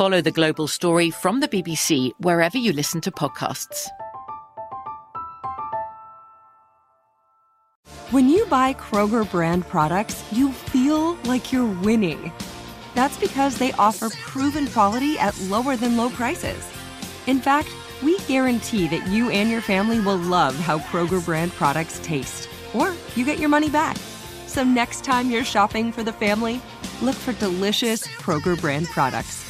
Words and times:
Follow 0.00 0.22
the 0.22 0.30
global 0.30 0.66
story 0.66 1.10
from 1.10 1.40
the 1.40 1.48
BBC 1.48 2.10
wherever 2.20 2.56
you 2.56 2.72
listen 2.72 3.02
to 3.02 3.10
podcasts. 3.10 3.86
When 8.10 8.30
you 8.30 8.46
buy 8.46 8.72
Kroger 8.72 9.30
brand 9.30 9.68
products, 9.68 10.24
you 10.32 10.52
feel 10.52 11.16
like 11.24 11.52
you're 11.52 11.70
winning. 11.82 12.32
That's 12.94 13.18
because 13.18 13.58
they 13.58 13.72
offer 13.72 14.08
proven 14.08 14.68
quality 14.68 15.18
at 15.18 15.38
lower 15.50 15.76
than 15.76 15.98
low 15.98 16.08
prices. 16.08 16.66
In 17.26 17.38
fact, 17.38 17.68
we 18.02 18.18
guarantee 18.20 18.88
that 18.88 19.06
you 19.08 19.28
and 19.28 19.50
your 19.50 19.60
family 19.60 20.00
will 20.00 20.16
love 20.16 20.56
how 20.56 20.78
Kroger 20.78 21.22
brand 21.22 21.52
products 21.52 22.00
taste, 22.02 22.48
or 22.72 22.94
you 23.16 23.26
get 23.26 23.38
your 23.38 23.50
money 23.50 23.68
back. 23.68 23.98
So 24.46 24.64
next 24.64 25.04
time 25.04 25.30
you're 25.30 25.44
shopping 25.44 25.92
for 25.92 26.02
the 26.02 26.14
family, 26.14 26.62
look 27.02 27.16
for 27.16 27.34
delicious 27.34 28.06
Kroger 28.06 28.58
brand 28.58 28.86
products 28.86 29.49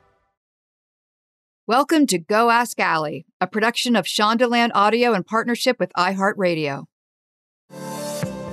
Welcome 1.71 2.05
to 2.07 2.17
Go 2.17 2.49
Ask 2.49 2.81
Ali, 2.81 3.25
a 3.39 3.47
production 3.47 3.95
of 3.95 4.03
Shondaland 4.03 4.71
Audio 4.75 5.13
in 5.13 5.23
partnership 5.23 5.79
with 5.79 5.93
iHeartRadio. 5.97 6.83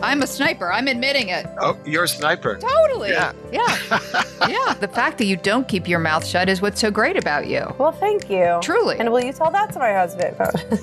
I'm 0.00 0.22
a 0.22 0.26
sniper. 0.28 0.70
I'm 0.72 0.86
admitting 0.86 1.28
it. 1.28 1.44
Oh, 1.60 1.76
you're 1.84 2.04
a 2.04 2.08
sniper. 2.08 2.56
Totally. 2.58 3.10
Yeah. 3.10 3.32
Yeah. 3.52 3.76
yeah. 4.48 4.74
The 4.74 4.86
fact 4.88 5.18
that 5.18 5.24
you 5.24 5.36
don't 5.36 5.66
keep 5.66 5.88
your 5.88 5.98
mouth 5.98 6.24
shut 6.24 6.48
is 6.48 6.62
what's 6.62 6.80
so 6.80 6.90
great 6.90 7.16
about 7.16 7.48
you. 7.48 7.66
Well, 7.78 7.90
thank 7.92 8.30
you. 8.30 8.58
Truly. 8.62 8.96
And 9.00 9.10
will 9.10 9.22
you 9.24 9.32
tell 9.32 9.50
that 9.50 9.72
to 9.72 9.78
my 9.80 9.92
husband? 9.92 10.36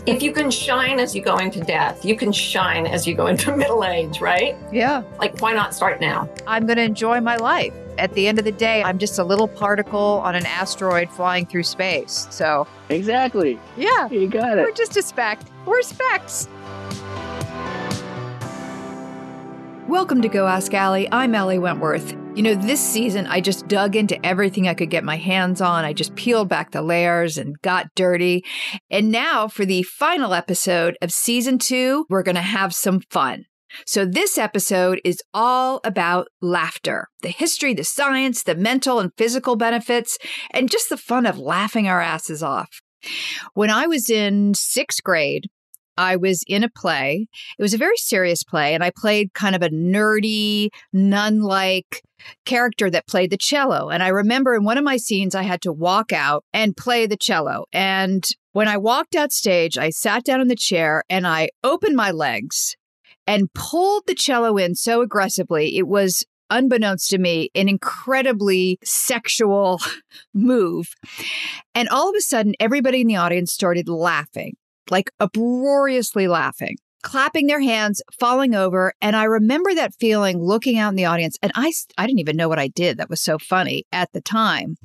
if 0.05 0.21
you 0.21 0.33
can 0.33 0.51
shine 0.51 0.99
as 0.99 1.15
you 1.15 1.21
go 1.21 1.37
into 1.37 1.61
death, 1.61 2.03
you 2.03 2.17
can 2.17 2.31
shine 2.33 2.85
as 2.85 3.07
you 3.07 3.15
go 3.15 3.27
into 3.27 3.55
middle 3.57 3.85
age, 3.85 4.19
right? 4.19 4.57
Yeah. 4.71 5.03
Like, 5.17 5.39
why 5.39 5.53
not 5.53 5.73
start 5.73 6.01
now? 6.01 6.29
I'm 6.45 6.65
going 6.65 6.77
to 6.77 6.83
enjoy 6.83 7.21
my 7.21 7.37
life. 7.37 7.73
At 7.97 8.11
the 8.13 8.27
end 8.27 8.37
of 8.37 8.43
the 8.43 8.51
day, 8.51 8.83
I'm 8.83 8.97
just 8.99 9.17
a 9.19 9.23
little 9.23 9.47
particle 9.47 10.19
on 10.25 10.35
an 10.35 10.45
asteroid 10.45 11.09
flying 11.09 11.45
through 11.45 11.63
space. 11.63 12.27
So, 12.29 12.67
Exactly. 12.89 13.57
yeah, 13.77 14.09
You 14.09 14.27
got 14.27 14.57
it. 14.57 14.63
we're 14.63 14.73
just 14.73 14.97
a 14.97 15.01
speck. 15.01 15.39
We're 15.65 15.81
specks. 15.81 16.49
Welcome 19.88 20.23
to 20.23 20.28
Go 20.28 20.47
Ask 20.47 20.73
Ali. 20.73 21.07
I'm 21.12 21.35
Ali 21.35 21.59
Wentworth. 21.59 22.13
You 22.34 22.41
know, 22.41 22.56
this 22.56 22.79
season 22.79 23.28
I 23.28 23.40
just 23.40 23.68
dug 23.68 23.96
into 23.96 24.23
everything 24.25 24.68
I 24.68 24.73
could 24.73 24.90
get 24.90 25.03
my 25.03 25.16
hands 25.16 25.62
on. 25.62 25.85
I 25.85 25.94
just 25.94 26.16
peeled 26.16 26.50
back 26.50 26.72
the 26.72 26.81
layers 26.81 27.38
and 27.38 27.56
got 27.62 27.94
dirty. 27.95 28.44
And 28.90 29.12
now 29.12 29.47
for 29.47 29.63
the 29.63 29.84
final 29.84 30.34
episode 30.34 30.97
of 31.03 31.12
season 31.12 31.59
two, 31.59 32.07
we're 32.09 32.24
going 32.24 32.34
to 32.34 32.41
have 32.41 32.74
some 32.74 33.00
fun. 33.12 33.45
So, 33.85 34.06
this 34.06 34.40
episode 34.40 35.01
is 35.06 35.22
all 35.35 35.81
about 35.84 36.29
laughter 36.41 37.07
the 37.22 37.29
history, 37.29 37.75
the 37.75 37.84
science, 37.84 38.41
the 38.41 38.56
mental 38.56 39.00
and 39.00 39.12
physical 39.18 39.56
benefits, 39.56 40.18
and 40.50 40.72
just 40.72 40.90
the 40.90 40.97
fun 40.97 41.28
of 41.28 41.38
laughing 41.38 41.88
our 41.88 42.01
asses 42.01 42.41
off. 42.41 42.69
When 43.53 43.69
I 43.69 43.85
was 43.85 44.09
in 44.09 44.56
sixth 44.56 45.03
grade, 45.03 45.45
I 45.97 46.16
was 46.16 46.44
in 46.47 46.63
a 46.63 46.69
play. 46.69 47.28
It 47.57 47.61
was 47.61 47.73
a 47.73 47.79
very 47.79 47.97
serious 47.97 48.44
play, 48.44 48.73
and 48.73 48.83
I 48.83 48.91
played 48.95 49.33
kind 49.33 49.56
of 49.56 49.61
a 49.61 49.69
nerdy, 49.69 50.69
nun 50.94 51.41
like 51.41 52.01
character 52.45 52.89
that 52.89 53.07
played 53.07 53.29
the 53.29 53.38
cello. 53.38 53.89
And 53.89 54.01
I 54.01 54.09
remember 54.09 54.56
in 54.56 54.63
one 54.63 54.78
of 54.78 54.83
my 54.83 54.97
scenes, 54.97 55.35
I 55.35 55.44
had 55.44 55.61
to 55.61 55.72
walk 55.72 56.11
out 56.11 56.44
and 56.53 56.75
play 56.75 57.06
the 57.06 57.17
cello. 57.17 57.66
And 57.73 58.25
when 58.53 58.67
I 58.67 58.78
walked 58.78 59.16
out 59.16 59.31
stage, 59.31 59.78
I 59.78 59.89
sat 59.89 60.23
down 60.23 60.41
in 60.41 60.47
the 60.47 60.56
chair 60.56 61.03
and 61.09 61.28
I 61.28 61.50
opened 61.63 61.95
my 61.95 62.12
legs 62.12 62.75
and 63.27 63.53
pulled 63.53 64.03
the 64.07 64.16
cello 64.16 64.57
in 64.57 64.75
so 64.75 65.01
aggressively. 65.01 65.77
It 65.77 65.88
was 65.88 66.23
unbeknownst 66.50 67.09
to 67.09 67.17
me, 67.17 67.50
an 67.56 67.67
incredibly 67.67 68.77
sexual 68.83 69.81
move. 70.33 70.88
And 71.73 71.89
all 71.89 72.09
of 72.09 72.16
a 72.16 72.22
sudden, 72.22 72.53
everybody 72.59 73.01
in 73.01 73.07
the 73.07 73.16
audience 73.16 73.51
started 73.51 73.89
laughing, 73.89 74.56
like 74.90 75.12
uproariously 75.19 76.28
laughing, 76.28 76.78
clapping 77.01 77.47
their 77.47 77.62
hands, 77.62 78.01
falling 78.19 78.56
over. 78.56 78.94
And 79.01 79.16
I 79.16 79.25
remember 79.25 79.73
that 79.75 79.94
feeling 80.00 80.41
looking 80.41 80.78
out 80.78 80.90
in 80.90 80.96
the 80.96 81.06
audience. 81.06 81.38
And 81.41 81.51
I, 81.56 81.72
I 81.97 82.07
didn't 82.07 82.19
even 82.19 82.38
know 82.38 82.50
what 82.50 82.59
I 82.59 82.68
did. 82.68 82.97
That 82.97 83.09
was 83.09 83.22
so 83.22 83.38
funny 83.38 83.85
at 83.91 84.12
the 84.13 84.22
time, 84.22 84.75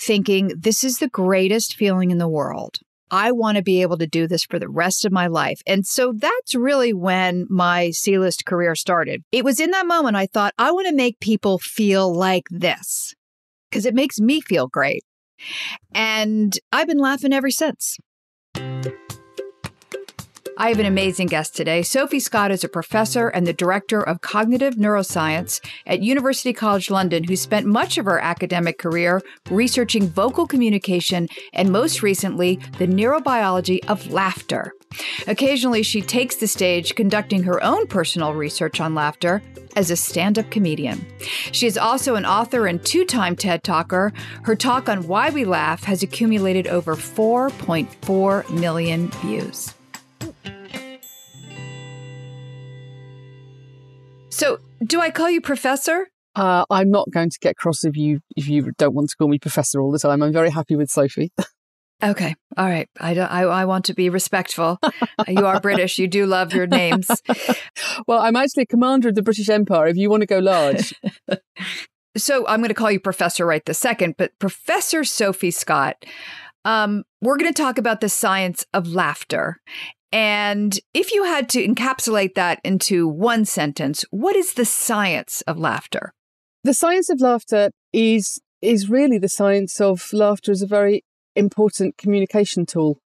thinking, 0.00 0.52
this 0.58 0.84
is 0.84 0.98
the 0.98 1.08
greatest 1.08 1.76
feeling 1.76 2.10
in 2.10 2.18
the 2.18 2.28
world. 2.28 2.78
I 3.10 3.32
want 3.32 3.56
to 3.56 3.62
be 3.62 3.82
able 3.82 3.98
to 3.98 4.06
do 4.06 4.26
this 4.26 4.44
for 4.44 4.58
the 4.58 4.68
rest 4.68 5.04
of 5.04 5.12
my 5.12 5.26
life. 5.26 5.60
And 5.66 5.86
so 5.86 6.12
that's 6.16 6.54
really 6.54 6.92
when 6.92 7.46
my 7.48 7.90
C 7.90 8.18
list 8.18 8.44
career 8.44 8.74
started. 8.74 9.22
It 9.30 9.44
was 9.44 9.60
in 9.60 9.70
that 9.70 9.86
moment 9.86 10.16
I 10.16 10.26
thought, 10.26 10.54
I 10.58 10.72
want 10.72 10.88
to 10.88 10.94
make 10.94 11.20
people 11.20 11.58
feel 11.58 12.12
like 12.12 12.46
this 12.50 13.14
because 13.70 13.86
it 13.86 13.94
makes 13.94 14.18
me 14.18 14.40
feel 14.40 14.66
great. 14.66 15.04
And 15.94 16.58
I've 16.72 16.88
been 16.88 16.98
laughing 16.98 17.32
ever 17.32 17.50
since. 17.50 17.98
I 20.56 20.68
have 20.68 20.78
an 20.78 20.86
amazing 20.86 21.26
guest 21.26 21.56
today. 21.56 21.82
Sophie 21.82 22.20
Scott 22.20 22.52
is 22.52 22.62
a 22.62 22.68
professor 22.68 23.26
and 23.28 23.44
the 23.44 23.52
director 23.52 24.00
of 24.00 24.20
cognitive 24.20 24.76
neuroscience 24.76 25.60
at 25.84 26.00
University 26.00 26.52
College 26.52 26.90
London, 26.90 27.24
who 27.24 27.34
spent 27.34 27.66
much 27.66 27.98
of 27.98 28.04
her 28.04 28.20
academic 28.20 28.78
career 28.78 29.20
researching 29.50 30.08
vocal 30.08 30.46
communication 30.46 31.28
and 31.52 31.72
most 31.72 32.02
recently, 32.02 32.60
the 32.78 32.86
neurobiology 32.86 33.84
of 33.88 34.12
laughter. 34.12 34.72
Occasionally, 35.26 35.82
she 35.82 36.00
takes 36.00 36.36
the 36.36 36.46
stage 36.46 36.94
conducting 36.94 37.42
her 37.42 37.60
own 37.64 37.88
personal 37.88 38.32
research 38.32 38.80
on 38.80 38.94
laughter 38.94 39.42
as 39.74 39.90
a 39.90 39.96
stand 39.96 40.38
up 40.38 40.48
comedian. 40.52 41.04
She 41.50 41.66
is 41.66 41.76
also 41.76 42.14
an 42.14 42.24
author 42.24 42.68
and 42.68 42.84
two 42.84 43.04
time 43.04 43.34
TED 43.34 43.64
Talker. 43.64 44.12
Her 44.44 44.54
talk 44.54 44.88
on 44.88 45.08
why 45.08 45.30
we 45.30 45.44
laugh 45.44 45.82
has 45.82 46.04
accumulated 46.04 46.68
over 46.68 46.94
4.4 46.94 48.50
million 48.50 49.10
views. 49.10 49.73
So, 54.34 54.58
do 54.84 55.00
I 55.00 55.10
call 55.10 55.30
you 55.30 55.40
professor? 55.40 56.08
Uh, 56.34 56.64
I'm 56.68 56.90
not 56.90 57.08
going 57.12 57.30
to 57.30 57.38
get 57.38 57.56
cross 57.56 57.84
if 57.84 57.96
you 57.96 58.18
if 58.36 58.48
you 58.48 58.72
don't 58.78 58.92
want 58.92 59.10
to 59.10 59.16
call 59.16 59.28
me 59.28 59.38
professor 59.38 59.80
all 59.80 59.92
the 59.92 59.98
time. 60.00 60.24
I'm 60.24 60.32
very 60.32 60.50
happy 60.50 60.74
with 60.74 60.90
Sophie. 60.90 61.30
Okay. 62.02 62.34
All 62.58 62.66
right. 62.66 62.88
I, 63.00 63.14
don't, 63.14 63.30
I, 63.30 63.42
I 63.42 63.64
want 63.64 63.86
to 63.86 63.94
be 63.94 64.10
respectful. 64.10 64.78
you 65.26 65.46
are 65.46 65.58
British. 65.58 65.98
You 65.98 66.06
do 66.06 66.26
love 66.26 66.52
your 66.52 66.66
names. 66.66 67.08
well, 68.06 68.18
I'm 68.18 68.36
actually 68.36 68.64
a 68.64 68.66
commander 68.66 69.08
of 69.08 69.14
the 69.14 69.22
British 69.22 69.48
Empire 69.48 69.86
if 69.86 69.96
you 69.96 70.10
want 70.10 70.20
to 70.20 70.26
go 70.26 70.40
large. 70.40 70.92
so 72.16 72.46
I'm 72.46 72.58
going 72.58 72.68
to 72.68 72.74
call 72.74 72.90
you 72.90 73.00
Professor 73.00 73.46
right 73.46 73.64
the 73.64 73.72
second, 73.72 74.16
but 74.18 74.38
Professor 74.38 75.04
Sophie 75.04 75.52
Scott, 75.52 76.04
um, 76.66 77.04
we're 77.22 77.38
going 77.38 77.50
to 77.50 77.62
talk 77.62 77.78
about 77.78 78.02
the 78.02 78.10
science 78.10 78.66
of 78.74 78.88
laughter. 78.88 79.62
And 80.14 80.78
if 80.94 81.12
you 81.12 81.24
had 81.24 81.48
to 81.50 81.66
encapsulate 81.66 82.34
that 82.34 82.60
into 82.62 83.08
one 83.08 83.44
sentence, 83.44 84.04
what 84.12 84.36
is 84.36 84.54
the 84.54 84.64
science 84.64 85.40
of 85.40 85.58
laughter? 85.58 86.14
The 86.62 86.72
science 86.72 87.10
of 87.10 87.20
laughter 87.20 87.72
is 87.92 88.40
is 88.62 88.88
really 88.88 89.18
the 89.18 89.28
science 89.28 89.80
of 89.80 90.12
laughter 90.12 90.52
as 90.52 90.62
a 90.62 90.68
very 90.68 91.02
important 91.34 91.98
communication 91.98 92.64
tool. 92.64 93.00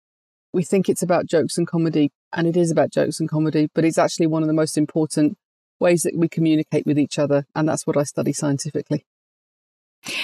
We 0.51 0.65
think 0.65 0.89
it's 0.89 1.01
about 1.01 1.27
jokes 1.27 1.57
and 1.57 1.65
comedy, 1.65 2.11
and 2.33 2.45
it 2.45 2.57
is 2.57 2.71
about 2.71 2.91
jokes 2.91 3.21
and 3.21 3.29
comedy, 3.29 3.69
but 3.73 3.85
it's 3.85 3.97
actually 3.97 4.27
one 4.27 4.43
of 4.43 4.47
the 4.47 4.53
most 4.53 4.77
important 4.77 5.37
ways 5.79 6.01
that 6.01 6.17
we 6.17 6.27
communicate 6.27 6.85
with 6.85 6.99
each 6.99 7.17
other. 7.17 7.45
And 7.55 7.69
that's 7.69 7.87
what 7.87 7.95
I 7.95 8.03
study 8.03 8.33
scientifically. 8.33 9.05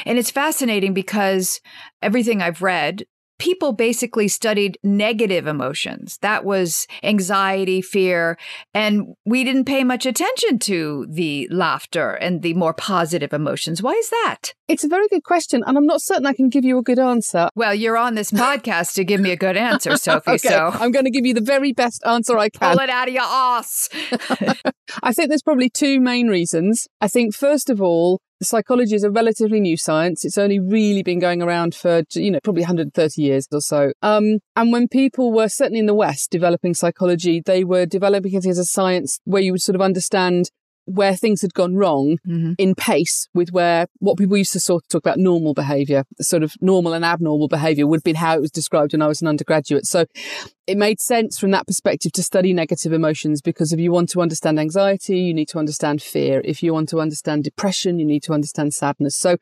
And 0.06 0.20
it's 0.20 0.32
fascinating 0.32 0.94
because 0.94 1.62
everything 2.02 2.42
I've 2.42 2.62
read 2.62 3.06
people 3.40 3.74
basically 3.74 4.28
studied 4.28 4.78
negative 4.84 5.48
emotions. 5.48 6.18
That 6.22 6.46
was 6.46 6.88
anxiety, 7.04 7.82
fear, 7.82 8.38
and 8.74 9.16
we 9.26 9.44
didn't 9.44 9.66
pay 9.66 9.84
much 9.84 10.06
attention 10.06 10.60
to 10.60 11.08
the 11.10 11.48
laughter 11.52 12.12
and 12.12 12.42
the 12.42 12.54
more 12.54 12.74
positive 12.74 13.34
emotions. 13.34 13.82
Why 13.82 13.92
is 13.92 14.10
that? 14.10 14.54
It's 14.68 14.84
a 14.84 14.88
very 14.88 15.08
good 15.10 15.24
question, 15.24 15.64
and 15.66 15.78
I'm 15.78 15.86
not 15.86 16.02
certain 16.02 16.26
I 16.26 16.34
can 16.34 16.50
give 16.50 16.64
you 16.64 16.78
a 16.78 16.84
good 16.84 17.00
answer. 17.00 17.50
Well, 17.56 17.76
you're 17.76 17.98
on 17.98 18.16
this 18.16 18.32
podcast 18.32 18.94
to 18.96 19.04
give 19.04 19.20
me 19.20 19.32
a 19.32 19.38
good 19.38 19.58
answer, 19.58 19.98
Sophie. 19.98 20.32
okay, 20.32 20.38
so 20.38 20.72
I'm 20.74 20.92
going 20.92 21.06
to 21.06 21.12
give 21.12 21.26
you 21.26 21.34
the 21.34 21.42
very 21.42 21.74
best 21.74 22.02
answer 22.06 22.38
I 22.38 22.50
can. 22.50 22.74
Pull 22.74 22.84
it 22.84 22.90
out 22.90 23.08
of 23.08 23.14
your 23.14 23.24
ass. 23.24 23.90
I 25.04 25.14
think 25.14 25.30
there's 25.30 25.44
probably 25.44 25.70
two 25.70 26.00
main 26.00 26.28
reasons. 26.28 26.88
I 27.02 27.08
think, 27.08 27.36
first 27.36 27.70
of 27.70 27.82
all, 27.82 28.22
psychology 28.44 28.96
is 28.96 29.04
a 29.04 29.12
relatively 29.12 29.60
new 29.60 29.78
science. 29.78 30.26
It's 30.26 30.38
only 30.38 30.60
really 30.60 31.04
been 31.04 31.20
going 31.20 31.42
around 31.42 31.76
for, 31.76 32.04
you 32.14 32.32
know, 32.32 32.40
probably 32.44 32.62
130 32.62 33.22
years 33.22 33.48
or 33.52 33.62
so. 33.62 33.92
Um, 34.02 34.40
and 34.56 34.72
when 34.72 34.88
people 34.88 35.32
were 35.32 35.50
certainly 35.50 35.80
in 35.80 35.86
the 35.86 35.94
West 35.94 36.32
developing 36.32 36.74
psychology, 36.74 37.42
they 37.46 37.64
were 37.64 37.86
developing 37.86 38.34
it 38.34 38.46
as 38.46 38.58
a 38.58 38.66
science 38.66 39.20
where 39.26 39.42
you 39.42 39.52
would 39.52 39.62
sort 39.62 39.76
of 39.76 39.82
understand 39.82 40.50
where 40.86 41.16
things 41.16 41.42
had 41.42 41.54
gone 41.54 41.76
wrong 41.76 42.18
mm-hmm. 42.28 42.54
in 42.58 42.76
pace 42.76 43.28
with 43.34 43.52
where 43.52 43.88
what 44.00 44.18
people 44.18 44.38
used 44.38 44.54
to 44.54 44.60
sort 44.60 44.84
of 44.84 44.90
talk 44.90 45.04
about 45.04 45.18
normal 45.18 45.54
behavior, 45.54 46.04
sort 46.20 46.44
of 46.44 46.54
normal 46.62 46.94
and 46.94 47.06
abnormal 47.06 47.48
behavior 47.48 47.88
would 47.88 47.98
have 47.98 48.04
been 48.04 48.16
how 48.16 48.36
it 48.36 48.42
was 48.42 48.52
described 48.52 48.94
when 48.94 49.02
I 49.02 49.08
was 49.08 49.22
an 49.22 49.28
undergraduate. 49.28 49.86
So 49.86 50.06
it 50.68 50.78
made 50.78 51.00
sense 51.00 51.40
from 51.40 51.52
that 51.52 51.68
perspective 51.68 52.12
to 52.14 52.24
study 52.24 52.54
negative 52.54 52.94
emotions 52.94 53.42
because 53.42 53.72
if 53.74 53.80
you 53.80 53.92
want 53.92 54.10
to 54.10 54.22
understand 54.22 54.60
anxiety, 54.60 55.20
you 55.20 55.34
need 55.34 55.50
to 55.50 55.60
understand 55.60 56.02
fear. 56.02 56.42
If 56.44 56.64
you 56.64 56.74
want 56.74 56.90
to 56.90 57.00
understand 57.00 57.44
depression, 57.44 58.00
you 58.00 58.06
need 58.06 58.24
to 58.24 58.34
understand 58.34 58.74
sadness. 58.74 59.16
So 59.16 59.38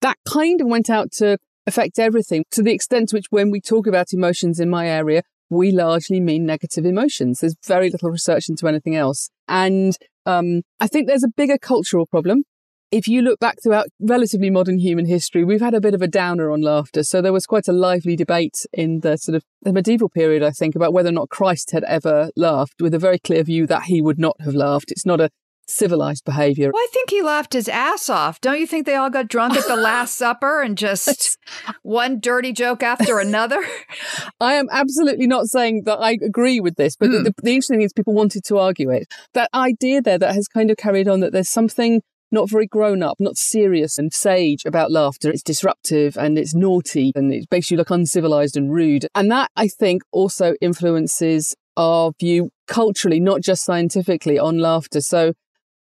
that 0.00 0.18
kind 0.26 0.60
of 0.60 0.66
went 0.66 0.90
out 0.90 1.12
to 1.12 1.38
affect 1.66 1.98
everything 1.98 2.44
to 2.50 2.62
the 2.62 2.72
extent 2.72 3.10
to 3.10 3.16
which 3.16 3.26
when 3.30 3.50
we 3.50 3.60
talk 3.60 3.86
about 3.86 4.12
emotions 4.12 4.58
in 4.58 4.68
my 4.68 4.88
area, 4.88 5.22
we 5.48 5.70
largely 5.70 6.18
mean 6.18 6.46
negative 6.46 6.84
emotions. 6.84 7.40
There's 7.40 7.56
very 7.66 7.90
little 7.90 8.10
research 8.10 8.48
into 8.48 8.66
anything 8.66 8.96
else. 8.96 9.30
And 9.48 9.96
um, 10.26 10.62
I 10.80 10.86
think 10.86 11.06
there's 11.06 11.24
a 11.24 11.28
bigger 11.36 11.58
cultural 11.58 12.06
problem. 12.06 12.44
If 12.90 13.08
you 13.08 13.22
look 13.22 13.40
back 13.40 13.56
throughout 13.62 13.86
relatively 14.00 14.50
modern 14.50 14.78
human 14.78 15.06
history, 15.06 15.44
we've 15.44 15.62
had 15.62 15.72
a 15.72 15.80
bit 15.80 15.94
of 15.94 16.02
a 16.02 16.06
downer 16.06 16.50
on 16.50 16.60
laughter. 16.60 17.02
So 17.02 17.22
there 17.22 17.32
was 17.32 17.46
quite 17.46 17.66
a 17.66 17.72
lively 17.72 18.16
debate 18.16 18.66
in 18.70 19.00
the 19.00 19.16
sort 19.16 19.34
of 19.34 19.44
the 19.62 19.72
medieval 19.72 20.10
period, 20.10 20.42
I 20.42 20.50
think, 20.50 20.76
about 20.76 20.92
whether 20.92 21.08
or 21.08 21.12
not 21.12 21.30
Christ 21.30 21.70
had 21.70 21.84
ever 21.84 22.30
laughed, 22.36 22.82
with 22.82 22.92
a 22.92 22.98
very 22.98 23.18
clear 23.18 23.44
view 23.44 23.66
that 23.68 23.84
he 23.84 24.02
would 24.02 24.18
not 24.18 24.36
have 24.40 24.54
laughed. 24.54 24.90
It's 24.90 25.06
not 25.06 25.22
a 25.22 25.30
civilized 25.72 26.24
behavior. 26.24 26.70
Well, 26.72 26.82
I 26.82 26.88
think 26.92 27.10
he 27.10 27.22
laughed 27.22 27.52
his 27.52 27.68
ass 27.68 28.08
off. 28.08 28.40
Don't 28.40 28.60
you 28.60 28.66
think 28.66 28.86
they 28.86 28.94
all 28.94 29.10
got 29.10 29.28
drunk 29.28 29.54
at 29.54 29.66
the 29.66 29.76
Last 29.82 30.16
Supper 30.16 30.62
and 30.62 30.76
just 30.76 31.38
one 31.82 32.20
dirty 32.20 32.52
joke 32.52 32.82
after 32.82 33.18
another? 33.18 33.62
I 34.40 34.54
am 34.54 34.68
absolutely 34.70 35.26
not 35.26 35.46
saying 35.46 35.82
that 35.84 35.98
I 35.98 36.18
agree 36.22 36.60
with 36.60 36.76
this, 36.76 36.96
but 36.96 37.10
mm. 37.10 37.24
the, 37.24 37.34
the, 37.42 37.50
interesting 37.50 37.78
thing 37.78 37.86
is 37.86 37.92
people 37.92 38.14
wanted 38.14 38.44
to 38.44 38.58
argue 38.58 38.90
it. 38.90 39.06
That 39.34 39.50
idea 39.54 40.02
there 40.02 40.18
that 40.18 40.34
has 40.34 40.48
kind 40.48 40.70
of 40.70 40.76
carried 40.76 41.08
on 41.08 41.20
that 41.20 41.32
there's 41.32 41.48
something 41.48 42.02
not 42.32 42.48
very 42.50 42.66
grown 42.66 43.02
up, 43.02 43.18
not 43.20 43.36
serious 43.36 43.98
and 43.98 44.12
sage 44.12 44.64
about 44.64 44.90
laughter. 44.90 45.30
It's 45.30 45.42
disruptive 45.42 46.16
and 46.16 46.38
it's 46.38 46.54
naughty 46.54 47.12
and 47.14 47.32
it 47.32 47.46
makes 47.50 47.70
you 47.70 47.76
look 47.76 47.90
uncivilized 47.90 48.56
and 48.56 48.72
rude. 48.72 49.06
And 49.14 49.30
that 49.30 49.50
I 49.54 49.68
think 49.68 50.02
also 50.10 50.54
influences 50.60 51.54
our 51.76 52.12
view 52.18 52.50
culturally, 52.66 53.20
not 53.20 53.42
just 53.42 53.64
scientifically, 53.64 54.38
on 54.38 54.58
laughter. 54.58 55.00
So 55.00 55.34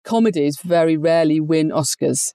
comedies 0.03 0.59
very 0.61 0.97
rarely 0.97 1.39
win 1.39 1.69
Oscars. 1.69 2.33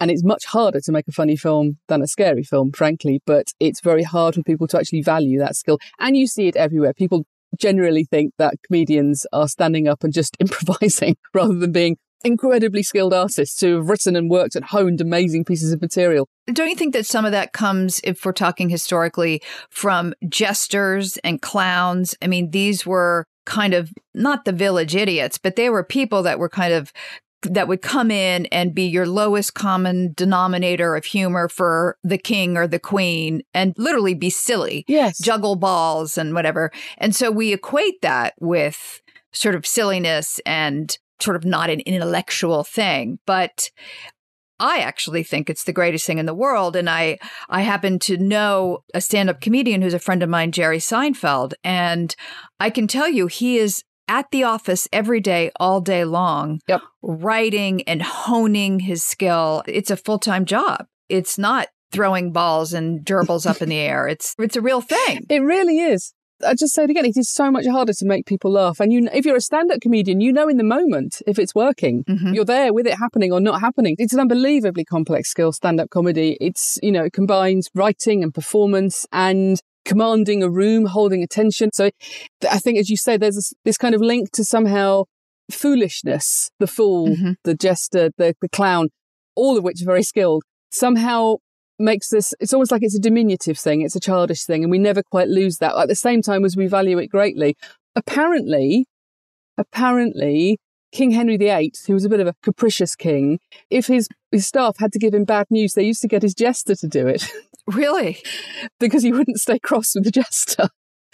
And 0.00 0.10
it's 0.10 0.24
much 0.24 0.46
harder 0.46 0.80
to 0.80 0.92
make 0.92 1.06
a 1.08 1.12
funny 1.12 1.36
film 1.36 1.78
than 1.88 2.02
a 2.02 2.06
scary 2.06 2.42
film, 2.42 2.72
frankly, 2.72 3.20
but 3.26 3.46
it's 3.60 3.80
very 3.80 4.02
hard 4.02 4.34
for 4.34 4.42
people 4.42 4.66
to 4.68 4.78
actually 4.78 5.02
value 5.02 5.38
that 5.38 5.56
skill. 5.56 5.78
And 5.98 6.16
you 6.16 6.26
see 6.26 6.48
it 6.48 6.56
everywhere. 6.56 6.92
People 6.92 7.24
generally 7.58 8.04
think 8.04 8.34
that 8.38 8.54
comedians 8.66 9.26
are 9.32 9.48
standing 9.48 9.88
up 9.88 10.02
and 10.02 10.12
just 10.12 10.36
improvising 10.40 11.16
rather 11.32 11.54
than 11.54 11.72
being 11.72 11.96
incredibly 12.24 12.82
skilled 12.82 13.12
artists 13.12 13.60
who 13.60 13.76
have 13.76 13.88
written 13.88 14.16
and 14.16 14.30
worked 14.30 14.56
and 14.56 14.64
honed 14.64 15.00
amazing 15.00 15.44
pieces 15.44 15.72
of 15.72 15.80
material. 15.80 16.26
Don't 16.46 16.70
you 16.70 16.76
think 16.76 16.94
that 16.94 17.06
some 17.06 17.24
of 17.24 17.32
that 17.32 17.52
comes, 17.52 18.00
if 18.02 18.24
we're 18.24 18.32
talking 18.32 18.70
historically, 18.70 19.42
from 19.70 20.14
jesters 20.28 21.18
and 21.18 21.40
clowns? 21.40 22.16
I 22.22 22.26
mean, 22.26 22.50
these 22.50 22.86
were 22.86 23.26
kind 23.44 23.74
of 23.74 23.92
not 24.14 24.44
the 24.44 24.52
village 24.52 24.94
idiots, 24.94 25.38
but 25.38 25.56
they 25.56 25.70
were 25.70 25.84
people 25.84 26.22
that 26.22 26.38
were 26.38 26.48
kind 26.48 26.72
of 26.72 26.92
that 27.42 27.68
would 27.68 27.82
come 27.82 28.10
in 28.10 28.46
and 28.46 28.74
be 28.74 28.84
your 28.84 29.06
lowest 29.06 29.54
common 29.54 30.12
denominator 30.14 30.96
of 30.96 31.04
humor 31.04 31.48
for 31.48 31.98
the 32.02 32.18
king 32.18 32.56
or 32.56 32.66
the 32.66 32.78
queen 32.78 33.42
and 33.52 33.74
literally 33.76 34.14
be 34.14 34.30
silly. 34.30 34.84
Yes. 34.88 35.18
Juggle 35.18 35.56
balls 35.56 36.16
and 36.16 36.34
whatever. 36.34 36.70
And 36.98 37.14
so 37.14 37.30
we 37.30 37.52
equate 37.52 38.00
that 38.02 38.34
with 38.40 39.02
sort 39.32 39.54
of 39.54 39.66
silliness 39.66 40.40
and 40.46 40.96
sort 41.20 41.36
of 41.36 41.44
not 41.44 41.70
an 41.70 41.80
intellectual 41.80 42.64
thing. 42.64 43.18
But 43.26 43.70
I 44.60 44.78
actually 44.78 45.22
think 45.22 45.50
it's 45.50 45.64
the 45.64 45.72
greatest 45.72 46.06
thing 46.06 46.18
in 46.18 46.26
the 46.26 46.34
world. 46.34 46.76
And 46.76 46.88
I, 46.88 47.18
I 47.48 47.62
happen 47.62 47.98
to 48.00 48.16
know 48.16 48.84
a 48.94 49.00
stand 49.00 49.30
up 49.30 49.40
comedian 49.40 49.82
who's 49.82 49.94
a 49.94 49.98
friend 49.98 50.22
of 50.22 50.28
mine, 50.28 50.52
Jerry 50.52 50.78
Seinfeld. 50.78 51.54
And 51.62 52.14
I 52.60 52.70
can 52.70 52.86
tell 52.86 53.08
you, 53.08 53.26
he 53.26 53.58
is 53.58 53.82
at 54.08 54.30
the 54.30 54.44
office 54.44 54.88
every 54.92 55.20
day, 55.20 55.50
all 55.58 55.80
day 55.80 56.04
long, 56.04 56.60
yep. 56.68 56.82
writing 57.02 57.82
and 57.82 58.02
honing 58.02 58.80
his 58.80 59.02
skill. 59.02 59.62
It's 59.66 59.90
a 59.90 59.96
full 59.96 60.18
time 60.18 60.44
job. 60.44 60.86
It's 61.08 61.38
not 61.38 61.68
throwing 61.92 62.32
balls 62.32 62.72
and 62.72 63.04
gerbils 63.04 63.46
up 63.48 63.62
in 63.62 63.68
the 63.68 63.78
air. 63.78 64.08
It's 64.08 64.34
it's 64.38 64.56
a 64.56 64.60
real 64.60 64.80
thing. 64.80 65.20
It 65.28 65.40
really 65.40 65.78
is. 65.78 66.12
I 66.44 66.54
just 66.54 66.74
say 66.74 66.84
it 66.84 66.90
again, 66.90 67.04
it 67.04 67.16
is 67.16 67.30
so 67.30 67.50
much 67.50 67.66
harder 67.66 67.92
to 67.92 68.04
make 68.04 68.26
people 68.26 68.50
laugh. 68.50 68.80
And 68.80 68.92
you, 68.92 69.08
if 69.12 69.24
you're 69.24 69.36
a 69.36 69.40
stand-up 69.40 69.80
comedian, 69.80 70.20
you 70.20 70.32
know 70.32 70.48
in 70.48 70.56
the 70.56 70.64
moment 70.64 71.22
if 71.26 71.38
it's 71.38 71.54
working. 71.54 72.04
Mm-hmm. 72.04 72.34
You're 72.34 72.44
there 72.44 72.72
with 72.72 72.86
it 72.86 72.94
happening 72.94 73.32
or 73.32 73.40
not 73.40 73.60
happening. 73.60 73.96
It's 73.98 74.12
an 74.12 74.20
unbelievably 74.20 74.84
complex 74.84 75.30
skill, 75.30 75.52
stand-up 75.52 75.90
comedy. 75.90 76.36
It's, 76.40 76.78
you 76.82 76.90
know, 76.90 77.04
it 77.04 77.12
combines 77.12 77.68
writing 77.74 78.22
and 78.22 78.34
performance 78.34 79.06
and 79.12 79.60
commanding 79.84 80.42
a 80.42 80.50
room, 80.50 80.86
holding 80.86 81.22
attention. 81.22 81.70
So 81.72 81.90
I 82.50 82.58
think, 82.58 82.78
as 82.78 82.88
you 82.88 82.96
say, 82.96 83.16
there's 83.16 83.36
this, 83.36 83.54
this 83.64 83.76
kind 83.76 83.94
of 83.94 84.00
link 84.00 84.30
to 84.32 84.44
somehow 84.44 85.04
foolishness, 85.50 86.50
the 86.58 86.66
fool, 86.66 87.08
mm-hmm. 87.08 87.32
the 87.44 87.54
jester, 87.54 88.10
the, 88.16 88.34
the 88.40 88.48
clown, 88.48 88.88
all 89.36 89.58
of 89.58 89.64
which 89.64 89.82
are 89.82 89.86
very 89.86 90.02
skilled, 90.02 90.42
somehow 90.70 91.36
makes 91.84 92.08
this, 92.08 92.34
it's 92.40 92.52
almost 92.52 92.72
like 92.72 92.82
it's 92.82 92.96
a 92.96 93.00
diminutive 93.00 93.58
thing, 93.58 93.82
it's 93.82 93.94
a 93.94 94.00
childish 94.00 94.44
thing, 94.44 94.64
and 94.64 94.70
we 94.70 94.78
never 94.78 95.02
quite 95.02 95.28
lose 95.28 95.58
that 95.58 95.76
at 95.76 95.88
the 95.88 95.94
same 95.94 96.22
time 96.22 96.44
as 96.44 96.56
we 96.56 96.66
value 96.66 96.98
it 96.98 97.08
greatly. 97.08 97.56
Apparently, 97.94 98.86
apparently, 99.56 100.58
King 100.92 101.10
Henry 101.10 101.36
VIII, 101.36 101.72
who 101.86 101.94
was 101.94 102.04
a 102.04 102.08
bit 102.08 102.20
of 102.20 102.26
a 102.26 102.34
capricious 102.42 102.96
king, 102.96 103.38
if 103.70 103.86
his, 103.86 104.08
his 104.32 104.46
staff 104.46 104.78
had 104.78 104.92
to 104.92 104.98
give 104.98 105.14
him 105.14 105.24
bad 105.24 105.46
news, 105.50 105.74
they 105.74 105.84
used 105.84 106.02
to 106.02 106.08
get 106.08 106.22
his 106.22 106.34
jester 106.34 106.74
to 106.74 106.88
do 106.88 107.06
it. 107.06 107.28
Really? 107.66 108.22
because 108.78 109.02
he 109.02 109.10
wouldn't 109.10 109.40
stay 109.40 109.58
cross 109.58 109.94
with 109.94 110.04
the 110.04 110.10
jester, 110.10 110.68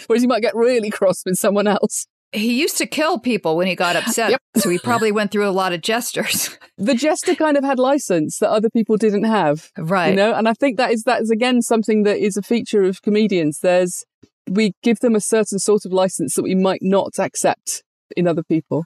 whereas 0.08 0.20
he 0.20 0.26
might 0.26 0.42
get 0.42 0.56
really 0.56 0.90
cross 0.90 1.22
with 1.24 1.36
someone 1.36 1.68
else 1.68 2.08
he 2.32 2.60
used 2.60 2.78
to 2.78 2.86
kill 2.86 3.18
people 3.18 3.56
when 3.56 3.66
he 3.66 3.74
got 3.74 3.96
upset. 3.96 4.30
Yep. 4.30 4.40
So 4.56 4.70
he 4.70 4.78
probably 4.78 5.10
went 5.10 5.30
through 5.30 5.48
a 5.48 5.50
lot 5.50 5.72
of 5.72 5.80
jesters. 5.80 6.56
the 6.78 6.94
jester 6.94 7.34
kind 7.34 7.56
of 7.56 7.64
had 7.64 7.78
license 7.78 8.38
that 8.38 8.50
other 8.50 8.70
people 8.70 8.96
didn't 8.96 9.24
have. 9.24 9.70
Right. 9.76 10.10
You 10.10 10.16
know, 10.16 10.34
and 10.34 10.48
I 10.48 10.54
think 10.54 10.76
that 10.76 10.92
is 10.92 11.02
that 11.04 11.22
is 11.22 11.30
again 11.30 11.62
something 11.62 12.04
that 12.04 12.18
is 12.18 12.36
a 12.36 12.42
feature 12.42 12.82
of 12.82 13.02
comedians. 13.02 13.60
There's 13.60 14.04
we 14.48 14.72
give 14.82 15.00
them 15.00 15.14
a 15.14 15.20
certain 15.20 15.58
sort 15.58 15.84
of 15.84 15.92
license 15.92 16.34
that 16.34 16.42
we 16.42 16.54
might 16.54 16.82
not 16.82 17.18
accept 17.18 17.82
in 18.16 18.26
other 18.26 18.42
people. 18.42 18.84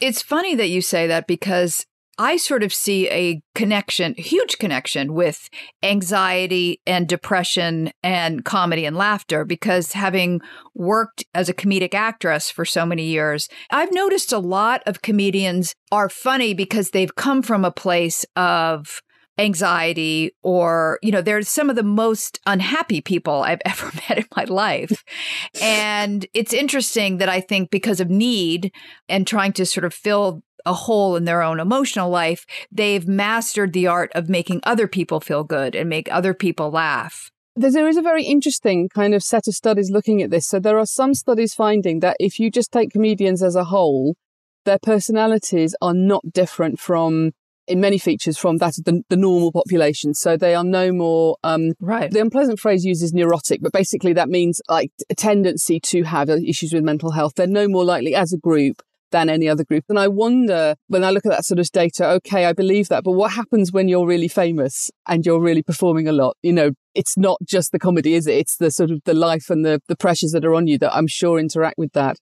It's 0.00 0.22
funny 0.22 0.54
that 0.54 0.68
you 0.68 0.80
say 0.80 1.06
that 1.06 1.26
because 1.26 1.84
I 2.18 2.36
sort 2.36 2.62
of 2.62 2.72
see 2.72 3.08
a 3.10 3.42
connection, 3.54 4.14
huge 4.16 4.58
connection 4.58 5.14
with 5.14 5.48
anxiety 5.82 6.80
and 6.86 7.08
depression 7.08 7.90
and 8.02 8.44
comedy 8.44 8.84
and 8.84 8.96
laughter 8.96 9.44
because 9.44 9.92
having 9.92 10.40
worked 10.74 11.24
as 11.34 11.48
a 11.48 11.54
comedic 11.54 11.94
actress 11.94 12.50
for 12.50 12.64
so 12.64 12.86
many 12.86 13.04
years, 13.04 13.48
I've 13.70 13.92
noticed 13.92 14.32
a 14.32 14.38
lot 14.38 14.82
of 14.86 15.02
comedians 15.02 15.74
are 15.90 16.08
funny 16.08 16.54
because 16.54 16.90
they've 16.90 17.14
come 17.14 17.42
from 17.42 17.64
a 17.64 17.70
place 17.70 18.24
of 18.36 19.02
anxiety 19.36 20.30
or 20.44 20.98
you 21.02 21.10
know 21.10 21.20
they're 21.20 21.42
some 21.42 21.68
of 21.68 21.74
the 21.74 21.82
most 21.82 22.38
unhappy 22.46 23.00
people 23.00 23.42
i've 23.42 23.60
ever 23.64 23.90
met 24.08 24.18
in 24.18 24.26
my 24.36 24.44
life. 24.44 25.02
And 25.60 26.26
it's 26.34 26.52
interesting 26.52 27.18
that 27.18 27.28
i 27.28 27.40
think 27.40 27.70
because 27.70 27.98
of 27.98 28.08
need 28.08 28.72
and 29.08 29.26
trying 29.26 29.52
to 29.54 29.66
sort 29.66 29.84
of 29.84 29.92
fill 29.92 30.43
a 30.66 30.72
hole 30.72 31.16
in 31.16 31.24
their 31.24 31.42
own 31.42 31.60
emotional 31.60 32.10
life 32.10 32.46
they've 32.70 33.06
mastered 33.06 33.72
the 33.72 33.86
art 33.86 34.10
of 34.14 34.28
making 34.28 34.60
other 34.64 34.88
people 34.88 35.20
feel 35.20 35.44
good 35.44 35.74
and 35.74 35.88
make 35.88 36.10
other 36.12 36.34
people 36.34 36.70
laugh 36.70 37.30
there 37.56 37.88
is 37.88 37.96
a 37.96 38.02
very 38.02 38.24
interesting 38.24 38.88
kind 38.88 39.14
of 39.14 39.22
set 39.22 39.46
of 39.46 39.54
studies 39.54 39.90
looking 39.90 40.22
at 40.22 40.30
this 40.30 40.46
so 40.46 40.58
there 40.58 40.78
are 40.78 40.86
some 40.86 41.14
studies 41.14 41.54
finding 41.54 42.00
that 42.00 42.16
if 42.18 42.38
you 42.38 42.50
just 42.50 42.72
take 42.72 42.90
comedians 42.90 43.42
as 43.42 43.54
a 43.54 43.64
whole 43.64 44.16
their 44.64 44.78
personalities 44.78 45.74
are 45.80 45.94
not 45.94 46.22
different 46.32 46.80
from 46.80 47.32
in 47.66 47.80
many 47.80 47.98
features 47.98 48.36
from 48.36 48.58
that 48.58 48.78
of 48.78 48.84
the, 48.84 49.02
the 49.08 49.16
normal 49.16 49.52
population. 49.52 50.14
So 50.14 50.36
they 50.36 50.54
are 50.54 50.64
no 50.64 50.92
more, 50.92 51.36
um, 51.42 51.72
right. 51.80 52.10
The 52.10 52.20
unpleasant 52.20 52.60
phrase 52.60 52.84
uses 52.84 53.12
neurotic, 53.12 53.60
but 53.62 53.72
basically 53.72 54.12
that 54.14 54.28
means 54.28 54.60
like 54.68 54.90
a 55.08 55.14
tendency 55.14 55.80
to 55.80 56.02
have 56.02 56.28
issues 56.28 56.72
with 56.72 56.84
mental 56.84 57.12
health. 57.12 57.34
They're 57.36 57.46
no 57.46 57.68
more 57.68 57.84
likely 57.84 58.14
as 58.14 58.32
a 58.32 58.38
group 58.38 58.82
than 59.14 59.30
any 59.30 59.48
other 59.48 59.62
group. 59.62 59.84
And 59.88 59.96
I 59.96 60.08
wonder 60.08 60.74
when 60.88 61.04
I 61.04 61.10
look 61.10 61.24
at 61.24 61.30
that 61.30 61.44
sort 61.44 61.60
of 61.60 61.70
data, 61.70 62.04
okay, 62.16 62.46
I 62.46 62.52
believe 62.52 62.88
that, 62.88 63.04
but 63.04 63.12
what 63.12 63.30
happens 63.30 63.70
when 63.70 63.86
you're 63.86 64.06
really 64.06 64.26
famous 64.26 64.90
and 65.06 65.24
you're 65.24 65.40
really 65.40 65.62
performing 65.62 66.08
a 66.08 66.12
lot? 66.12 66.36
You 66.42 66.52
know, 66.52 66.72
it's 66.96 67.16
not 67.16 67.38
just 67.44 67.70
the 67.70 67.78
comedy, 67.78 68.14
is 68.14 68.26
it? 68.26 68.34
It's 68.34 68.56
the 68.56 68.72
sort 68.72 68.90
of 68.90 69.00
the 69.04 69.14
life 69.14 69.50
and 69.50 69.64
the, 69.64 69.80
the 69.86 69.94
pressures 69.94 70.32
that 70.32 70.44
are 70.44 70.54
on 70.54 70.66
you 70.66 70.78
that 70.78 70.92
I'm 70.92 71.06
sure 71.06 71.38
interact 71.38 71.78
with 71.78 71.92
that. 71.92 72.16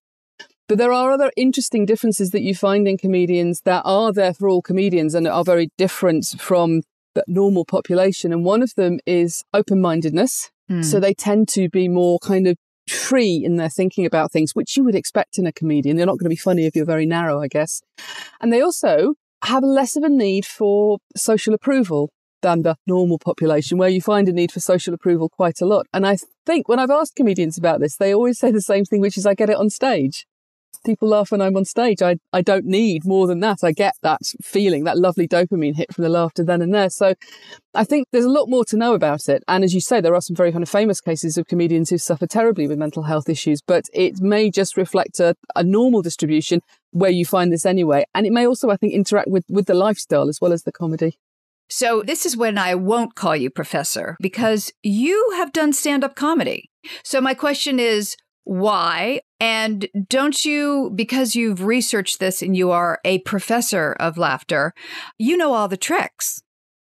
But 0.69 0.77
there 0.77 0.93
are 0.93 1.11
other 1.11 1.33
interesting 1.35 1.87
differences 1.87 2.31
that 2.31 2.43
you 2.43 2.55
find 2.55 2.87
in 2.87 2.99
comedians 2.99 3.63
that 3.65 3.83
are 3.87 4.13
there 4.13 4.35
for 4.35 4.47
all 4.51 4.61
comedians 4.61 5.15
and 5.15 5.27
are 5.27 5.45
very 5.45 5.71
different 5.79 6.27
from 6.39 6.83
the 7.15 7.25
normal 7.27 7.65
population. 7.65 8.35
And 8.35 8.45
one 8.45 8.63
of 8.63 8.75
them 8.77 8.99
is 9.07 9.43
open 9.55 9.81
mindedness. 9.81 10.51
Mm. 10.71 10.85
So 10.85 11.01
they 11.01 11.15
tend 11.15 11.49
to 11.49 11.71
be 11.71 11.89
more 11.89 12.19
kind 12.19 12.47
of 12.47 12.57
free 12.89 13.43
in 13.45 13.57
their 13.57 13.69
thinking 13.69 14.07
about 14.07 14.33
things, 14.33 14.55
which 14.55 14.77
you 14.77 14.85
would 14.85 14.95
expect 14.95 15.39
in 15.39 15.47
a 15.47 15.53
comedian. 15.53 15.97
They're 15.97 16.07
not 16.07 16.19
going 16.19 16.27
to 16.27 16.31
be 16.31 16.37
funny 16.37 16.67
if 16.67 16.75
you're 16.75 16.85
very 16.85 17.07
narrow, 17.07 17.41
I 17.41 17.49
guess. 17.49 17.83
And 18.41 18.53
they 18.53 18.61
also 18.61 19.15
have 19.45 19.63
less 19.63 19.97
of 19.97 20.05
a 20.05 20.09
need 20.09 20.47
for 20.47 20.99
social 21.17 21.55
approval 21.55 22.11
than 22.43 22.63
the 22.63 22.77
normal 22.87 23.19
population, 23.19 23.79
where 23.79 23.89
you 23.89 24.01
find 24.01 24.29
a 24.29 24.33
need 24.33 24.51
for 24.51 24.61
social 24.61 24.93
approval 24.95 25.29
quite 25.29 25.61
a 25.61 25.67
lot. 25.67 25.87
And 25.93 26.07
I 26.07 26.19
think 26.45 26.69
when 26.69 26.79
I've 26.79 26.91
asked 26.91 27.15
comedians 27.17 27.57
about 27.57 27.81
this, 27.81 27.97
they 27.97 28.13
always 28.13 28.39
say 28.39 28.51
the 28.51 28.61
same 28.61 28.85
thing, 28.85 29.01
which 29.01 29.17
is 29.17 29.27
I 29.27 29.35
get 29.35 29.51
it 29.51 29.57
on 29.57 29.71
stage 29.71 30.27
people 30.85 31.09
laugh 31.09 31.31
when 31.31 31.41
I'm 31.41 31.57
on 31.57 31.65
stage. 31.65 32.03
I, 32.03 32.17
I 32.33 32.43
don't 32.43 32.65
need 32.65 33.05
more 33.05 33.27
than 33.27 33.41
that. 33.41 33.59
I 33.63 33.73
get 33.73 33.95
that 34.03 34.21
feeling, 34.43 34.85
that 34.85 34.99
lovely 34.99 35.29
dopamine 35.29 35.77
hit 35.77 35.93
from 35.95 36.03
the 36.03 36.11
laughter 36.11 36.45
then 36.45 36.63
and 36.63 36.75
there. 36.75 36.91
So 36.91 37.15
I 37.75 37.85
think 37.85 38.09
there's 38.13 38.25
a 38.25 38.31
lot 38.31 38.49
more 38.49 38.65
to 38.67 38.77
know 38.77 38.95
about 38.95 39.29
it. 39.29 39.43
And 39.49 39.65
as 39.65 39.75
you 39.75 39.81
say, 39.81 40.01
there 40.01 40.15
are 40.15 40.21
some 40.21 40.37
very 40.37 40.53
kind 40.53 40.63
of 40.63 40.69
famous 40.69 41.01
cases 41.01 41.39
of 41.39 41.47
comedians 41.47 41.91
who 41.91 41.99
suffer 41.99 42.27
terribly 42.27 42.67
with 42.67 42.79
mental 42.79 43.05
health 43.05 43.29
issues, 43.29 43.61
but 43.63 43.85
it 43.93 44.21
may 44.21 44.51
just 44.51 44.77
reflect 44.77 45.21
a, 45.21 45.35
a 45.57 45.63
normal 45.63 46.03
distribution 46.03 46.61
where 46.91 47.11
you 47.11 47.25
find 47.25 47.53
this 47.53 47.67
anyway. 47.67 48.05
And 48.15 48.27
it 48.27 48.33
may 48.33 48.47
also, 48.47 48.71
I 48.71 48.77
think, 48.77 48.93
interact 48.93 49.29
with, 49.29 49.45
with 49.49 49.67
the 49.67 49.75
lifestyle 49.75 50.29
as 50.29 50.41
well 50.41 50.53
as 50.53 50.65
the 50.65 50.73
comedy. 50.73 51.19
So, 51.75 52.03
this 52.03 52.27
is 52.27 52.37
when 52.37 52.59
I 52.59 52.75
won't 52.75 53.15
call 53.15 53.35
you 53.35 53.49
professor 53.49 54.19
because 54.21 54.71
you 54.83 55.33
have 55.37 55.53
done 55.53 55.73
stand 55.73 56.05
up 56.05 56.15
comedy. 56.15 56.69
So, 57.03 57.19
my 57.19 57.33
question 57.33 57.81
is 57.81 58.15
why? 58.45 59.21
And 59.41 59.89
don't 60.09 60.45
you, 60.45 60.91
because 60.95 61.35
you've 61.35 61.65
researched 61.65 62.21
this 62.21 62.43
and 62.43 62.57
you 62.57 62.71
are 62.71 62.99
a 63.05 63.19
professor 63.21 63.93
of 63.99 64.19
laughter, 64.19 64.73
you 65.19 65.37
know 65.37 65.53
all 65.53 65.69
the 65.69 65.77
tricks. 65.77 66.43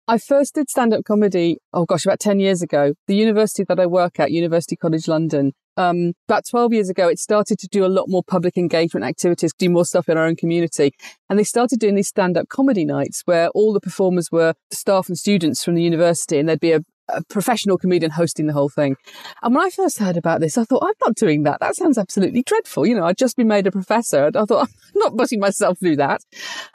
I 0.09 0.19
first 0.19 0.55
did 0.55 0.71
stand 0.71 0.95
up 0.95 1.05
comedy, 1.05 1.59
oh 1.73 1.85
gosh, 1.85 2.07
about 2.07 2.21
10 2.21 2.38
years 2.38 2.62
ago. 2.62 2.95
The 3.09 3.17
university 3.17 3.65
that 3.65 3.81
I 3.81 3.87
work 3.87 4.21
at, 4.21 4.31
University 4.31 4.76
College 4.76 5.09
London, 5.09 5.53
um, 5.76 6.12
about 6.29 6.45
12 6.49 6.73
years 6.73 6.88
ago, 6.88 7.09
it 7.09 7.19
started 7.19 7.59
to 7.59 7.69
do 7.69 7.85
a 7.85 7.88
lot 7.88 8.09
more 8.09 8.23
public 8.23 8.57
engagement 8.57 9.05
activities, 9.05 9.53
do 9.59 9.69
more 9.69 9.85
stuff 9.85 10.09
in 10.09 10.17
our 10.17 10.25
own 10.25 10.37
community. 10.37 10.93
And 11.29 11.38
they 11.38 11.45
started 11.45 11.81
doing 11.81 11.97
these 11.97 12.09
stand 12.09 12.37
up 12.37 12.49
comedy 12.49 12.85
nights 12.85 13.23
where 13.25 13.49
all 13.49 13.73
the 13.73 13.81
performers 13.81 14.31
were 14.31 14.55
staff 14.73 15.09
and 15.09 15.19
students 15.19 15.65
from 15.65 15.75
the 15.75 15.83
university 15.83 16.38
and 16.38 16.49
there'd 16.49 16.61
be 16.61 16.73
a 16.73 16.83
a 17.09 17.23
professional 17.25 17.79
comedian 17.79 18.11
hosting 18.11 18.47
the 18.47 18.53
whole 18.53 18.69
thing. 18.69 18.97
And 19.43 19.55
when 19.55 19.65
I 19.65 19.71
first 19.71 19.99
heard 19.99 20.17
about 20.17 20.41
this, 20.41 20.59
I 20.59 20.65
thought, 20.65 20.83
I'm 20.83 20.95
not 21.05 21.17
doing 21.17 21.45
that. 21.45 21.61
That 21.61 21.77
sounds 21.77 21.99
absolutely 21.99 22.43
dreadful. 22.43 22.87
You 22.87 22.97
know, 22.97 23.05
I'd 23.05 23.19
just 23.19 23.37
been 23.37 23.49
made 23.49 23.67
a 23.67 23.71
professor. 23.71 24.27
And 24.27 24.37
I 24.37 24.45
thought, 24.45 24.69
I'm 24.69 25.01
not 25.01 25.17
putting 25.17 25.41
myself 25.41 25.79
through 25.79 25.97
that. 25.97 26.21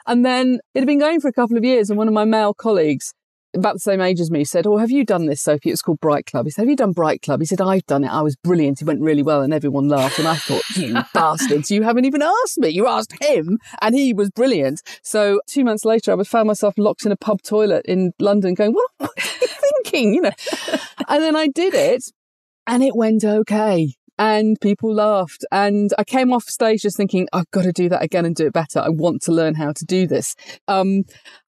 And 0.06 0.24
then 0.24 0.60
it 0.74 0.80
had 0.80 0.86
been 0.86 0.98
going 1.00 1.20
for 1.20 1.28
a 1.28 1.32
couple 1.32 1.56
of 1.56 1.64
years. 1.64 1.90
And 1.90 1.98
one 1.98 2.08
of 2.08 2.14
my 2.14 2.24
male 2.24 2.54
colleagues, 2.54 3.14
about 3.54 3.74
the 3.74 3.80
same 3.80 4.00
age 4.00 4.20
as 4.20 4.30
me, 4.30 4.44
said, 4.44 4.66
Oh, 4.66 4.78
have 4.78 4.90
you 4.90 5.04
done 5.04 5.26
this, 5.26 5.40
Sophie? 5.40 5.70
It 5.70 5.72
was 5.72 5.82
called 5.82 6.00
Bright 6.00 6.26
Club. 6.26 6.46
He 6.46 6.50
said, 6.50 6.62
Have 6.62 6.70
you 6.70 6.76
done 6.76 6.92
Bright 6.92 7.22
Club? 7.22 7.40
He 7.40 7.46
said, 7.46 7.60
I've 7.60 7.86
done 7.86 8.04
it. 8.04 8.08
I 8.08 8.22
was 8.22 8.36
brilliant. 8.36 8.80
It 8.80 8.86
went 8.86 9.00
really 9.00 9.22
well 9.22 9.42
and 9.42 9.52
everyone 9.52 9.88
laughed. 9.88 10.18
And 10.18 10.28
I 10.28 10.36
thought, 10.36 10.62
You 10.76 11.02
bastards, 11.14 11.70
you 11.70 11.82
haven't 11.82 12.04
even 12.04 12.22
asked 12.22 12.58
me. 12.58 12.68
You 12.68 12.86
asked 12.86 13.22
him 13.22 13.58
and 13.80 13.94
he 13.94 14.12
was 14.12 14.30
brilliant. 14.30 14.82
So 15.02 15.40
two 15.46 15.64
months 15.64 15.84
later, 15.84 16.12
I 16.12 16.14
was 16.14 16.28
found 16.28 16.46
myself 16.46 16.74
locked 16.78 17.06
in 17.06 17.12
a 17.12 17.16
pub 17.16 17.42
toilet 17.42 17.84
in 17.86 18.12
London 18.18 18.54
going, 18.54 18.72
What? 18.72 19.10
thinking, 19.20 20.14
you 20.14 20.22
know. 20.22 20.32
and 21.08 21.22
then 21.22 21.36
I 21.36 21.48
did 21.48 21.74
it 21.74 22.04
and 22.66 22.82
it 22.82 22.94
went 22.94 23.24
okay. 23.24 23.94
And 24.18 24.60
people 24.60 24.94
laughed. 24.94 25.44
And 25.50 25.90
I 25.98 26.04
came 26.04 26.32
off 26.32 26.44
stage 26.44 26.82
just 26.82 26.96
thinking, 26.96 27.28
I've 27.32 27.50
got 27.50 27.62
to 27.62 27.72
do 27.72 27.88
that 27.88 28.02
again 28.02 28.24
and 28.24 28.36
do 28.36 28.46
it 28.46 28.52
better. 28.52 28.78
I 28.78 28.88
want 28.88 29.22
to 29.22 29.32
learn 29.32 29.54
how 29.54 29.72
to 29.72 29.84
do 29.84 30.06
this. 30.06 30.36
Um, 30.68 31.04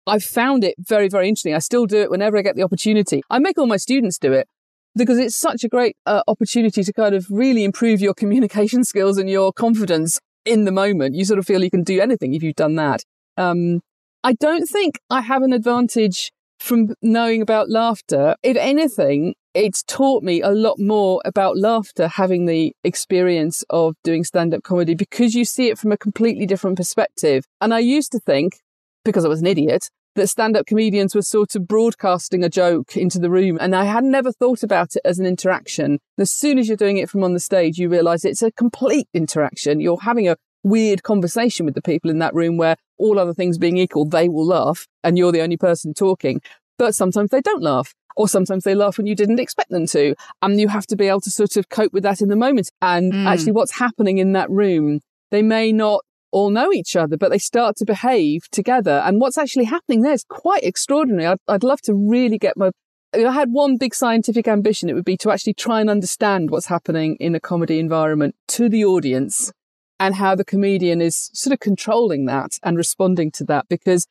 I 0.07 0.19
found 0.19 0.63
it 0.63 0.75
very, 0.77 1.09
very 1.09 1.27
interesting. 1.27 1.53
I 1.53 1.59
still 1.59 1.85
do 1.85 1.97
it 1.97 2.11
whenever 2.11 2.37
I 2.37 2.41
get 2.41 2.55
the 2.55 2.63
opportunity. 2.63 3.23
I 3.29 3.39
make 3.39 3.57
all 3.57 3.67
my 3.67 3.77
students 3.77 4.17
do 4.17 4.33
it 4.33 4.47
because 4.95 5.17
it's 5.17 5.35
such 5.35 5.63
a 5.63 5.69
great 5.69 5.97
uh, 6.05 6.21
opportunity 6.27 6.83
to 6.83 6.93
kind 6.93 7.15
of 7.15 7.25
really 7.29 7.63
improve 7.63 8.01
your 8.01 8.13
communication 8.21 8.83
skills 8.83 9.17
and 9.17 9.29
your 9.29 9.51
confidence 9.51 10.19
in 10.45 10.65
the 10.65 10.71
moment. 10.71 11.15
You 11.15 11.25
sort 11.25 11.39
of 11.39 11.45
feel 11.45 11.63
you 11.63 11.71
can 11.71 11.83
do 11.83 11.99
anything 11.99 12.33
if 12.33 12.43
you've 12.43 12.55
done 12.55 12.75
that. 12.75 13.03
Um, 13.37 13.81
I 14.23 14.33
don't 14.33 14.67
think 14.67 14.99
I 15.09 15.21
have 15.21 15.43
an 15.43 15.53
advantage 15.53 16.31
from 16.59 16.95
knowing 17.01 17.41
about 17.41 17.69
laughter. 17.69 18.35
If 18.41 18.57
anything, 18.57 19.35
it's 19.53 19.83
taught 19.83 20.23
me 20.23 20.41
a 20.41 20.49
lot 20.49 20.79
more 20.79 21.21
about 21.25 21.57
laughter 21.57 22.07
having 22.07 22.45
the 22.45 22.73
experience 22.83 23.63
of 23.69 23.95
doing 24.03 24.23
stand 24.23 24.53
up 24.53 24.63
comedy 24.63 24.95
because 24.95 25.35
you 25.35 25.45
see 25.45 25.69
it 25.69 25.77
from 25.77 25.91
a 25.91 25.97
completely 25.97 26.45
different 26.45 26.77
perspective. 26.77 27.45
And 27.61 27.73
I 27.73 27.79
used 27.79 28.11
to 28.13 28.19
think, 28.19 28.59
because 29.05 29.23
I 29.23 29.29
was 29.29 29.39
an 29.39 29.47
idiot, 29.47 29.89
that 30.15 30.27
stand 30.27 30.57
up 30.57 30.65
comedians 30.65 31.13
were 31.15 31.21
sort 31.21 31.55
of 31.55 31.67
broadcasting 31.67 32.43
a 32.43 32.49
joke 32.49 32.97
into 32.97 33.19
the 33.19 33.29
room. 33.29 33.57
And 33.61 33.75
I 33.75 33.85
had 33.85 34.03
never 34.03 34.31
thought 34.31 34.63
about 34.63 34.95
it 34.95 35.01
as 35.05 35.19
an 35.19 35.25
interaction. 35.25 35.99
As 36.17 36.31
soon 36.31 36.57
as 36.57 36.67
you're 36.67 36.77
doing 36.77 36.97
it 36.97 37.09
from 37.09 37.23
on 37.23 37.33
the 37.33 37.39
stage, 37.39 37.77
you 37.77 37.87
realize 37.89 38.25
it's 38.25 38.41
a 38.41 38.51
complete 38.51 39.07
interaction. 39.13 39.79
You're 39.79 40.01
having 40.01 40.27
a 40.27 40.37
weird 40.63 41.03
conversation 41.03 41.65
with 41.65 41.75
the 41.75 41.81
people 41.81 42.09
in 42.09 42.19
that 42.19 42.33
room 42.33 42.57
where 42.57 42.75
all 42.97 43.19
other 43.19 43.33
things 43.33 43.57
being 43.57 43.77
equal, 43.77 44.05
they 44.05 44.27
will 44.27 44.45
laugh 44.45 44.87
and 45.03 45.17
you're 45.17 45.31
the 45.31 45.41
only 45.41 45.57
person 45.57 45.93
talking. 45.93 46.41
But 46.77 46.95
sometimes 46.95 47.29
they 47.29 47.41
don't 47.41 47.61
laugh 47.61 47.93
or 48.15 48.29
sometimes 48.29 48.63
they 48.63 48.75
laugh 48.75 48.97
when 48.97 49.07
you 49.07 49.15
didn't 49.15 49.39
expect 49.39 49.69
them 49.69 49.85
to. 49.87 50.15
And 50.41 50.59
you 50.59 50.69
have 50.69 50.87
to 50.87 50.95
be 50.95 51.07
able 51.07 51.21
to 51.21 51.29
sort 51.29 51.57
of 51.57 51.69
cope 51.69 51.91
with 51.93 52.03
that 52.03 52.21
in 52.21 52.29
the 52.29 52.35
moment. 52.35 52.71
And 52.81 53.13
mm. 53.13 53.25
actually 53.25 53.51
what's 53.51 53.77
happening 53.77 54.17
in 54.17 54.31
that 54.31 54.49
room, 54.49 55.01
they 55.31 55.41
may 55.41 55.73
not 55.73 56.04
all 56.35 56.49
know 56.49 56.73
each 56.73 56.97
other, 56.97 57.15
but 57.15 57.31
they 57.31 57.37
start 57.37 57.77
to 57.77 57.85
behave 57.85 58.41
together. 58.51 59.01
And 59.05 59.21
what's 59.21 59.37
actually 59.37 59.63
happening 59.63 60.01
there 60.01 60.11
is 60.11 60.25
quite 60.25 60.65
extraordinary. 60.65 61.25
I'd, 61.25 61.37
I'd 61.47 61.63
love 61.63 61.79
to 61.83 61.93
really 61.93 62.37
get 62.37 62.57
my 62.57 62.71
I 63.13 63.31
had 63.31 63.53
one 63.53 63.77
big 63.77 63.95
scientific 63.95 64.45
ambition. 64.45 64.89
It 64.89 64.93
would 64.93 65.05
be 65.05 65.15
to 65.17 65.31
actually 65.31 65.53
try 65.53 65.79
and 65.79 65.89
understand 65.89 66.51
what's 66.51 66.65
happening 66.65 67.15
in 67.21 67.33
a 67.33 67.39
comedy 67.39 67.79
environment 67.79 68.35
to 68.49 68.67
the 68.67 68.83
audience 68.83 69.53
and 69.97 70.15
how 70.15 70.35
the 70.35 70.43
comedian 70.43 70.99
is 70.99 71.29
sort 71.33 71.53
of 71.53 71.61
controlling 71.61 72.25
that 72.25 72.59
and 72.61 72.75
responding 72.75 73.31
to 73.31 73.45
that 73.45 73.69
because 73.69 74.05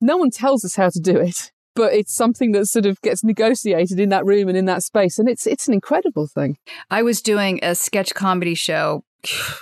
no 0.00 0.16
one 0.16 0.30
tells 0.30 0.64
us 0.64 0.74
how 0.74 0.88
to 0.88 0.98
do 0.98 1.16
it, 1.18 1.52
but 1.76 1.92
it's 1.92 2.12
something 2.12 2.50
that 2.50 2.66
sort 2.66 2.86
of 2.86 3.00
gets 3.02 3.22
negotiated 3.22 4.00
in 4.00 4.08
that 4.08 4.26
room 4.26 4.48
and 4.48 4.58
in 4.58 4.64
that 4.64 4.82
space. 4.82 5.20
And 5.20 5.28
it's, 5.28 5.46
it's 5.46 5.68
an 5.68 5.74
incredible 5.74 6.26
thing. 6.26 6.58
I 6.90 7.02
was 7.02 7.22
doing 7.22 7.60
a 7.62 7.76
sketch 7.76 8.12
comedy 8.12 8.56
show, 8.56 9.04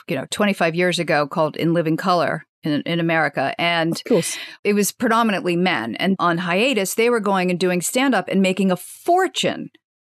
you 0.09 0.17
know, 0.17 0.27
25 0.31 0.75
years 0.75 0.99
ago 0.99 1.27
called 1.27 1.57
In 1.57 1.75
Living 1.75 1.97
Color. 1.97 2.45
In, 2.65 2.83
in 2.83 2.99
America. 2.99 3.55
And 3.57 4.03
it 4.65 4.75
was 4.75 4.91
predominantly 4.91 5.55
men. 5.55 5.95
And 5.95 6.17
on 6.19 6.39
hiatus, 6.39 6.95
they 6.95 7.09
were 7.09 7.21
going 7.21 7.53
and 7.53 7.61
doing 7.61 7.81
stand 7.81 8.17
up 8.17 8.29
and 8.29 8.43
making 8.43 8.73
a 8.73 8.77
fortune 8.77 9.71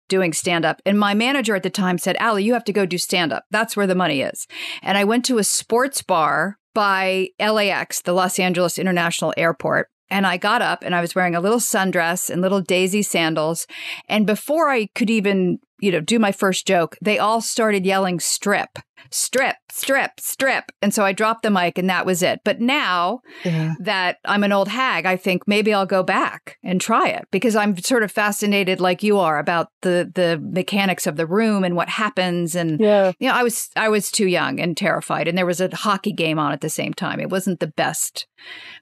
doing 0.08 0.32
stand 0.32 0.64
up. 0.64 0.80
And 0.84 0.98
my 0.98 1.14
manager 1.14 1.54
at 1.54 1.62
the 1.62 1.70
time 1.70 1.98
said, 1.98 2.16
Ali, 2.20 2.44
you 2.44 2.52
have 2.52 2.64
to 2.64 2.72
go 2.72 2.86
do 2.86 2.98
stand 2.98 3.32
up. 3.32 3.44
That's 3.50 3.76
where 3.76 3.86
the 3.86 3.94
money 3.94 4.20
is. 4.20 4.46
And 4.82 4.98
I 4.98 5.04
went 5.04 5.24
to 5.26 5.38
a 5.38 5.44
sports 5.44 6.02
bar 6.02 6.58
by 6.74 7.28
LAX, 7.40 8.02
the 8.02 8.12
Los 8.12 8.38
Angeles 8.38 8.78
International 8.78 9.32
Airport. 9.36 9.88
and 10.10 10.26
I 10.26 10.36
got 10.36 10.60
up 10.60 10.82
and 10.82 10.94
I 10.94 11.00
was 11.00 11.14
wearing 11.14 11.34
a 11.34 11.40
little 11.40 11.58
sundress 11.58 12.28
and 12.28 12.42
little 12.42 12.60
daisy 12.60 13.02
sandals. 13.02 13.66
And 14.06 14.26
before 14.26 14.68
I 14.68 14.88
could 14.94 15.08
even, 15.08 15.58
you 15.80 15.90
know, 15.90 16.00
do 16.00 16.18
my 16.18 16.30
first 16.30 16.66
joke, 16.66 16.96
they 17.00 17.18
all 17.18 17.40
started 17.40 17.86
yelling 17.86 18.20
strip, 18.20 18.78
strip, 19.10 19.56
strip, 19.70 20.12
strip. 20.20 20.64
And 20.82 20.92
so 20.94 21.04
I 21.04 21.12
dropped 21.12 21.42
the 21.42 21.50
mic 21.50 21.78
and 21.78 21.88
that 21.90 22.06
was 22.06 22.22
it. 22.22 22.40
But 22.44 22.60
now 22.60 23.20
Yeah. 23.44 23.74
that 23.80 24.18
I'm 24.24 24.44
an 24.44 24.52
old 24.52 24.68
hag, 24.68 25.06
I 25.06 25.16
think 25.16 25.42
maybe 25.46 25.72
I'll 25.72 25.86
go 25.86 26.02
back 26.02 26.56
and 26.62 26.80
try 26.80 27.08
it 27.08 27.26
because 27.30 27.54
I'm 27.56 27.76
sort 27.78 28.02
of 28.02 28.10
fascinated 28.12 28.80
like 28.80 29.02
you 29.02 29.18
are 29.18 29.38
about 29.38 29.68
the 29.82 30.10
the 30.14 30.40
mechanics 30.42 31.06
of 31.06 31.16
the 31.16 31.26
room 31.26 31.64
and 31.64 31.76
what 31.76 31.88
happens 31.88 32.54
and 32.54 32.80
Yeah. 32.80 33.12
you 33.18 33.28
know, 33.28 33.34
I 33.34 33.42
was 33.42 33.68
I 33.76 33.88
was 33.88 34.10
too 34.10 34.26
young 34.26 34.60
and 34.60 34.76
terrified, 34.76 35.28
and 35.28 35.36
there 35.38 35.46
was 35.46 35.60
a 35.60 35.74
hockey 35.74 36.12
game 36.12 36.38
on 36.38 36.52
at 36.52 36.60
the 36.60 36.70
same 36.70 36.92
time. 36.94 37.20
It 37.20 37.30
wasn't 37.30 37.60
the 37.60 37.66
best 37.76 38.26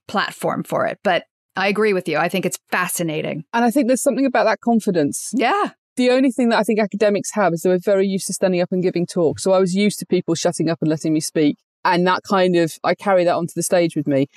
platform 0.08 0.64
for 0.64 0.86
it, 0.86 0.98
but 1.02 1.24
I 1.56 1.68
agree 1.68 1.92
with 1.92 2.08
you. 2.08 2.16
I 2.16 2.28
think 2.28 2.46
it's 2.46 2.58
fascinating. 2.70 3.44
And 3.52 3.64
I 3.64 3.70
think 3.70 3.86
there's 3.86 4.02
something 4.02 4.24
about 4.24 4.44
that 4.44 4.60
confidence. 4.60 5.30
Yeah, 5.34 5.70
The 5.96 6.10
only 6.10 6.30
thing 6.30 6.48
that 6.48 6.58
I 6.58 6.62
think 6.62 6.80
academics 6.80 7.32
have 7.34 7.52
is 7.52 7.62
they 7.62 7.70
were 7.70 7.78
very 7.78 8.06
used 8.06 8.26
to 8.28 8.32
standing 8.32 8.60
up 8.60 8.72
and 8.72 8.82
giving 8.82 9.06
talks. 9.06 9.42
So 9.42 9.52
I 9.52 9.58
was 9.58 9.74
used 9.74 9.98
to 9.98 10.06
people 10.06 10.34
shutting 10.34 10.70
up 10.70 10.78
and 10.80 10.88
letting 10.88 11.12
me 11.12 11.20
speak. 11.20 11.58
And 11.84 12.06
that 12.06 12.22
kind 12.28 12.56
of, 12.56 12.78
I 12.82 12.94
carry 12.94 13.24
that 13.24 13.34
onto 13.34 13.52
the 13.54 13.62
stage 13.62 13.96
with 13.96 14.06
me. 14.06 14.28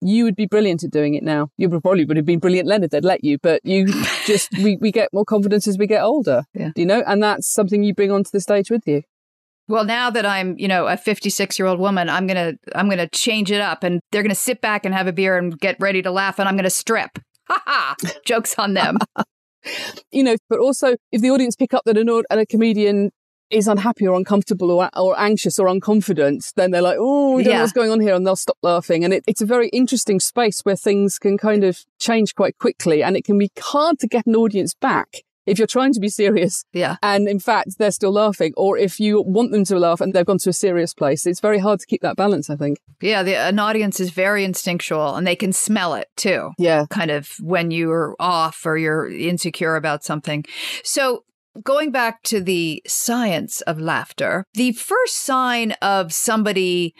You 0.00 0.24
would 0.24 0.36
be 0.36 0.46
brilliant 0.46 0.82
at 0.84 0.90
doing 0.90 1.14
it 1.14 1.22
now. 1.22 1.48
You 1.56 1.68
probably 1.68 2.04
would 2.04 2.16
have 2.16 2.26
been 2.26 2.38
brilliant, 2.38 2.68
Leonard. 2.68 2.90
They'd 2.90 3.04
let 3.04 3.24
you, 3.24 3.38
but 3.42 3.60
you 3.64 3.86
just, 4.26 4.52
we, 4.58 4.76
we 4.80 4.90
get 4.90 5.10
more 5.12 5.24
confidence 5.24 5.68
as 5.68 5.78
we 5.78 5.86
get 5.86 6.02
older. 6.02 6.44
Yeah. 6.54 6.70
You 6.74 6.86
know, 6.86 7.02
and 7.06 7.22
that's 7.22 7.46
something 7.46 7.82
you 7.82 7.94
bring 7.94 8.10
onto 8.10 8.30
the 8.32 8.40
stage 8.40 8.70
with 8.70 8.82
you. 8.86 9.02
Well, 9.68 9.84
now 9.84 10.10
that 10.10 10.24
I'm, 10.24 10.56
you 10.58 10.68
know, 10.68 10.86
a 10.86 10.96
56 10.96 11.58
year 11.58 11.66
old 11.66 11.80
woman, 11.80 12.08
I'm 12.08 12.28
gonna 12.28 12.52
I'm 12.76 12.88
gonna 12.88 13.08
change 13.08 13.50
it 13.50 13.60
up, 13.60 13.82
and 13.82 14.00
they're 14.12 14.22
gonna 14.22 14.36
sit 14.36 14.60
back 14.60 14.84
and 14.84 14.94
have 14.94 15.08
a 15.08 15.12
beer 15.12 15.36
and 15.36 15.58
get 15.58 15.76
ready 15.80 16.02
to 16.02 16.10
laugh, 16.12 16.38
and 16.38 16.48
I'm 16.48 16.54
gonna 16.54 16.70
strip. 16.70 17.18
Ha 17.48 17.62
ha! 17.64 17.96
Jokes 18.24 18.54
on 18.58 18.74
them. 18.74 18.98
you 20.10 20.22
know, 20.22 20.36
but 20.48 20.58
also 20.58 20.96
if 21.12 21.20
the 21.20 21.30
audience 21.30 21.56
pick 21.56 21.74
up 21.74 21.82
that 21.86 21.96
an, 21.96 22.08
a 22.30 22.46
comedian 22.46 23.10
is 23.48 23.68
unhappy 23.68 24.06
or 24.06 24.16
uncomfortable 24.16 24.70
or, 24.72 24.90
or 24.96 25.18
anxious 25.18 25.58
or 25.58 25.68
unconfident, 25.68 26.52
then 26.56 26.72
they're 26.72 26.82
like, 26.82 26.96
oh, 26.98 27.36
we 27.36 27.44
don't 27.44 27.52
Yeah. 27.52 27.58
know 27.58 27.62
what's 27.62 27.72
going 27.72 27.90
on 27.92 28.00
here. 28.00 28.14
And 28.14 28.26
they'll 28.26 28.34
stop 28.34 28.58
laughing. 28.62 29.04
And 29.04 29.14
it, 29.14 29.22
it's 29.28 29.40
a 29.40 29.46
very 29.46 29.68
interesting 29.68 30.18
space 30.18 30.62
where 30.62 30.74
things 30.76 31.18
can 31.18 31.38
kind 31.38 31.62
of 31.62 31.84
change 32.00 32.34
quite 32.34 32.58
quickly. 32.58 33.02
And 33.04 33.16
it 33.16 33.24
can 33.24 33.38
be 33.38 33.50
hard 33.58 33.98
to 34.00 34.08
get 34.08 34.26
an 34.26 34.34
audience 34.34 34.74
back 34.74 35.22
if 35.46 35.58
you're 35.58 35.66
trying 35.66 35.92
to 35.94 36.00
be 36.00 36.08
serious. 36.08 36.64
Yeah. 36.72 36.96
And 37.02 37.28
in 37.28 37.38
fact, 37.38 37.78
they're 37.78 37.90
still 37.90 38.12
laughing. 38.12 38.52
Or 38.56 38.76
if 38.76 39.00
you 39.00 39.22
want 39.22 39.52
them 39.52 39.64
to 39.64 39.78
laugh 39.78 40.00
and 40.00 40.12
they've 40.12 40.26
gone 40.26 40.38
to 40.38 40.50
a 40.50 40.52
serious 40.52 40.92
place, 40.92 41.26
it's 41.26 41.40
very 41.40 41.58
hard 41.58 41.80
to 41.80 41.86
keep 41.86 42.02
that 42.02 42.16
balance, 42.16 42.50
I 42.50 42.56
think. 42.56 42.78
Yeah, 43.00 43.22
the, 43.22 43.36
an 43.36 43.58
audience 43.58 44.00
is 44.00 44.10
very 44.10 44.44
instinctual, 44.44 45.14
and 45.14 45.26
they 45.26 45.36
can 45.36 45.52
smell 45.52 45.94
it 45.94 46.08
too. 46.16 46.50
Yeah. 46.58 46.86
kind 46.90 47.10
of 47.10 47.32
when 47.40 47.70
you're 47.70 48.16
off 48.18 48.64
or 48.66 48.76
you're 48.76 49.08
insecure 49.08 49.76
about 49.76 50.04
something. 50.04 50.44
So, 50.82 51.24
going 51.62 51.90
back 51.90 52.22
to 52.24 52.40
the 52.40 52.82
science 52.86 53.62
of 53.62 53.80
laughter, 53.80 54.44
the 54.54 54.72
first 54.72 55.16
sign 55.16 55.72
of 55.82 56.12
somebody 56.12 56.94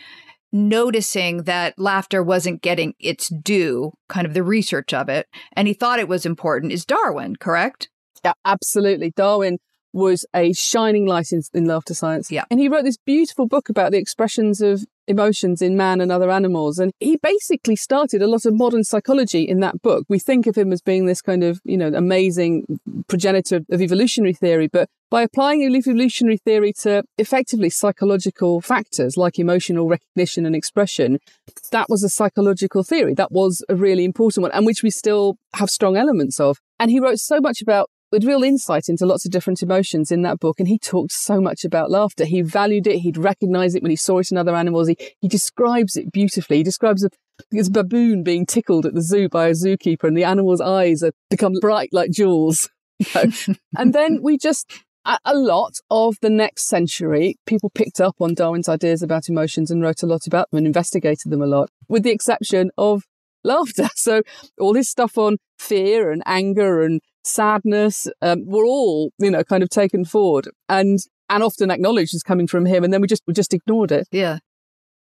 noticing 0.53 1.43
that 1.43 1.79
laughter 1.79 2.23
wasn't 2.23 2.63
getting 2.63 2.95
its 2.99 3.29
due, 3.29 3.93
kind 4.09 4.27
of 4.27 4.35
the 4.35 4.43
research 4.43 4.95
of 4.95 5.09
it, 5.09 5.27
and 5.53 5.69
he 5.69 5.75
thought 5.75 5.99
it 5.99 6.09
was 6.09 6.25
important, 6.25 6.73
is 6.73 6.85
Darwin, 6.85 7.37
correct? 7.37 7.89
Yeah, 8.25 8.33
absolutely. 8.45 9.13
Darwin 9.15 9.59
was 9.93 10.27
a 10.35 10.53
shining 10.53 11.07
light 11.07 11.33
in, 11.33 11.43
in 11.55 11.65
laughter 11.65 11.95
science. 11.95 12.31
Yeah. 12.31 12.45
And 12.51 12.61
he 12.61 12.69
wrote 12.69 12.85
this 12.85 12.99
beautiful 12.99 13.47
book 13.47 13.71
about 13.71 13.93
the 13.93 13.99
expressions 13.99 14.61
of 14.61 14.85
emotions 15.09 15.63
in 15.63 15.77
man 15.77 16.01
and 16.01 16.13
other 16.13 16.31
animals. 16.31 16.79
And 16.79 16.93
he 17.01 17.17
basically 17.17 17.77
started 17.77 18.21
a 18.21 18.27
lot 18.27 18.45
of 18.45 18.55
modern 18.55 18.85
psychology 18.85 19.43
in 19.43 19.61
that 19.61 19.81
book. 19.81 20.05
We 20.09 20.19
think 20.19 20.47
of 20.47 20.57
him 20.57 20.71
as 20.73 20.83
being 20.83 21.07
this 21.07 21.23
kind 21.23 21.43
of, 21.43 21.61
you 21.65 21.79
know, 21.79 21.89
amazing 21.95 22.79
progenitor 23.09 23.61
of 23.71 23.81
evolutionary 23.81 24.35
theory, 24.35 24.67
but 24.67 24.89
by 25.11 25.23
applying 25.23 25.63
evolutionary 25.63 26.37
theory 26.37 26.73
to 26.81 27.05
effectively 27.17 27.71
psychological 27.71 28.61
factors 28.61 29.17
like 29.17 29.39
emotional 29.39 29.89
recognition 29.89 30.45
and 30.45 30.57
expression, 30.57 31.21
that 31.71 31.89
was 31.89 32.03
a 32.03 32.09
psychological 32.09 32.83
theory. 32.83 33.15
That 33.15 33.33
was 33.33 33.65
a 33.69 33.77
really 33.77 34.05
important 34.05 34.43
one 34.43 34.53
and 34.53 34.67
which 34.67 34.83
we 34.83 34.91
still 34.91 35.39
have 35.55 35.71
strong 35.71 35.97
elements 35.97 36.41
of. 36.41 36.59
And 36.79 36.91
he 36.91 37.01
wrote 37.01 37.19
so 37.19 37.41
much 37.41 37.63
about 37.63 37.89
with 38.17 38.25
real 38.25 38.43
insight 38.43 38.89
into 38.89 39.05
lots 39.05 39.27
of 39.27 39.31
different 39.31 39.61
emotions 39.61 40.11
in 40.11 40.23
that 40.23 40.41
book. 40.41 40.59
And 40.59 40.67
he 40.67 40.79
talked 40.79 41.13
so 41.13 41.39
much 41.39 41.67
about 41.67 41.91
laughter. 41.91 42.25
He 42.25 42.41
valued 42.41 42.87
it. 42.87 43.01
He'd 43.01 43.19
recognize 43.19 43.75
it 43.75 43.83
when 43.83 43.91
he 43.91 43.97
saw 43.97 44.21
it 44.21 44.31
in 44.31 44.39
other 44.39 44.57
animals. 44.57 44.89
He, 44.89 44.97
he 45.21 45.29
describes 45.29 45.99
it 45.99 46.11
beautifully. 46.11 46.57
He 46.57 46.63
describes 46.63 47.05
a, 47.05 47.11
this 47.51 47.69
baboon 47.69 48.23
being 48.23 48.47
tickled 48.47 48.87
at 48.87 48.95
the 48.95 49.03
zoo 49.03 49.29
by 49.29 49.49
a 49.49 49.51
zookeeper 49.51 50.05
and 50.05 50.17
the 50.17 50.25
animal's 50.25 50.63
eyes 50.63 51.03
have 51.03 51.13
become 51.29 51.53
bright 51.61 51.91
like 51.93 52.11
jewels. 52.11 52.71
You 52.99 53.07
know? 53.15 53.55
and 53.77 53.93
then 53.93 54.21
we 54.23 54.39
just, 54.39 54.73
a 55.05 55.37
lot 55.37 55.75
of 55.91 56.17
the 56.23 56.31
next 56.31 56.67
century, 56.67 57.37
people 57.45 57.69
picked 57.69 58.01
up 58.01 58.15
on 58.21 58.33
Darwin's 58.33 58.71
ideas 58.71 59.03
about 59.03 59.29
emotions 59.29 59.71
and 59.71 59.83
wrote 59.83 60.03
a 60.03 60.07
lot 60.07 60.27
about 60.27 60.51
them 60.51 60.57
and 60.57 60.67
investigated 60.67 61.31
them 61.31 61.43
a 61.43 61.47
lot, 61.47 61.69
with 61.91 62.05
the 62.05 62.11
exception 62.11 62.71
of 62.79 63.03
laughter. 63.45 63.89
So 63.97 64.23
all 64.59 64.73
this 64.73 64.89
stuff 64.89 65.19
on 65.19 65.37
fear 65.59 66.11
and 66.11 66.23
anger 66.25 66.81
and 66.81 67.03
sadness 67.27 68.09
um, 68.23 68.47
were 68.47 68.65
all, 68.65 69.11
you 69.19 69.31
know, 69.31 69.45
kind 69.45 69.63
of 69.63 69.69
taken 69.69 70.05
forward 70.05 70.49
and 70.69 70.99
and 71.29 71.43
often 71.43 71.71
acknowledged 71.71 72.15
as 72.15 72.23
coming 72.23 72.47
from 72.47 72.67
him, 72.67 72.85
and 72.85 72.93
then 72.93 73.01
we 73.01 73.07
just 73.07 73.23
we 73.27 73.35
just 73.35 73.53
ignored 73.53 73.93
it. 73.93 74.09
Yeah. 74.11 74.39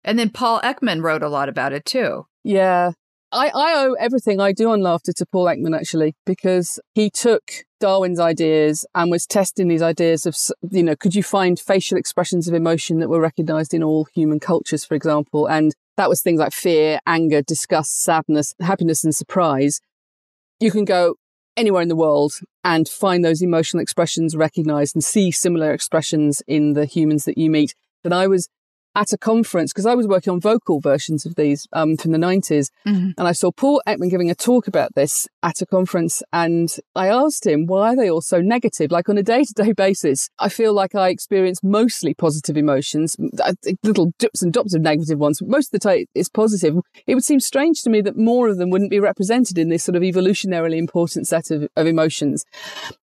And 0.04 0.18
then 0.18 0.30
Paul 0.30 0.60
Ekman 0.62 1.02
wrote 1.02 1.22
a 1.22 1.28
lot 1.28 1.48
about 1.48 1.72
it 1.72 1.84
too. 1.84 2.26
Yeah. 2.42 2.92
I, 3.34 3.50
I 3.54 3.84
owe 3.84 3.94
everything 3.94 4.40
I 4.40 4.52
do 4.52 4.70
on 4.70 4.82
laughter 4.82 5.12
to 5.14 5.24
Paul 5.24 5.46
Ekman, 5.46 5.74
actually, 5.74 6.14
because 6.26 6.78
he 6.92 7.08
took 7.08 7.42
Darwin's 7.80 8.20
ideas 8.20 8.84
and 8.94 9.10
was 9.10 9.26
testing 9.26 9.68
these 9.68 9.80
ideas 9.80 10.26
of, 10.26 10.36
you 10.70 10.82
know, 10.82 10.94
could 10.94 11.14
you 11.14 11.22
find 11.22 11.58
facial 11.58 11.96
expressions 11.96 12.46
of 12.46 12.52
emotion 12.52 12.98
that 12.98 13.08
were 13.08 13.20
recognized 13.20 13.72
in 13.72 13.82
all 13.82 14.06
human 14.14 14.38
cultures, 14.38 14.84
for 14.84 14.94
example? 14.94 15.46
And 15.46 15.74
that 15.96 16.10
was 16.10 16.20
things 16.20 16.40
like 16.40 16.52
fear, 16.52 17.00
anger, 17.06 17.40
disgust, 17.40 18.02
sadness, 18.02 18.54
happiness, 18.60 19.02
and 19.02 19.14
surprise. 19.14 19.80
You 20.60 20.70
can 20.70 20.84
go 20.84 21.14
anywhere 21.56 21.82
in 21.82 21.88
the 21.88 21.96
world 21.96 22.34
and 22.64 22.88
find 22.88 23.24
those 23.24 23.42
emotional 23.42 23.82
expressions 23.82 24.36
recognized 24.36 24.94
and 24.94 25.04
see 25.04 25.30
similar 25.30 25.72
expressions 25.72 26.42
in 26.46 26.72
the 26.74 26.84
humans 26.84 27.24
that 27.24 27.38
you 27.38 27.50
meet. 27.50 27.74
But 28.02 28.12
I 28.12 28.26
was 28.26 28.48
at 28.94 29.12
a 29.12 29.18
conference 29.18 29.72
because 29.72 29.86
I 29.86 29.94
was 29.94 30.06
working 30.06 30.32
on 30.32 30.40
vocal 30.40 30.80
versions 30.80 31.24
of 31.24 31.34
these 31.34 31.66
um, 31.72 31.96
from 31.96 32.12
the 32.12 32.18
90s. 32.18 32.70
Mhm. 32.86 33.14
And 33.16 33.28
I 33.28 33.32
saw 33.32 33.50
Paul 33.50 33.80
Ekman 33.86 34.10
giving 34.10 34.30
a 34.30 34.34
talk 34.34 34.68
about 34.68 34.94
this 34.94 35.28
at 35.42 35.62
a 35.62 35.66
conference. 35.66 36.22
And 36.32 36.74
I 36.94 37.08
asked 37.08 37.46
him, 37.46 37.66
why 37.66 37.92
are 37.92 37.96
they 37.96 38.10
all 38.10 38.20
so 38.20 38.40
negative? 38.40 38.90
Like 38.90 39.08
on 39.08 39.18
a 39.18 39.22
day 39.22 39.44
to 39.44 39.52
day 39.54 39.72
basis, 39.72 40.28
I 40.38 40.48
feel 40.48 40.72
like 40.72 40.94
I 40.94 41.08
experience 41.08 41.60
mostly 41.62 42.14
positive 42.14 42.56
emotions, 42.56 43.16
little 43.82 44.12
dips 44.18 44.42
and 44.42 44.52
dots 44.52 44.74
of 44.74 44.82
negative 44.82 45.18
ones. 45.18 45.40
Most 45.42 45.72
of 45.72 45.80
the 45.80 45.88
time 45.88 46.06
it's 46.14 46.28
positive. 46.28 46.76
It 47.06 47.14
would 47.14 47.24
seem 47.24 47.40
strange 47.40 47.82
to 47.82 47.90
me 47.90 48.00
that 48.02 48.16
more 48.16 48.48
of 48.48 48.58
them 48.58 48.70
wouldn't 48.70 48.90
be 48.90 49.00
represented 49.00 49.58
in 49.58 49.68
this 49.68 49.84
sort 49.84 49.96
of 49.96 50.02
evolutionarily 50.02 50.76
important 50.76 51.26
set 51.26 51.50
of, 51.50 51.68
of 51.76 51.86
emotions. 51.86 52.44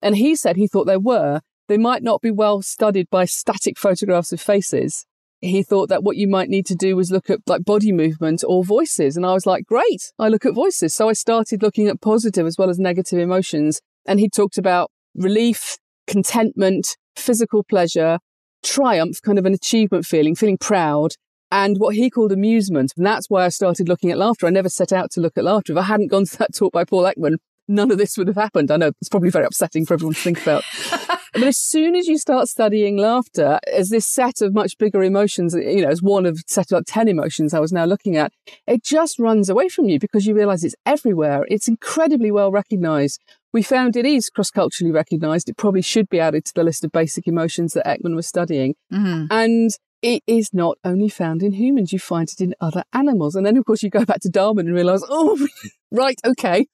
And 0.02 0.16
he 0.16 0.36
said 0.36 0.56
he 0.56 0.66
thought 0.66 0.86
there 0.86 1.00
were. 1.00 1.40
They 1.68 1.76
might 1.76 2.02
not 2.02 2.22
be 2.22 2.30
well 2.30 2.62
studied 2.62 3.10
by 3.10 3.26
static 3.26 3.78
photographs 3.78 4.32
of 4.32 4.40
faces 4.40 5.04
he 5.40 5.62
thought 5.62 5.88
that 5.88 6.02
what 6.02 6.16
you 6.16 6.26
might 6.28 6.48
need 6.48 6.66
to 6.66 6.74
do 6.74 6.96
was 6.96 7.10
look 7.10 7.30
at 7.30 7.40
like 7.46 7.64
body 7.64 7.92
movement 7.92 8.42
or 8.46 8.64
voices. 8.64 9.16
And 9.16 9.24
I 9.24 9.32
was 9.32 9.46
like, 9.46 9.64
great, 9.66 10.12
I 10.18 10.28
look 10.28 10.44
at 10.44 10.54
voices. 10.54 10.94
So 10.94 11.08
I 11.08 11.12
started 11.12 11.62
looking 11.62 11.86
at 11.86 12.00
positive 12.00 12.46
as 12.46 12.56
well 12.58 12.70
as 12.70 12.78
negative 12.78 13.18
emotions. 13.18 13.80
And 14.06 14.18
he 14.18 14.28
talked 14.28 14.58
about 14.58 14.90
relief, 15.14 15.78
contentment, 16.06 16.96
physical 17.16 17.62
pleasure, 17.62 18.18
triumph, 18.64 19.22
kind 19.22 19.38
of 19.38 19.46
an 19.46 19.54
achievement 19.54 20.06
feeling, 20.06 20.34
feeling 20.34 20.58
proud, 20.58 21.12
and 21.52 21.76
what 21.78 21.94
he 21.94 22.10
called 22.10 22.32
amusement. 22.32 22.92
And 22.96 23.06
that's 23.06 23.30
why 23.30 23.44
I 23.44 23.48
started 23.48 23.88
looking 23.88 24.10
at 24.10 24.18
laughter. 24.18 24.46
I 24.46 24.50
never 24.50 24.68
set 24.68 24.92
out 24.92 25.10
to 25.12 25.20
look 25.20 25.38
at 25.38 25.44
laughter. 25.44 25.72
If 25.72 25.78
I 25.78 25.82
hadn't 25.82 26.08
gone 26.08 26.24
to 26.26 26.38
that 26.38 26.54
talk 26.54 26.72
by 26.72 26.84
Paul 26.84 27.04
Ekman, 27.04 27.36
none 27.68 27.90
of 27.90 27.98
this 27.98 28.16
would 28.16 28.26
have 28.26 28.36
happened. 28.36 28.70
I 28.70 28.76
know 28.76 28.92
it's 29.00 29.08
probably 29.08 29.30
very 29.30 29.44
upsetting 29.44 29.86
for 29.86 29.94
everyone 29.94 30.14
to 30.14 30.20
think 30.20 30.42
about. 30.42 30.64
but 31.32 31.42
as 31.42 31.58
soon 31.58 31.94
as 31.94 32.06
you 32.06 32.18
start 32.18 32.48
studying 32.48 32.96
laughter 32.96 33.60
as 33.72 33.90
this 33.90 34.06
set 34.06 34.40
of 34.40 34.54
much 34.54 34.78
bigger 34.78 35.02
emotions, 35.02 35.54
you 35.54 35.82
know, 35.82 35.88
as 35.88 36.02
one 36.02 36.26
of 36.26 36.40
set 36.46 36.72
of 36.72 36.78
like 36.78 36.84
10 36.86 37.08
emotions 37.08 37.54
I 37.54 37.60
was 37.60 37.72
now 37.72 37.84
looking 37.84 38.16
at, 38.16 38.32
it 38.66 38.82
just 38.82 39.18
runs 39.18 39.48
away 39.48 39.68
from 39.68 39.88
you 39.88 39.98
because 39.98 40.26
you 40.26 40.34
realize 40.34 40.64
it's 40.64 40.74
everywhere. 40.86 41.44
It's 41.48 41.68
incredibly 41.68 42.30
well 42.30 42.50
recognized. 42.50 43.22
We 43.52 43.62
found 43.62 43.96
it 43.96 44.04
is 44.04 44.28
cross 44.28 44.50
culturally 44.50 44.92
recognized. 44.92 45.48
It 45.48 45.56
probably 45.56 45.82
should 45.82 46.08
be 46.08 46.20
added 46.20 46.44
to 46.46 46.54
the 46.54 46.64
list 46.64 46.84
of 46.84 46.92
basic 46.92 47.26
emotions 47.26 47.72
that 47.72 47.86
Ekman 47.86 48.14
was 48.14 48.26
studying. 48.26 48.74
Mm-hmm. 48.92 49.26
And 49.30 49.70
it 50.02 50.22
is 50.26 50.50
not 50.52 50.78
only 50.84 51.08
found 51.08 51.42
in 51.42 51.52
humans, 51.52 51.92
you 51.92 51.98
find 51.98 52.28
it 52.28 52.40
in 52.40 52.54
other 52.60 52.84
animals. 52.92 53.34
And 53.34 53.44
then, 53.44 53.56
of 53.56 53.64
course, 53.64 53.82
you 53.82 53.90
go 53.90 54.04
back 54.04 54.20
to 54.20 54.28
Darwin 54.28 54.66
and 54.66 54.74
realize, 54.74 55.02
oh, 55.08 55.46
right, 55.90 56.18
okay. 56.24 56.66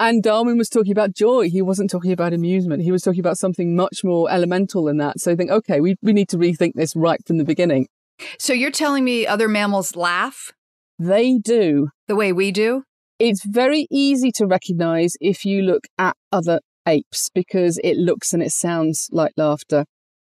And 0.00 0.22
Darwin 0.22 0.56
was 0.56 0.68
talking 0.68 0.92
about 0.92 1.12
joy. 1.12 1.50
He 1.50 1.62
wasn't 1.62 1.90
talking 1.90 2.12
about 2.12 2.32
amusement. 2.32 2.82
He 2.82 2.92
was 2.92 3.02
talking 3.02 3.20
about 3.20 3.38
something 3.38 3.76
much 3.76 4.02
more 4.02 4.30
elemental 4.30 4.84
than 4.84 4.96
that. 4.98 5.20
So 5.20 5.32
I 5.32 5.36
think, 5.36 5.50
okay, 5.50 5.80
we, 5.80 5.96
we 6.02 6.12
need 6.12 6.28
to 6.30 6.38
rethink 6.38 6.72
this 6.74 6.96
right 6.96 7.20
from 7.26 7.38
the 7.38 7.44
beginning. 7.44 7.88
So 8.38 8.52
you're 8.52 8.70
telling 8.70 9.04
me 9.04 9.26
other 9.26 9.48
mammals 9.48 9.96
laugh 9.96 10.52
They 10.98 11.38
do. 11.38 11.88
the 12.08 12.16
way 12.16 12.32
we 12.32 12.52
do? 12.52 12.84
It's 13.18 13.44
very 13.44 13.86
easy 13.90 14.32
to 14.32 14.46
recognize 14.46 15.14
if 15.20 15.44
you 15.44 15.62
look 15.62 15.84
at 15.98 16.16
other 16.32 16.60
apes 16.86 17.30
because 17.34 17.78
it 17.84 17.96
looks 17.96 18.32
and 18.32 18.42
it 18.42 18.50
sounds 18.52 19.08
like 19.12 19.32
laughter. 19.36 19.84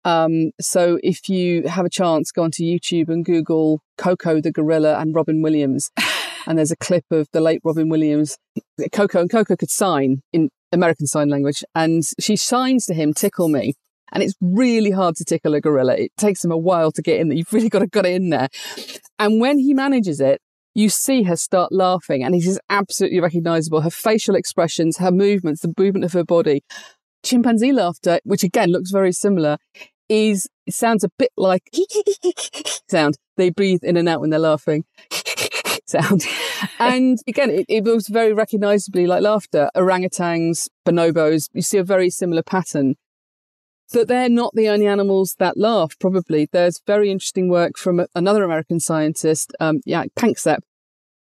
Um, 0.06 0.52
so 0.60 1.00
if 1.02 1.28
you 1.28 1.64
have 1.66 1.84
a 1.84 1.90
chance, 1.90 2.30
go 2.30 2.44
onto 2.44 2.62
YouTube 2.62 3.08
and 3.08 3.24
Google 3.24 3.80
Koko 3.98 4.40
the 4.40 4.52
gorilla 4.52 4.98
and 5.00 5.12
Robin 5.12 5.42
Williams. 5.42 5.90
and 6.46 6.56
there's 6.56 6.70
a 6.70 6.76
clip 6.76 7.04
of 7.10 7.26
the 7.32 7.40
late 7.40 7.60
Robin 7.64 7.88
Williams, 7.88 8.38
Koko 8.92 9.20
and 9.20 9.28
Koko 9.30 9.56
could 9.56 9.70
sign 9.70 10.22
in 10.32 10.48
American 10.70 11.08
Sign 11.08 11.28
Language. 11.28 11.64
And 11.74 12.04
she 12.20 12.36
signs 12.36 12.86
to 12.86 12.94
him, 12.94 13.14
tickle 13.14 13.48
me. 13.48 13.74
And 14.12 14.22
it's 14.22 14.34
really 14.40 14.92
hard 14.92 15.16
to 15.16 15.24
tickle 15.24 15.54
a 15.54 15.60
gorilla. 15.60 15.96
It 15.96 16.12
takes 16.16 16.44
him 16.44 16.52
a 16.52 16.56
while 16.56 16.92
to 16.92 17.02
get 17.02 17.18
in 17.18 17.28
there. 17.28 17.38
You've 17.38 17.52
really 17.52 17.68
got 17.68 17.80
to 17.80 17.88
get 17.88 18.06
it 18.06 18.14
in 18.14 18.30
there. 18.30 18.48
And 19.18 19.40
when 19.40 19.58
he 19.58 19.74
manages 19.74 20.20
it, 20.20 20.40
you 20.72 20.88
see 20.88 21.24
her 21.24 21.34
start 21.34 21.72
laughing 21.72 22.22
and 22.22 22.32
it 22.32 22.44
is 22.44 22.60
absolutely 22.70 23.18
recognizable. 23.18 23.80
Her 23.80 23.90
facial 23.90 24.36
expressions, 24.36 24.98
her 24.98 25.10
movements, 25.10 25.62
the 25.62 25.74
movement 25.76 26.04
of 26.04 26.12
her 26.12 26.22
body. 26.22 26.62
Chimpanzee 27.24 27.72
laughter, 27.72 28.20
which 28.22 28.44
again 28.44 28.70
looks 28.70 28.92
very 28.92 29.10
similar, 29.10 29.58
is 30.08 30.48
it 30.66 30.74
sounds 30.74 31.04
a 31.04 31.10
bit 31.18 31.30
like 31.36 31.70
sound. 32.88 33.16
They 33.36 33.50
breathe 33.50 33.80
in 33.82 33.96
and 33.96 34.08
out 34.08 34.20
when 34.20 34.30
they're 34.30 34.38
laughing. 34.38 34.84
sound. 35.86 36.24
And 36.78 37.18
again, 37.26 37.50
it, 37.50 37.66
it 37.68 37.84
looks 37.84 38.08
very 38.08 38.32
recognizably 38.32 39.06
like 39.06 39.22
laughter. 39.22 39.70
Orangutans, 39.76 40.68
bonobos, 40.86 41.48
you 41.52 41.62
see 41.62 41.78
a 41.78 41.84
very 41.84 42.10
similar 42.10 42.42
pattern. 42.42 42.96
But 43.92 44.08
they're 44.08 44.28
not 44.28 44.52
the 44.54 44.68
only 44.68 44.88
animals 44.88 45.36
that 45.38 45.56
laugh, 45.56 45.96
probably. 46.00 46.48
There's 46.50 46.82
very 46.86 47.10
interesting 47.10 47.48
work 47.48 47.78
from 47.78 48.04
another 48.16 48.42
American 48.42 48.80
scientist, 48.80 49.52
um, 49.60 49.80
Jaak 49.86 50.12
Panksepp, 50.16 50.58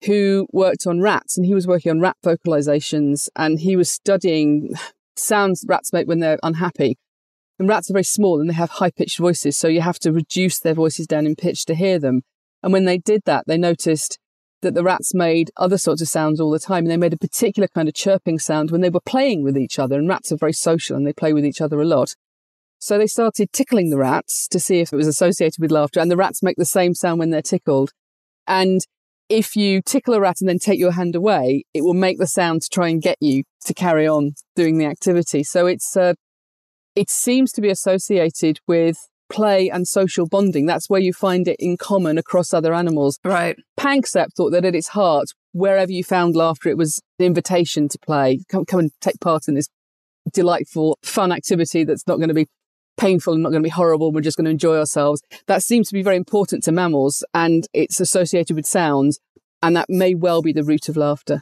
who 0.05 0.47
worked 0.53 0.87
on 0.87 1.01
rats 1.01 1.37
and 1.37 1.45
he 1.45 1.53
was 1.53 1.67
working 1.67 1.89
on 1.89 1.99
rat 1.99 2.15
vocalizations 2.25 3.27
and 3.35 3.59
he 3.59 3.75
was 3.75 3.91
studying 3.91 4.69
sounds 5.15 5.65
rats 5.67 5.91
make 5.91 6.07
when 6.07 6.19
they're 6.19 6.39
unhappy. 6.41 6.97
And 7.63 7.69
rats 7.69 7.89
are 7.89 7.93
very 7.93 8.03
small 8.03 8.41
and 8.41 8.49
they 8.49 8.55
have 8.55 8.71
high 8.71 8.91
pitched 8.91 9.17
voices. 9.17 9.55
So 9.55 9.69
you 9.69 9.79
have 9.79 9.97
to 9.99 10.11
reduce 10.11 10.59
their 10.59 10.73
voices 10.73 11.07
down 11.07 11.25
in 11.25 11.33
pitch 11.33 11.63
to 11.67 11.75
hear 11.75 11.97
them. 11.97 12.23
And 12.61 12.73
when 12.73 12.83
they 12.83 12.97
did 12.97 13.21
that, 13.23 13.45
they 13.47 13.57
noticed 13.57 14.19
that 14.63 14.73
the 14.73 14.83
rats 14.83 15.13
made 15.13 15.49
other 15.55 15.77
sorts 15.77 16.01
of 16.01 16.09
sounds 16.09 16.41
all 16.41 16.51
the 16.51 16.59
time. 16.59 16.79
And 16.79 16.91
they 16.91 16.97
made 16.97 17.13
a 17.13 17.17
particular 17.17 17.69
kind 17.73 17.87
of 17.87 17.95
chirping 17.95 18.37
sound 18.37 18.69
when 18.69 18.81
they 18.81 18.89
were 18.89 18.99
playing 18.99 19.45
with 19.45 19.57
each 19.57 19.79
other. 19.79 19.97
And 19.97 20.09
rats 20.09 20.29
are 20.33 20.35
very 20.35 20.51
social 20.51 20.97
and 20.97 21.07
they 21.07 21.13
play 21.13 21.31
with 21.31 21.45
each 21.45 21.61
other 21.61 21.79
a 21.79 21.85
lot. 21.85 22.15
So 22.79 22.97
they 22.97 23.07
started 23.07 23.53
tickling 23.53 23.91
the 23.91 23.97
rats 23.97 24.45
to 24.49 24.59
see 24.59 24.81
if 24.81 24.91
it 24.91 24.97
was 24.97 25.07
associated 25.07 25.61
with 25.61 25.71
laughter. 25.71 26.01
And 26.01 26.11
the 26.11 26.17
rats 26.17 26.43
make 26.43 26.57
the 26.57 26.65
same 26.65 26.93
sound 26.93 27.19
when 27.19 27.29
they're 27.29 27.41
tickled. 27.41 27.91
And 28.45 28.81
if 29.29 29.55
you 29.55 29.81
tickle 29.81 30.15
a 30.15 30.19
rat 30.19 30.41
and 30.41 30.49
then 30.49 30.59
take 30.59 30.79
your 30.79 30.91
hand 30.91 31.15
away, 31.15 31.63
it 31.73 31.85
will 31.85 31.93
make 31.93 32.19
the 32.19 32.27
sound 32.27 32.63
to 32.63 32.69
try 32.69 32.89
and 32.89 33.01
get 33.01 33.15
you 33.21 33.43
to 33.63 33.73
carry 33.73 34.05
on 34.05 34.31
doing 34.53 34.79
the 34.79 34.85
activity. 34.85 35.45
So 35.45 35.65
it's 35.65 35.95
uh, 35.95 36.15
it 36.95 37.09
seems 37.09 37.51
to 37.53 37.61
be 37.61 37.69
associated 37.69 38.59
with 38.67 38.97
play 39.29 39.69
and 39.69 39.87
social 39.87 40.27
bonding. 40.27 40.65
That's 40.65 40.89
where 40.89 41.01
you 41.01 41.13
find 41.13 41.47
it 41.47 41.55
in 41.59 41.77
common 41.77 42.17
across 42.17 42.53
other 42.53 42.73
animals. 42.73 43.19
Right. 43.23 43.57
Panksepp 43.79 44.27
thought 44.35 44.51
that 44.51 44.65
at 44.65 44.75
its 44.75 44.89
heart, 44.89 45.27
wherever 45.53 45.91
you 45.91 46.03
found 46.03 46.35
laughter, 46.35 46.69
it 46.69 46.77
was 46.77 47.01
an 47.19 47.25
invitation 47.25 47.87
to 47.89 47.99
play. 47.99 48.39
Come, 48.49 48.65
come 48.65 48.79
and 48.79 48.91
take 49.01 49.19
part 49.19 49.47
in 49.47 49.55
this 49.55 49.67
delightful, 50.31 50.97
fun 51.03 51.31
activity 51.31 51.83
that's 51.83 52.07
not 52.07 52.17
going 52.17 52.27
to 52.27 52.33
be 52.33 52.47
painful 52.97 53.33
and 53.33 53.41
not 53.41 53.49
going 53.49 53.63
to 53.63 53.67
be 53.67 53.71
horrible. 53.71 54.11
We're 54.11 54.21
just 54.21 54.37
going 54.37 54.45
to 54.45 54.51
enjoy 54.51 54.77
ourselves. 54.77 55.21
That 55.47 55.63
seems 55.63 55.87
to 55.89 55.93
be 55.93 56.03
very 56.03 56.15
important 56.15 56.63
to 56.65 56.71
mammals 56.71 57.23
and 57.33 57.67
it's 57.73 57.99
associated 57.99 58.55
with 58.55 58.65
sounds. 58.65 59.19
And 59.61 59.75
that 59.75 59.89
may 59.89 60.13
well 60.13 60.41
be 60.41 60.53
the 60.53 60.63
root 60.63 60.89
of 60.89 60.97
laughter. 60.97 61.41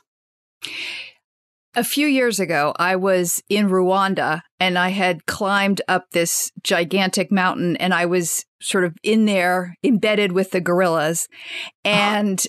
A 1.74 1.84
few 1.84 2.08
years 2.08 2.40
ago, 2.40 2.74
I 2.78 2.98
was 2.98 3.42
in 3.48 3.70
Rwanda 3.70 4.42
and 4.60 4.78
I 4.78 4.90
had 4.90 5.26
climbed 5.26 5.82
up 5.88 6.12
this 6.12 6.52
gigantic 6.64 7.32
mountain 7.32 7.78
and 7.78 7.94
I 7.94 8.06
was 8.06 8.46
sort 8.62 8.84
of 8.84 8.96
in 9.04 9.26
there 9.26 9.76
embedded 9.84 10.34
with 10.34 10.52
the 10.52 10.60
gorillas. 10.60 11.28
Uh-huh. 11.86 11.94
And 11.94 12.44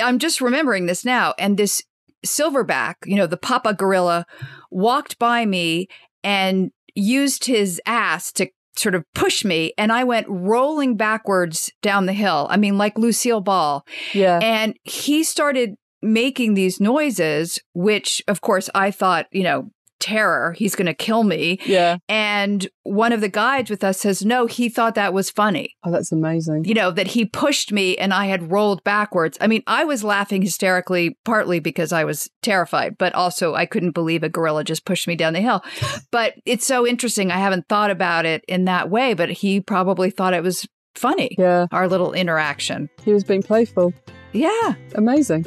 I'm 0.00 0.18
just 0.18 0.40
remembering 0.40 0.86
this 0.86 1.04
now. 1.04 1.34
And 1.38 1.58
this 1.58 1.82
silverback, 2.24 2.94
you 3.04 3.16
know, 3.16 3.26
the 3.26 3.36
papa 3.36 3.74
gorilla 3.74 4.24
walked 4.70 5.18
by 5.18 5.44
me 5.44 5.88
and 6.22 6.70
used 6.94 7.44
his 7.44 7.82
ass 7.84 8.32
to 8.32 8.48
sort 8.76 8.94
of 8.94 9.04
push 9.14 9.44
me 9.44 9.72
and 9.78 9.92
I 9.92 10.04
went 10.04 10.26
rolling 10.28 10.96
backwards 10.96 11.70
down 11.82 12.06
the 12.06 12.12
hill. 12.12 12.48
I 12.50 12.56
mean, 12.56 12.78
like 12.78 12.98
Lucille 12.98 13.40
Ball. 13.40 13.84
Yeah. 14.12 14.40
And 14.42 14.74
he 14.84 15.22
started 15.22 15.74
making 16.04 16.54
these 16.54 16.80
noises, 16.80 17.58
which 17.72 18.22
of 18.28 18.40
course 18.40 18.70
I 18.74 18.90
thought, 18.90 19.26
you 19.32 19.42
know, 19.42 19.70
terror, 20.04 20.52
he's 20.52 20.74
going 20.74 20.86
to 20.86 20.92
kill 20.94 21.24
me. 21.24 21.58
Yeah. 21.64 21.96
And 22.10 22.68
one 22.82 23.12
of 23.12 23.22
the 23.22 23.28
guides 23.28 23.70
with 23.70 23.82
us 23.82 24.00
says, 24.00 24.22
no, 24.22 24.44
he 24.44 24.68
thought 24.68 24.96
that 24.96 25.14
was 25.14 25.30
funny. 25.30 25.74
Oh, 25.82 25.90
that's 25.90 26.12
amazing. 26.12 26.66
You 26.66 26.74
know, 26.74 26.90
that 26.90 27.06
he 27.06 27.24
pushed 27.24 27.72
me 27.72 27.96
and 27.96 28.12
I 28.12 28.26
had 28.26 28.50
rolled 28.52 28.84
backwards. 28.84 29.38
I 29.40 29.46
mean, 29.46 29.62
I 29.66 29.84
was 29.84 30.04
laughing 30.04 30.42
hysterically, 30.42 31.16
partly 31.24 31.58
because 31.58 31.90
I 31.90 32.04
was 32.04 32.28
terrified, 32.42 32.98
but 32.98 33.14
also 33.14 33.54
I 33.54 33.64
couldn't 33.64 33.92
believe 33.92 34.22
a 34.22 34.28
gorilla 34.28 34.62
just 34.62 34.84
pushed 34.84 35.08
me 35.08 35.16
down 35.16 35.32
the 35.32 35.40
hill. 35.40 35.62
But 36.10 36.34
it's 36.44 36.66
so 36.66 36.86
interesting. 36.86 37.32
I 37.32 37.38
haven't 37.38 37.66
thought 37.68 37.90
about 37.90 38.24
it 38.24 38.44
in 38.46 38.66
that 38.66 38.88
way, 38.88 39.14
but 39.14 39.30
he 39.30 39.60
probably 39.60 40.10
thought 40.10 40.32
it 40.32 40.44
was 40.44 40.66
funny. 40.94 41.34
Yeah. 41.36 41.66
Our 41.72 41.88
little 41.88 42.12
interaction. 42.12 42.88
He 43.04 43.12
was 43.12 43.24
being 43.24 43.42
playful. 43.42 43.92
Yeah. 44.32 44.74
Amazing. 44.94 45.46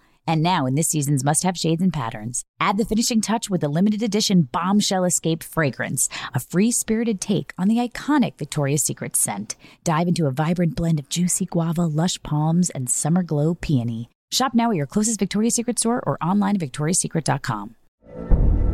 And 0.27 0.43
now, 0.43 0.65
in 0.65 0.75
this 0.75 0.89
season's 0.89 1.23
must 1.23 1.43
have 1.43 1.57
shades 1.57 1.81
and 1.81 1.91
patterns, 1.91 2.43
add 2.59 2.77
the 2.77 2.85
finishing 2.85 3.21
touch 3.21 3.49
with 3.49 3.61
the 3.61 3.69
limited 3.69 4.03
edition 4.03 4.43
Bombshell 4.43 5.03
Escape 5.05 5.43
fragrance, 5.43 6.09
a 6.33 6.39
free 6.39 6.71
spirited 6.71 7.19
take 7.19 7.53
on 7.57 7.67
the 7.67 7.77
iconic 7.77 8.37
Victoria's 8.37 8.83
Secret 8.83 9.15
scent. 9.15 9.55
Dive 9.83 10.07
into 10.07 10.27
a 10.27 10.31
vibrant 10.31 10.75
blend 10.75 10.99
of 10.99 11.09
juicy 11.09 11.45
guava, 11.45 11.85
lush 11.85 12.21
palms, 12.23 12.69
and 12.69 12.89
summer 12.89 13.23
glow 13.23 13.55
peony. 13.55 14.09
Shop 14.31 14.53
now 14.53 14.71
at 14.71 14.77
your 14.77 14.87
closest 14.87 15.19
Victoria's 15.19 15.55
Secret 15.55 15.79
store 15.79 16.01
or 16.05 16.17
online 16.23 16.55
at 16.55 16.61
victoriassecret.com. 16.61 17.75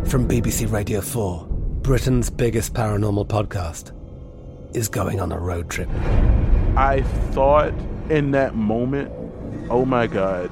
From 0.06 0.28
BBC 0.28 0.72
Radio 0.72 1.02
4, 1.02 1.48
Britain's 1.82 2.30
biggest 2.30 2.74
paranormal 2.74 3.28
podcast 3.28 3.94
is 4.76 4.88
going 4.88 5.20
on 5.20 5.32
a 5.32 5.40
road 5.40 5.70
trip. 5.70 5.90
I 6.76 7.02
thought 7.32 7.74
in 8.10 8.32
that 8.32 8.56
moment, 8.56 9.12
oh 9.70 9.86
my 9.86 10.06
God. 10.06 10.52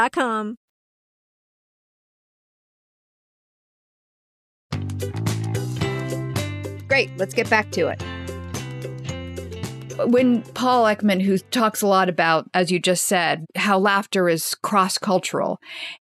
A. 0.01 0.53
Great, 6.87 7.09
let's 7.17 7.33
get 7.33 7.49
back 7.49 7.71
to 7.71 7.87
it. 7.87 8.01
When 10.09 10.41
Paul 10.41 10.85
Ekman, 10.85 11.21
who 11.21 11.37
talks 11.37 11.81
a 11.81 11.87
lot 11.87 12.09
about, 12.09 12.49
as 12.53 12.71
you 12.71 12.79
just 12.79 13.05
said, 13.05 13.45
how 13.55 13.77
laughter 13.77 14.27
is 14.27 14.55
cross 14.55 14.97
cultural, 14.97 15.59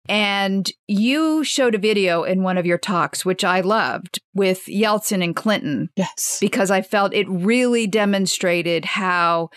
and 0.10 0.70
you 0.88 1.44
showed 1.44 1.76
a 1.76 1.80
video 1.80 2.24
in 2.24 2.44
one 2.44 2.58
of 2.58 2.66
your 2.66 2.78
talks, 2.78 3.24
which 3.26 3.44
I 3.44 3.62
loved, 3.62 4.20
with 4.34 4.66
Yeltsin 4.66 5.24
and 5.24 5.36
Clinton. 5.36 5.90
Yes. 5.96 6.38
Because 6.42 6.70
I 6.70 6.82
felt 6.82 7.14
it 7.14 7.28
really 7.30 7.88
demonstrated 7.88 8.86
how 8.86 9.50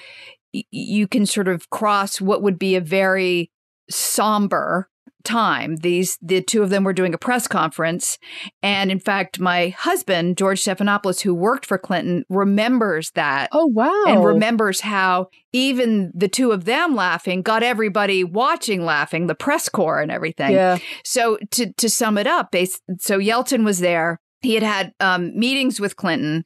y- 0.55 0.62
you 0.70 1.09
can 1.09 1.27
sort 1.27 1.48
of 1.48 1.68
cross 1.70 2.20
what 2.20 2.42
would 2.42 2.59
be 2.59 2.77
a 2.77 2.81
very 2.81 3.51
somber 3.90 4.88
time. 5.24 5.77
These 5.77 6.16
the 6.22 6.40
two 6.40 6.62
of 6.62 6.70
them 6.70 6.85
were 6.85 6.92
doing 6.92 7.12
a 7.12 7.18
press 7.18 7.46
conference. 7.46 8.18
And 8.62 8.90
in 8.90 8.98
fact 8.98 9.38
my 9.38 9.68
husband 9.70 10.38
george 10.38 10.62
stephanopoulos 10.62 11.20
who 11.20 11.35
worked 11.35 11.66
for 11.66 11.77
clinton 11.77 12.24
remembers 12.29 13.11
that 13.11 13.48
oh 13.53 13.66
wow. 13.66 14.05
and 14.07 14.24
remembers 14.24 14.81
how 14.81 15.29
even 15.53 16.12
the 16.14 16.29
two 16.29 16.53
of 16.53 16.64
them 16.64 16.94
laughing 16.94 17.42
got 17.42 17.62
everybody 17.62 18.24
watching 18.24 18.85
laughing 18.85 19.27
the 19.27 19.35
press 19.35 19.68
corps 19.68 20.01
and 20.01 20.11
everything. 20.11 20.53
Yeah. 20.53 20.79
So 21.05 21.38
to 21.51 21.72
to 21.74 21.90
sum 21.90 22.16
it 22.16 22.27
up 22.27 22.53
they 22.53 22.66
so 22.98 23.18
yeltsin 23.18 23.64
was 23.64 23.81
there 23.81 24.20
he 24.40 24.55
had 24.55 24.62
had 24.62 24.92
um, 25.01 25.37
meetings 25.38 25.81
with 25.81 25.96
Clinton. 25.96 26.44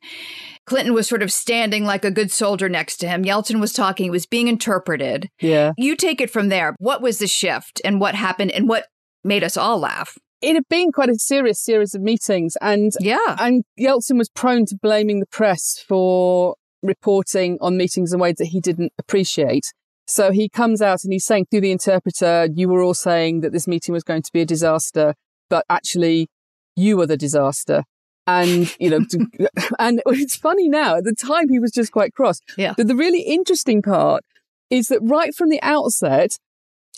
Clinton 0.67 0.95
was 0.95 1.09
sort 1.09 1.23
of 1.23 1.33
standing 1.33 1.85
like 1.85 2.05
a 2.05 2.11
good 2.11 2.31
soldier 2.31 2.69
next 2.69 2.97
to 2.99 3.09
him. 3.09 3.25
Yeltsin 3.25 3.61
was 3.61 3.73
talking, 3.73 4.07
it 4.07 4.11
was 4.11 4.27
being 4.27 4.49
interpreted. 4.49 5.29
Yeah. 5.41 5.73
You 5.77 5.97
take 5.97 6.21
it 6.21 6.31
from 6.31 6.49
there. 6.49 6.75
What 6.79 7.03
was 7.03 7.19
the 7.19 7.27
shift 7.27 7.81
and 7.85 8.01
what 8.01 8.15
happened 8.15 8.53
and 8.53 8.69
what 8.69 8.87
made 9.25 9.45
us 9.45 9.57
all 9.57 9.79
laugh? 9.79 10.17
It 10.41 10.55
had 10.55 10.69
been 10.69 10.91
quite 10.91 11.09
a 11.09 11.15
serious 11.15 11.61
series 11.61 11.95
of 11.95 12.03
meetings 12.03 12.57
and 12.61 12.93
yeah. 12.99 13.37
And 13.39 13.65
Yeltsin 13.79 14.19
was 14.19 14.29
prone 14.29 14.67
to 14.67 14.77
blaming 14.81 15.21
the 15.21 15.27
press 15.27 15.85
for 15.87 16.57
reporting 16.83 17.59
on 17.61 17.77
meetings 17.77 18.13
in 18.13 18.19
ways 18.19 18.37
that 18.39 18.47
he 18.47 18.61
didn't 18.61 18.93
appreciate. 18.99 19.73
So 20.07 20.33
he 20.33 20.49
comes 20.49 20.83
out 20.83 21.05
and 21.05 21.13
he's 21.13 21.25
saying 21.25 21.47
through 21.51 21.61
the 21.61 21.71
interpreter, 21.71 22.49
you 22.53 22.69
were 22.69 22.83
all 22.83 22.95
saying 22.95 23.41
that 23.41 23.53
this 23.53 23.69
meeting 23.69 23.93
was 23.93 24.03
going 24.03 24.23
to 24.23 24.33
be 24.33 24.41
a 24.41 24.45
disaster, 24.47 25.15
but 25.49 25.65
actually 25.71 26.29
you 26.77 26.97
were 26.97 27.07
the 27.07 27.17
disaster. 27.17 27.85
And, 28.27 28.75
you 28.79 28.91
know, 28.91 29.01
and 29.79 30.03
it's 30.07 30.37
funny 30.37 30.69
now, 30.69 30.97
at 30.97 31.05
the 31.05 31.15
time 31.15 31.49
he 31.49 31.59
was 31.59 31.73
just 31.73 31.93
quite 31.93 32.15
cross. 32.15 32.41
Yeah. 32.57 32.75
But 32.77 32.87
the 32.87 32.97
really 32.97 33.23
interesting 33.23 33.83
part 33.83 34.25
is 34.71 34.87
that 34.89 35.01
right 35.03 35.35
from 35.35 35.51
the 35.51 35.61
outset, 35.63 36.39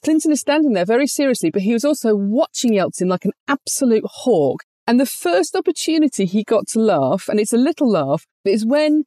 Clinton 0.05 0.33
is 0.33 0.41
standing 0.41 0.75
there 0.75 0.85
very 0.85 1.07
seriously, 1.07 1.51
but 1.51 1.63
he 1.63 1.73
was 1.73 1.85
also 1.85 2.15
watching 2.15 2.73
Yeltsin 2.73 3.09
like 3.09 3.25
an 3.25 3.33
absolute 3.49 4.05
hawk. 4.05 4.63
And 4.87 5.01
the 5.01 5.07
first 5.07 5.57
opportunity 5.57 6.27
he 6.27 6.45
got 6.45 6.69
to 6.69 6.79
laugh, 6.79 7.29
and 7.29 7.41
it's 7.41 7.55
a 7.55 7.59
little 7.59 7.91
laugh, 7.91 8.27
is 8.45 8.67
when 8.67 9.05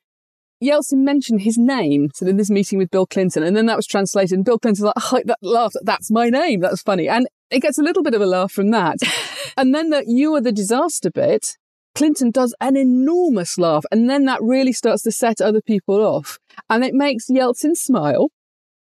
Yeltsin 0.64 1.04
mentioned 1.04 1.42
his 1.42 1.58
name. 1.58 2.10
So 2.14 2.26
in 2.26 2.38
this 2.38 2.50
meeting 2.50 2.80
with 2.80 2.90
Bill 2.90 3.06
Clinton, 3.06 3.44
and 3.44 3.56
then 3.56 3.68
that 3.68 3.76
was 3.76 3.88
translated, 3.88 4.36
and 4.36 4.46
Bill 4.46 4.60
Clinton's 4.60 4.82
like, 4.82 4.94
oh, 4.98 5.22
that 5.26 5.38
laughed, 5.42 5.78
that's 5.84 6.10
my 6.10 6.30
name. 6.30 6.62
That's 6.62 6.82
funny. 6.82 7.08
And 7.08 7.28
it 7.50 7.62
gets 7.62 7.78
a 7.78 7.84
little 7.84 8.04
bit 8.04 8.14
of 8.14 8.22
a 8.22 8.26
laugh 8.26 8.52
from 8.52 8.72
that. 8.72 8.98
and 9.58 9.74
then 9.74 9.90
that 9.92 10.08
you 10.08 10.34
are 10.36 10.42
the 10.42 10.52
disaster 10.52 11.12
bit, 11.12 11.58
Clinton 11.96 12.32
does 12.32 12.54
an 12.60 12.76
enormous 12.76 13.58
laugh. 13.58 13.86
And 13.92 14.10
then 14.10 14.26
that 14.26 14.42
really 14.42 14.74
starts 14.74 15.04
to 15.04 15.12
set 15.12 15.42
other 15.42 15.62
people 15.62 16.06
off. 16.06 16.38
And 16.70 16.84
it 16.84 16.94
makes 16.94 17.28
Yeltsin 17.28 17.76
smile 17.76 18.30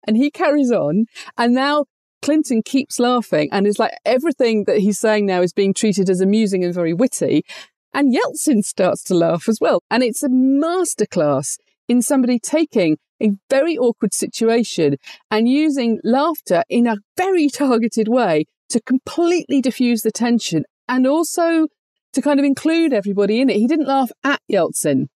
and 0.07 0.17
he 0.17 0.29
carries 0.29 0.71
on. 0.71 1.05
And 1.37 1.53
now 1.53 1.85
Clinton 2.21 2.61
keeps 2.63 2.99
laughing 2.99 3.49
and 3.51 3.67
is 3.67 3.79
like 3.79 3.93
everything 4.05 4.65
that 4.65 4.79
he's 4.79 4.99
saying 4.99 5.25
now 5.25 5.41
is 5.41 5.53
being 5.53 5.73
treated 5.73 6.09
as 6.09 6.21
amusing 6.21 6.63
and 6.63 6.73
very 6.73 6.93
witty. 6.93 7.45
And 7.93 8.13
Yeltsin 8.13 8.63
starts 8.65 9.03
to 9.05 9.15
laugh 9.15 9.47
as 9.47 9.59
well. 9.61 9.81
And 9.89 10.03
it's 10.03 10.21
a 10.21 10.27
masterclass 10.27 11.57
in 11.87 12.01
somebody 12.01 12.39
taking 12.39 12.97
a 13.21 13.31
very 13.49 13.77
awkward 13.77 14.13
situation 14.13 14.97
and 15.31 15.47
using 15.47 15.99
laughter 16.03 16.63
in 16.69 16.87
a 16.87 16.97
very 17.17 17.49
targeted 17.61 18.07
way 18.07 18.45
to 18.69 18.81
completely 18.81 19.61
diffuse 19.61 20.01
the 20.01 20.11
tension 20.11 20.63
and 20.87 21.07
also 21.07 21.67
to 22.13 22.21
kind 22.21 22.39
of 22.39 22.45
include 22.45 22.93
everybody 22.93 23.41
in 23.41 23.49
it. 23.49 23.57
He 23.57 23.67
didn't 23.67 23.87
laugh 23.87 24.11
at 24.23 24.41
Yeltsin. 24.51 25.07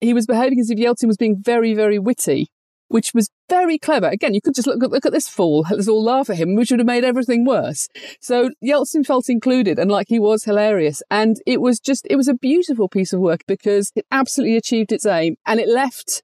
He 0.00 0.14
was 0.14 0.26
behaving 0.26 0.60
as 0.60 0.70
if 0.70 0.78
Yeltsin 0.78 1.06
was 1.06 1.16
being 1.16 1.40
very, 1.40 1.74
very 1.74 1.98
witty, 1.98 2.48
which 2.92 3.14
was 3.14 3.30
very 3.48 3.78
clever. 3.78 4.08
Again, 4.08 4.34
you 4.34 4.40
could 4.40 4.54
just 4.54 4.68
look, 4.68 4.80
look 4.80 5.06
at 5.06 5.12
this 5.12 5.28
fool. 5.28 5.64
Let's 5.70 5.88
all 5.88 6.02
laugh 6.02 6.30
at 6.30 6.36
him, 6.36 6.54
which 6.54 6.70
would 6.70 6.80
have 6.80 6.86
made 6.86 7.04
everything 7.04 7.44
worse. 7.44 7.88
So 8.20 8.50
Yeltsin 8.64 9.06
felt 9.06 9.28
included 9.28 9.78
and 9.78 9.90
like 9.90 10.08
he 10.08 10.18
was 10.18 10.44
hilarious. 10.44 11.02
And 11.10 11.36
it 11.46 11.60
was 11.60 11.80
just, 11.80 12.06
it 12.10 12.16
was 12.16 12.28
a 12.28 12.34
beautiful 12.34 12.88
piece 12.88 13.12
of 13.12 13.20
work 13.20 13.40
because 13.46 13.92
it 13.96 14.06
absolutely 14.12 14.56
achieved 14.56 14.92
its 14.92 15.06
aim 15.06 15.36
and 15.46 15.58
it 15.58 15.68
left 15.68 16.22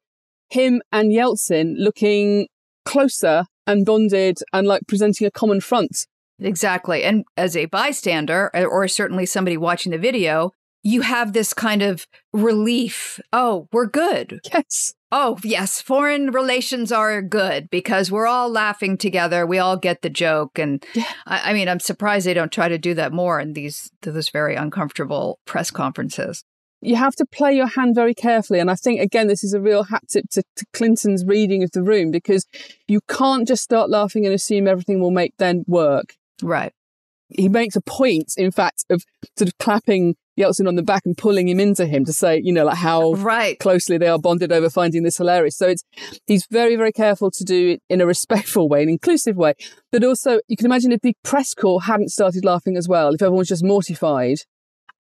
him 0.50 0.82
and 0.92 1.10
Yeltsin 1.10 1.74
looking 1.78 2.48
closer 2.84 3.44
and 3.66 3.84
bonded 3.84 4.38
and 4.52 4.66
like 4.66 4.82
presenting 4.86 5.26
a 5.26 5.30
common 5.30 5.60
front. 5.60 6.06
Exactly. 6.40 7.02
And 7.02 7.24
as 7.36 7.56
a 7.56 7.66
bystander, 7.66 8.50
or 8.54 8.86
certainly 8.88 9.26
somebody 9.26 9.56
watching 9.56 9.92
the 9.92 9.98
video, 9.98 10.52
you 10.82 11.00
have 11.00 11.32
this 11.32 11.52
kind 11.52 11.82
of 11.82 12.06
relief. 12.32 13.20
Oh, 13.32 13.68
we're 13.72 13.86
good. 13.86 14.40
Yes. 14.52 14.94
Oh, 15.10 15.38
yes. 15.42 15.80
Foreign 15.80 16.30
relations 16.32 16.92
are 16.92 17.22
good 17.22 17.70
because 17.70 18.10
we're 18.10 18.26
all 18.26 18.50
laughing 18.50 18.98
together. 18.98 19.46
We 19.46 19.58
all 19.58 19.76
get 19.76 20.02
the 20.02 20.10
joke. 20.10 20.58
And. 20.58 20.84
I, 21.26 21.50
I, 21.50 21.52
mean, 21.54 21.68
I'm 21.68 21.80
surprised 21.80 22.26
they 22.26 22.34
don't 22.34 22.52
try 22.52 22.68
to 22.68 22.78
do 22.78 22.94
that 22.94 23.12
more 23.12 23.40
in 23.40 23.54
these, 23.54 23.90
those 24.02 24.28
very 24.28 24.54
uncomfortable 24.54 25.38
press 25.46 25.70
conferences 25.70 26.44
you 26.80 26.96
have 26.96 27.16
to 27.16 27.26
play 27.26 27.54
your 27.54 27.66
hand 27.66 27.94
very 27.94 28.14
carefully. 28.14 28.60
And 28.60 28.70
I 28.70 28.74
think, 28.74 29.00
again, 29.00 29.26
this 29.26 29.42
is 29.42 29.52
a 29.52 29.60
real 29.60 29.84
hat 29.84 30.04
tip 30.08 30.28
to, 30.30 30.42
to, 30.56 30.64
Clinton's 30.72 31.24
reading 31.24 31.62
of 31.62 31.72
the 31.72 31.82
room 31.82 32.10
because 32.10 32.46
you 32.86 33.00
can't 33.08 33.48
just 33.48 33.62
start 33.62 33.90
laughing 33.90 34.24
and 34.24 34.34
assume 34.34 34.68
everything 34.68 35.00
will 35.00 35.10
make 35.10 35.34
then 35.38 35.64
work. 35.66 36.14
Right. 36.42 36.72
He 37.28 37.48
makes 37.48 37.76
a 37.76 37.80
point, 37.80 38.34
in 38.36 38.50
fact, 38.50 38.84
of 38.90 39.04
sort 39.36 39.48
of 39.48 39.58
clapping 39.58 40.16
Yeltsin 40.38 40.68
on 40.68 40.76
the 40.76 40.82
back 40.82 41.02
and 41.04 41.16
pulling 41.16 41.48
him 41.48 41.58
into 41.58 41.86
him 41.86 42.04
to 42.04 42.12
say, 42.12 42.40
you 42.42 42.52
know, 42.52 42.64
like 42.64 42.76
how 42.76 43.12
right. 43.14 43.58
closely 43.58 43.98
they 43.98 44.06
are 44.06 44.18
bonded 44.18 44.52
over 44.52 44.70
finding 44.70 45.02
this 45.02 45.16
hilarious. 45.16 45.56
So 45.56 45.68
it's, 45.68 45.82
he's 46.26 46.46
very, 46.50 46.76
very 46.76 46.92
careful 46.92 47.30
to 47.32 47.44
do 47.44 47.70
it 47.70 47.82
in 47.88 48.00
a 48.00 48.06
respectful 48.06 48.68
way, 48.68 48.82
an 48.82 48.88
inclusive 48.88 49.36
way. 49.36 49.54
But 49.90 50.04
also, 50.04 50.40
you 50.46 50.56
can 50.56 50.66
imagine 50.66 50.92
if 50.92 51.00
the 51.00 51.16
press 51.24 51.54
corps 51.54 51.82
hadn't 51.82 52.10
started 52.10 52.44
laughing 52.44 52.76
as 52.76 52.88
well, 52.88 53.14
if 53.14 53.22
everyone 53.22 53.38
was 53.38 53.48
just 53.48 53.64
mortified 53.64 54.38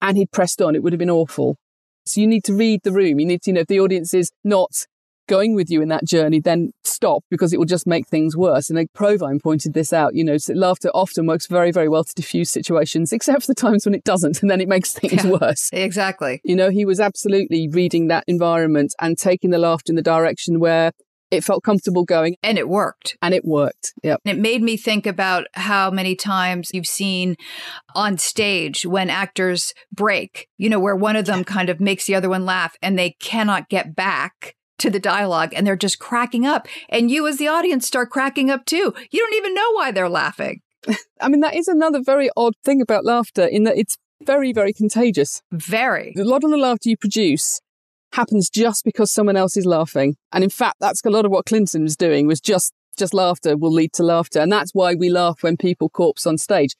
and 0.02 0.16
he'd 0.16 0.32
pressed 0.32 0.60
on, 0.60 0.74
it 0.74 0.82
would 0.82 0.92
have 0.92 0.98
been 0.98 1.10
awful. 1.10 1.56
So 2.04 2.20
you 2.20 2.26
need 2.26 2.44
to 2.44 2.54
read 2.54 2.80
the 2.82 2.92
room. 2.92 3.20
You 3.20 3.26
need 3.26 3.42
to, 3.42 3.50
you 3.50 3.54
know, 3.54 3.60
if 3.60 3.66
the 3.66 3.80
audience 3.80 4.14
is 4.14 4.32
not 4.42 4.86
going 5.28 5.54
with 5.54 5.70
you 5.70 5.80
in 5.80 5.88
that 5.88 6.04
journey, 6.04 6.40
then 6.40 6.72
stop 6.82 7.22
because 7.30 7.52
it 7.52 7.58
will 7.58 7.66
just 7.66 7.86
make 7.86 8.08
things 8.08 8.36
worse. 8.36 8.68
And 8.68 8.76
like 8.76 8.92
Provine 8.92 9.38
pointed 9.38 9.74
this 9.74 9.92
out, 9.92 10.14
you 10.14 10.24
know, 10.24 10.38
so 10.38 10.54
laughter 10.54 10.90
often 10.94 11.26
works 11.26 11.46
very, 11.46 11.70
very 11.70 11.88
well 11.88 12.04
to 12.04 12.14
diffuse 12.14 12.50
situations, 12.50 13.12
except 13.12 13.42
for 13.42 13.46
the 13.46 13.54
times 13.54 13.86
when 13.86 13.94
it 13.94 14.04
doesn't, 14.04 14.42
and 14.42 14.50
then 14.50 14.60
it 14.60 14.68
makes 14.68 14.92
things 14.92 15.24
yeah, 15.24 15.30
worse. 15.30 15.70
Exactly. 15.72 16.40
You 16.44 16.56
know, 16.56 16.70
he 16.70 16.84
was 16.84 16.98
absolutely 16.98 17.68
reading 17.68 18.08
that 18.08 18.24
environment 18.26 18.94
and 19.00 19.16
taking 19.16 19.50
the 19.50 19.58
laughter 19.58 19.92
in 19.92 19.96
the 19.96 20.02
direction 20.02 20.58
where 20.58 20.92
it 21.30 21.44
felt 21.44 21.62
comfortable 21.62 22.04
going. 22.04 22.36
And 22.42 22.58
it 22.58 22.68
worked. 22.68 23.16
And 23.20 23.34
it 23.34 23.44
worked. 23.44 23.92
Yeah. 24.02 24.16
And 24.24 24.38
it 24.38 24.40
made 24.40 24.62
me 24.62 24.76
think 24.76 25.06
about 25.06 25.46
how 25.54 25.90
many 25.90 26.14
times 26.16 26.70
you've 26.72 26.86
seen 26.86 27.36
on 27.94 28.18
stage 28.18 28.86
when 28.86 29.10
actors 29.10 29.74
break, 29.92 30.48
you 30.56 30.70
know, 30.70 30.80
where 30.80 30.96
one 30.96 31.16
of 31.16 31.26
them 31.26 31.44
kind 31.44 31.68
of 31.68 31.80
makes 31.80 32.06
the 32.06 32.14
other 32.14 32.28
one 32.28 32.44
laugh 32.44 32.76
and 32.82 32.98
they 32.98 33.10
cannot 33.20 33.68
get 33.68 33.94
back 33.94 34.54
to 34.78 34.90
the 34.90 35.00
dialogue 35.00 35.52
and 35.54 35.66
they're 35.66 35.76
just 35.76 35.98
cracking 35.98 36.46
up. 36.46 36.66
And 36.88 37.10
you, 37.10 37.26
as 37.26 37.36
the 37.36 37.48
audience, 37.48 37.86
start 37.86 38.10
cracking 38.10 38.50
up 38.50 38.64
too. 38.64 38.94
You 39.10 39.20
don't 39.20 39.34
even 39.34 39.54
know 39.54 39.72
why 39.72 39.92
they're 39.92 40.08
laughing. 40.08 40.62
I 41.20 41.28
mean, 41.28 41.40
that 41.40 41.54
is 41.54 41.68
another 41.68 42.00
very 42.02 42.30
odd 42.36 42.54
thing 42.64 42.80
about 42.80 43.04
laughter 43.04 43.44
in 43.44 43.64
that 43.64 43.76
it's 43.76 43.96
very, 44.24 44.52
very 44.52 44.72
contagious. 44.72 45.42
Very. 45.52 46.14
A 46.16 46.24
lot 46.24 46.44
of 46.44 46.50
the 46.50 46.56
laughter 46.56 46.88
you 46.88 46.96
produce 46.96 47.60
happens 48.12 48.48
just 48.48 48.84
because 48.84 49.12
someone 49.12 49.36
else 49.36 49.56
is 49.56 49.66
laughing. 49.66 50.16
And 50.32 50.42
in 50.42 50.50
fact, 50.50 50.76
that's 50.80 51.04
a 51.04 51.10
lot 51.10 51.24
of 51.24 51.30
what 51.30 51.46
Clinton 51.46 51.82
was 51.82 51.96
doing 51.96 52.26
was 52.26 52.40
just 52.40 52.72
just 52.98 53.14
laughter 53.14 53.56
will 53.56 53.72
lead 53.72 53.92
to 53.92 54.02
laughter. 54.02 54.40
And 54.40 54.50
that's 54.50 54.74
why 54.74 54.94
we 54.94 55.08
laugh 55.08 55.42
when 55.42 55.56
people 55.56 55.88
corpse 55.88 56.26
on 56.26 56.36
stage. 56.36 56.74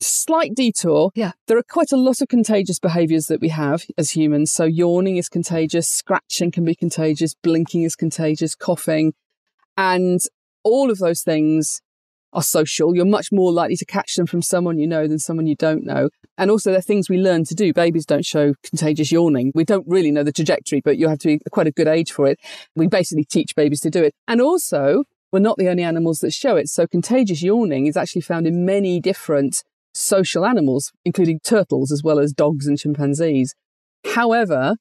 Slight 0.00 0.54
detour. 0.54 1.10
Yeah. 1.14 1.32
There 1.46 1.58
are 1.58 1.64
quite 1.68 1.92
a 1.92 1.96
lot 1.96 2.20
of 2.20 2.28
contagious 2.28 2.78
behaviors 2.78 3.26
that 3.26 3.40
we 3.40 3.48
have 3.48 3.84
as 3.96 4.12
humans. 4.12 4.52
So 4.52 4.64
yawning 4.64 5.16
is 5.16 5.28
contagious, 5.28 5.88
scratching 5.88 6.50
can 6.50 6.64
be 6.64 6.74
contagious, 6.74 7.34
blinking 7.34 7.82
is 7.82 7.96
contagious, 7.96 8.54
coughing. 8.54 9.14
And 9.76 10.20
all 10.62 10.90
of 10.90 10.98
those 10.98 11.22
things 11.22 11.80
are 12.32 12.42
social. 12.42 12.94
You're 12.94 13.06
much 13.06 13.32
more 13.32 13.52
likely 13.52 13.76
to 13.76 13.84
catch 13.84 14.14
them 14.16 14.26
from 14.26 14.42
someone 14.42 14.78
you 14.78 14.86
know 14.86 15.06
than 15.06 15.18
someone 15.18 15.46
you 15.46 15.56
don't 15.56 15.84
know. 15.84 16.10
And 16.36 16.50
also, 16.50 16.70
they're 16.70 16.80
things 16.80 17.08
we 17.08 17.18
learn 17.18 17.44
to 17.44 17.54
do. 17.54 17.72
Babies 17.72 18.06
don't 18.06 18.24
show 18.24 18.54
contagious 18.62 19.10
yawning. 19.10 19.50
We 19.54 19.64
don't 19.64 19.86
really 19.88 20.10
know 20.10 20.22
the 20.22 20.32
trajectory, 20.32 20.80
but 20.80 20.98
you 20.98 21.08
have 21.08 21.18
to 21.20 21.28
be 21.28 21.40
quite 21.50 21.66
a 21.66 21.72
good 21.72 21.88
age 21.88 22.12
for 22.12 22.26
it. 22.26 22.38
We 22.76 22.86
basically 22.86 23.24
teach 23.24 23.56
babies 23.56 23.80
to 23.80 23.90
do 23.90 24.04
it. 24.04 24.14
And 24.28 24.40
also, 24.40 25.04
we're 25.32 25.40
not 25.40 25.56
the 25.56 25.68
only 25.68 25.82
animals 25.82 26.20
that 26.20 26.32
show 26.32 26.56
it. 26.56 26.68
So, 26.68 26.86
contagious 26.86 27.42
yawning 27.42 27.86
is 27.86 27.96
actually 27.96 28.22
found 28.22 28.46
in 28.46 28.64
many 28.64 29.00
different 29.00 29.64
social 29.98 30.46
animals, 30.46 30.92
including 31.04 31.40
turtles 31.40 31.90
as 31.90 32.02
well 32.02 32.18
as 32.18 32.32
dogs 32.32 32.66
and 32.66 32.78
chimpanzees. 32.78 33.54
However, 34.14 34.76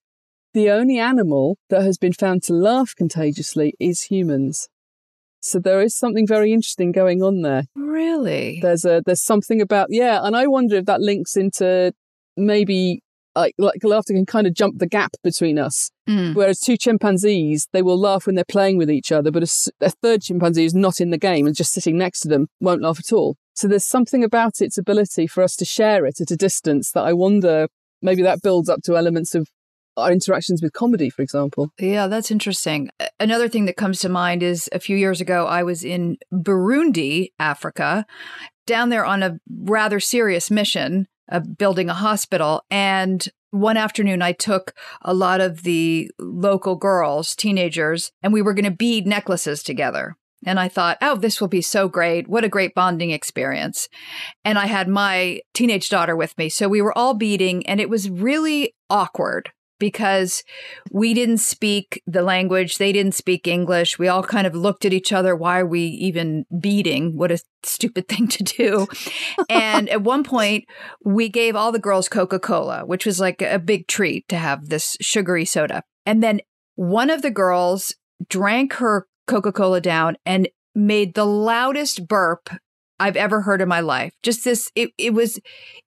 the 0.54 0.70
only 0.70 1.00
animal 1.00 1.58
that 1.70 1.82
has 1.82 1.98
been 1.98 2.14
found 2.14 2.44
to 2.44 2.54
laugh 2.54 2.94
contagiously 2.96 3.74
is 3.80 4.04
humans. 4.04 4.70
So 5.42 5.60
there 5.60 5.82
is 5.82 5.96
something 5.96 6.28
very 6.28 6.52
interesting 6.52 6.92
going 6.92 7.22
on 7.22 7.42
there. 7.42 7.64
Really? 7.76 8.60
There's 8.62 8.86
a 8.86 9.02
there's 9.06 9.24
something 9.24 9.62
about 9.62 9.88
yeah, 9.90 10.20
and 10.24 10.36
I 10.36 10.48
wonder 10.48 10.76
if 10.78 10.86
that 10.86 11.02
links 11.02 11.36
into 11.36 11.94
maybe 12.36 13.02
like 13.38 13.56
like 13.58 13.84
laughter 13.84 14.14
can 14.14 14.26
kind 14.26 14.48
of 14.48 14.54
jump 14.54 14.80
the 14.80 14.88
gap 14.88 15.12
between 15.24 15.58
us. 15.58 15.92
Mm. 16.08 16.36
Whereas 16.36 16.60
two 16.60 16.78
chimpanzees, 16.78 17.68
they 17.74 17.82
will 17.82 18.00
laugh 18.00 18.26
when 18.26 18.36
they're 18.36 18.46
playing 18.46 18.78
with 18.78 18.90
each 18.90 19.12
other, 19.12 19.32
but 19.32 19.44
a, 19.44 19.72
a 19.82 19.90
third 19.90 20.22
chimpanzee 20.22 20.64
who's 20.64 20.74
not 20.74 21.02
in 21.02 21.10
the 21.10 21.18
game 21.18 21.46
and 21.46 21.56
just 21.56 21.74
sitting 21.74 21.98
next 21.98 22.22
to 22.22 22.28
them 22.28 22.48
won't 22.60 22.82
laugh 22.82 23.00
at 23.00 23.14
all. 23.14 23.36
So 23.54 23.68
there's 23.68 23.86
something 23.86 24.24
about 24.24 24.62
its 24.62 24.78
ability 24.78 25.28
for 25.28 25.44
us 25.44 25.56
to 25.58 25.66
share 25.66 26.06
it 26.06 26.22
at 26.22 26.32
a 26.32 26.38
distance 26.38 26.92
that 26.92 27.04
I 27.04 27.14
wonder 27.14 27.68
maybe 28.02 28.22
that 28.22 28.42
builds 28.42 28.70
up 28.70 28.82
to 28.84 28.98
elements 28.98 29.34
of 29.36 29.48
our 29.98 30.12
interactions 30.12 30.62
with 30.62 30.74
comedy, 30.74 31.10
for 31.10 31.24
example. 31.24 31.72
Yeah, 31.80 32.08
that's 32.08 32.30
interesting. 32.30 32.90
Another 33.20 33.50
thing 33.50 33.66
that 33.66 33.78
comes 33.78 34.00
to 34.02 34.10
mind 34.10 34.44
is 34.44 34.70
a 34.72 34.80
few 34.80 34.96
years 34.96 35.20
ago, 35.20 35.48
I 35.48 35.64
was 35.64 35.84
in 35.84 36.18
Burundi, 36.32 37.30
Africa, 37.40 38.06
down 38.68 38.90
there 38.90 39.06
on 39.06 39.24
a 39.24 39.40
rather 39.50 40.00
serious 40.00 40.52
mission 40.52 41.08
of 41.30 41.58
building 41.58 41.90
a 41.90 41.94
hospital. 41.94 42.64
And 42.70 43.28
one 43.52 43.78
afternoon, 43.78 44.22
I 44.22 44.34
took 44.34 44.74
a 45.02 45.14
lot 45.14 45.42
of 45.42 45.64
the 45.64 46.12
local 46.20 46.76
girls, 46.76 47.36
teenagers, 47.36 48.12
and 48.22 48.34
we 48.34 48.42
were 48.42 48.54
going 48.54 48.66
to 48.66 48.72
bead 48.72 49.08
necklaces 49.08 49.64
together. 49.64 50.16
And 50.46 50.60
I 50.60 50.68
thought, 50.68 50.98
oh, 51.02 51.16
this 51.16 51.42
will 51.42 51.48
be 51.48 51.62
so 51.62 51.88
great. 51.88 52.28
What 52.28 52.44
a 52.44 52.50
great 52.50 52.76
bonding 52.76 53.10
experience. 53.12 53.90
And 54.46 54.60
I 54.60 54.68
had 54.68 54.88
my 54.88 55.42
teenage 55.54 55.90
daughter 55.90 56.16
with 56.16 56.38
me. 56.38 56.50
So 56.50 56.70
we 56.70 56.82
were 56.82 56.96
all 56.98 57.16
beading, 57.16 57.66
and 57.68 57.80
it 57.82 57.90
was 57.90 58.10
really 58.10 58.76
awkward 58.90 59.52
because 59.80 60.44
we 60.92 61.14
didn't 61.14 61.38
speak 61.40 62.02
the 62.06 62.22
language. 62.22 62.78
They 62.78 62.92
didn't 62.92 63.16
speak 63.16 63.48
English. 63.48 64.00
We 64.00 64.08
all 64.08 64.24
kind 64.24 64.48
of 64.48 64.56
looked 64.56 64.86
at 64.86 64.94
each 64.94 65.14
other. 65.14 65.36
Why 65.36 65.60
are 65.60 65.66
we 65.66 65.82
even 65.82 66.46
beating? 66.60 67.18
What 67.18 67.32
a 67.32 67.40
stupid 67.64 68.08
thing 68.10 68.28
to 68.30 68.44
do. 68.44 68.88
and 69.50 69.90
at 69.90 70.02
one 70.02 70.24
point, 70.24 70.66
we 71.04 71.30
gave 71.30 71.56
all 71.56 71.72
the 71.72 71.80
girls 71.80 72.10
Coca 72.10 72.40
Cola, 72.40 72.86
which 72.86 73.06
was 73.06 73.20
like 73.20 73.42
a 73.42 73.60
big 73.60 73.88
treat 73.88 74.28
to 74.30 74.38
have 74.38 74.70
this 74.70 74.98
sugary 75.02 75.46
soda. 75.46 75.84
And 76.06 76.24
then 76.24 76.42
one 76.76 77.10
of 77.10 77.22
the 77.22 77.32
girls 77.32 77.94
drank 78.30 78.74
her 78.74 79.08
Coca 79.28 79.52
Cola 79.52 79.82
down 79.82 80.18
and 80.26 80.48
made 80.74 81.16
the 81.16 81.26
loudest 81.26 82.08
burp 82.08 82.50
I've 83.00 83.16
ever 83.16 83.42
heard 83.42 83.62
in 83.62 83.68
my 83.68 83.80
life. 83.80 84.14
Just 84.24 84.44
this, 84.44 84.72
it, 84.76 84.92
it 84.98 85.14
was, 85.14 85.40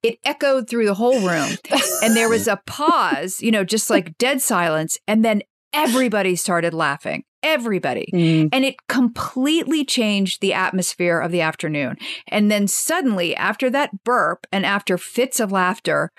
it 0.03 0.17
echoed 0.23 0.69
through 0.69 0.85
the 0.85 0.93
whole 0.93 1.19
room. 1.19 1.57
and 2.03 2.15
there 2.15 2.29
was 2.29 2.47
a 2.47 2.61
pause, 2.65 3.41
you 3.41 3.51
know, 3.51 3.63
just 3.63 3.89
like 3.89 4.17
dead 4.17 4.41
silence. 4.41 4.97
And 5.07 5.23
then 5.23 5.41
everybody 5.73 6.35
started 6.35 6.73
laughing. 6.73 7.23
Everybody. 7.43 8.07
Mm. 8.13 8.49
And 8.53 8.63
it 8.63 8.75
completely 8.87 9.83
changed 9.83 10.41
the 10.41 10.53
atmosphere 10.53 11.19
of 11.19 11.31
the 11.31 11.41
afternoon. 11.41 11.97
And 12.27 12.51
then 12.51 12.67
suddenly, 12.67 13.35
after 13.35 13.69
that 13.71 14.03
burp 14.03 14.45
and 14.51 14.65
after 14.65 14.97
fits 14.97 15.39
of 15.39 15.51
laughter, 15.51 16.11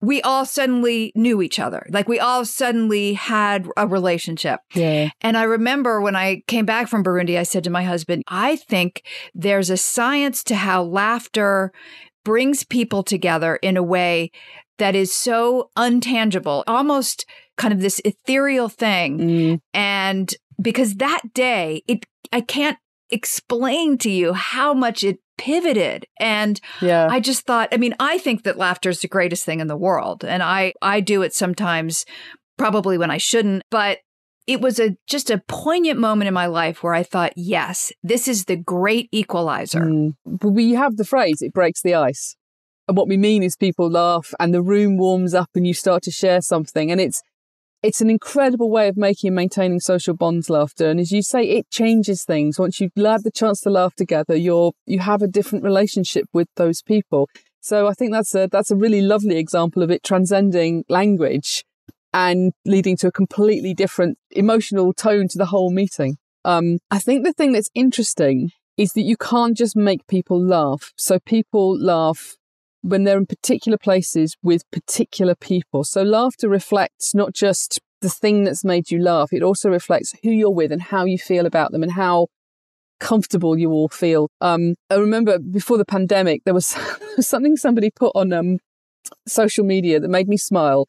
we 0.00 0.22
all 0.22 0.46
suddenly 0.46 1.12
knew 1.14 1.42
each 1.42 1.58
other. 1.58 1.86
Like 1.90 2.08
we 2.08 2.20
all 2.20 2.44
suddenly 2.44 3.14
had 3.14 3.68
a 3.76 3.86
relationship. 3.86 4.60
Yeah. 4.74 5.10
And 5.20 5.36
I 5.36 5.42
remember 5.42 6.00
when 6.00 6.14
I 6.14 6.42
came 6.46 6.64
back 6.64 6.88
from 6.88 7.02
Burundi, 7.02 7.38
I 7.38 7.42
said 7.42 7.64
to 7.64 7.70
my 7.70 7.82
husband, 7.82 8.22
I 8.28 8.56
think 8.56 9.02
there's 9.34 9.70
a 9.70 9.76
science 9.76 10.44
to 10.44 10.54
how 10.54 10.82
laughter 10.82 11.72
brings 12.24 12.62
people 12.62 13.02
together 13.02 13.56
in 13.56 13.76
a 13.76 13.82
way 13.82 14.30
that 14.78 14.94
is 14.94 15.12
so 15.12 15.70
untangible, 15.76 16.62
almost 16.66 17.26
kind 17.56 17.74
of 17.74 17.80
this 17.80 18.00
ethereal 18.04 18.68
thing. 18.68 19.18
Mm. 19.18 19.60
And 19.74 20.34
because 20.60 20.96
that 20.96 21.22
day, 21.34 21.82
it, 21.88 22.06
I 22.32 22.40
can't 22.40 22.78
explain 23.10 23.98
to 23.98 24.10
you 24.10 24.32
how 24.32 24.72
much 24.74 25.02
it 25.04 25.18
pivoted 25.36 26.04
and 26.18 26.60
Yeah. 26.80 27.06
i 27.10 27.20
just 27.20 27.46
thought 27.46 27.68
i 27.72 27.76
mean 27.76 27.94
i 28.00 28.18
think 28.18 28.42
that 28.42 28.58
laughter 28.58 28.90
is 28.90 29.00
the 29.00 29.08
greatest 29.08 29.44
thing 29.44 29.60
in 29.60 29.68
the 29.68 29.76
world 29.76 30.24
and 30.24 30.42
i 30.42 30.72
i 30.82 31.00
do 31.00 31.22
it 31.22 31.32
sometimes 31.32 32.04
probably 32.56 32.98
when 32.98 33.10
i 33.10 33.18
shouldn't 33.18 33.62
but 33.70 33.98
it 34.48 34.60
was 34.60 34.80
a 34.80 34.96
just 35.06 35.30
a 35.30 35.40
poignant 35.46 36.00
moment 36.00 36.26
in 36.26 36.34
my 36.34 36.46
life 36.46 36.82
where 36.82 36.92
i 36.94 37.04
thought 37.04 37.32
yes 37.36 37.92
this 38.02 38.26
is 38.26 38.46
the 38.46 38.56
great 38.56 39.08
equalizer 39.12 39.80
Mm. 39.80 40.14
But 40.26 40.50
we 40.50 40.72
have 40.72 40.96
the 40.96 41.04
phrase, 41.04 41.40
it 41.40 41.52
breaks 41.52 41.82
the 41.82 41.94
ice. 41.94 42.34
And 42.88 42.96
what 42.96 43.06
we 43.08 43.16
mean 43.16 43.42
is 43.42 43.54
people 43.56 43.88
laugh 43.90 44.34
and 44.40 44.52
the 44.54 44.62
room 44.62 44.96
warms 44.96 45.34
up 45.34 45.50
and 45.54 45.66
you 45.66 45.74
start 45.74 46.02
to 46.04 46.10
share 46.10 46.40
something. 46.40 46.90
And 46.90 47.00
it's 47.00 47.22
it's 47.82 48.00
an 48.00 48.10
incredible 48.10 48.70
way 48.70 48.88
of 48.88 48.96
making 48.96 49.28
and 49.28 49.36
maintaining 49.36 49.80
social 49.80 50.14
bonds, 50.14 50.50
laughter. 50.50 50.88
And 50.88 50.98
as 50.98 51.12
you 51.12 51.22
say, 51.22 51.44
it 51.44 51.70
changes 51.70 52.24
things. 52.24 52.58
Once 52.58 52.80
you've 52.80 52.92
had 52.96 53.22
the 53.24 53.30
chance 53.30 53.60
to 53.62 53.70
laugh 53.70 53.94
together, 53.94 54.36
you're 54.36 54.72
you 54.86 54.98
have 55.00 55.22
a 55.22 55.28
different 55.28 55.64
relationship 55.64 56.26
with 56.32 56.48
those 56.56 56.82
people. 56.82 57.28
So 57.60 57.86
I 57.86 57.92
think 57.92 58.12
that's 58.12 58.34
a 58.34 58.48
that's 58.50 58.70
a 58.70 58.76
really 58.76 59.02
lovely 59.02 59.38
example 59.38 59.82
of 59.82 59.90
it 59.90 60.02
transcending 60.02 60.84
language 60.88 61.64
and 62.12 62.52
leading 62.64 62.96
to 62.96 63.08
a 63.08 63.12
completely 63.12 63.74
different 63.74 64.18
emotional 64.30 64.92
tone 64.92 65.28
to 65.28 65.38
the 65.38 65.46
whole 65.46 65.70
meeting. 65.70 66.16
Um, 66.44 66.78
I 66.90 66.98
think 66.98 67.24
the 67.24 67.32
thing 67.32 67.52
that's 67.52 67.68
interesting 67.74 68.50
is 68.76 68.92
that 68.92 69.02
you 69.02 69.16
can't 69.16 69.56
just 69.56 69.76
make 69.76 70.06
people 70.06 70.42
laugh. 70.42 70.92
So 70.96 71.18
people 71.18 71.78
laugh 71.78 72.36
when 72.82 73.04
they're 73.04 73.18
in 73.18 73.26
particular 73.26 73.78
places 73.78 74.36
with 74.42 74.68
particular 74.70 75.34
people. 75.34 75.84
So 75.84 76.02
laughter 76.02 76.48
reflects 76.48 77.14
not 77.14 77.34
just 77.34 77.80
the 78.00 78.08
thing 78.08 78.44
that's 78.44 78.64
made 78.64 78.90
you 78.90 79.00
laugh, 79.00 79.32
it 79.32 79.42
also 79.42 79.68
reflects 79.68 80.14
who 80.22 80.30
you're 80.30 80.50
with 80.50 80.70
and 80.70 80.82
how 80.82 81.04
you 81.04 81.18
feel 81.18 81.46
about 81.46 81.72
them 81.72 81.82
and 81.82 81.92
how 81.92 82.28
comfortable 83.00 83.58
you 83.58 83.70
all 83.70 83.88
feel. 83.88 84.28
Um, 84.40 84.74
I 84.90 84.96
remember 84.96 85.38
before 85.38 85.78
the 85.78 85.84
pandemic, 85.84 86.42
there 86.44 86.54
was 86.54 86.66
something 87.20 87.56
somebody 87.56 87.90
put 87.90 88.12
on 88.14 88.32
um, 88.32 88.58
social 89.26 89.64
media 89.64 90.00
that 90.00 90.08
made 90.08 90.28
me 90.28 90.36
smile. 90.36 90.88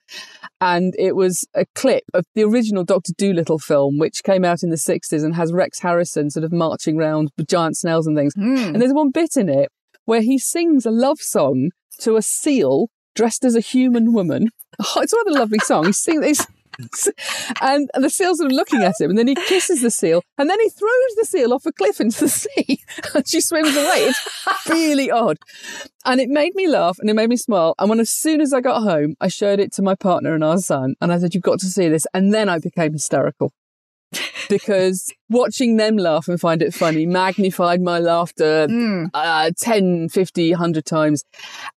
And 0.61 0.93
it 0.97 1.15
was 1.15 1.47
a 1.53 1.65
clip 1.75 2.03
of 2.13 2.25
the 2.35 2.43
original 2.43 2.83
Dr. 2.83 3.13
Dolittle 3.17 3.59
film, 3.59 3.97
which 3.97 4.23
came 4.23 4.43
out 4.43 4.61
in 4.61 4.69
the 4.69 4.75
60s 4.75 5.23
and 5.23 5.35
has 5.35 5.53
Rex 5.53 5.79
Harrison 5.79 6.29
sort 6.29 6.43
of 6.43 6.51
marching 6.51 6.99
around 6.99 7.31
with 7.37 7.47
giant 7.47 7.77
snails 7.77 8.07
and 8.07 8.17
things. 8.17 8.33
Mm. 8.35 8.67
And 8.67 8.81
there's 8.81 8.93
one 8.93 9.11
bit 9.11 9.37
in 9.37 9.49
it 9.49 9.71
where 10.09 10.21
he 10.21 10.39
sings 10.39 10.87
a 10.87 10.91
love 10.91 11.19
song 11.19 11.69
to 11.99 12.15
a 12.15 12.21
seal 12.23 12.89
dressed 13.13 13.45
as 13.45 13.55
a 13.55 13.59
human 13.59 14.11
woman. 14.11 14.49
Oh, 14.95 15.01
it's 15.01 15.11
a 15.11 15.17
lovely 15.27 15.59
song. 15.59 15.87
He 15.87 15.91
sings 15.91 16.21
this. 16.21 16.47
And 17.61 17.89
the 17.93 18.09
seal's 18.09 18.37
sort 18.37 18.49
of 18.51 18.55
looking 18.55 18.81
at 18.81 18.93
him, 18.97 19.09
and 19.09 19.19
then 19.19 19.27
he 19.27 19.35
kisses 19.35 19.81
the 19.81 19.91
seal, 19.91 20.21
and 20.37 20.49
then 20.49 20.57
he 20.61 20.69
throws 20.69 21.15
the 21.17 21.25
seal 21.25 21.53
off 21.53 21.65
a 21.65 21.73
cliff 21.73 21.99
into 21.99 22.21
the 22.21 22.29
sea, 22.43 22.79
and 23.13 23.27
she 23.27 23.41
swims 23.41 23.75
away. 23.75 24.13
It's 24.13 24.69
really 24.69 25.11
odd. 25.11 25.37
And 26.05 26.21
it 26.21 26.29
made 26.29 26.55
me 26.55 26.69
laugh 26.69 26.97
and 26.99 27.09
it 27.09 27.15
made 27.15 27.29
me 27.29 27.35
smile. 27.35 27.75
And 27.77 27.89
when 27.89 27.99
as 27.99 28.09
soon 28.09 28.39
as 28.39 28.53
I 28.53 28.61
got 28.61 28.83
home, 28.83 29.15
I 29.19 29.27
showed 29.27 29.59
it 29.59 29.73
to 29.73 29.81
my 29.81 29.95
partner 29.95 30.33
and 30.33 30.43
our 30.43 30.59
son, 30.59 30.95
and 31.01 31.11
I 31.11 31.19
said, 31.19 31.35
You've 31.35 31.43
got 31.43 31.59
to 31.59 31.65
see 31.65 31.89
this. 31.89 32.07
And 32.13 32.33
then 32.33 32.47
I 32.47 32.59
became 32.59 32.93
hysterical 32.93 33.51
because 34.49 35.11
watching 35.29 35.77
them 35.77 35.95
laugh 35.97 36.27
and 36.27 36.39
find 36.39 36.61
it 36.61 36.73
funny 36.73 37.05
magnified 37.05 37.81
my 37.81 37.99
laughter 37.99 38.67
Mm. 38.67 39.09
uh, 39.13 39.51
10, 39.57 40.09
50, 40.09 40.51
100 40.51 40.85
times. 40.85 41.23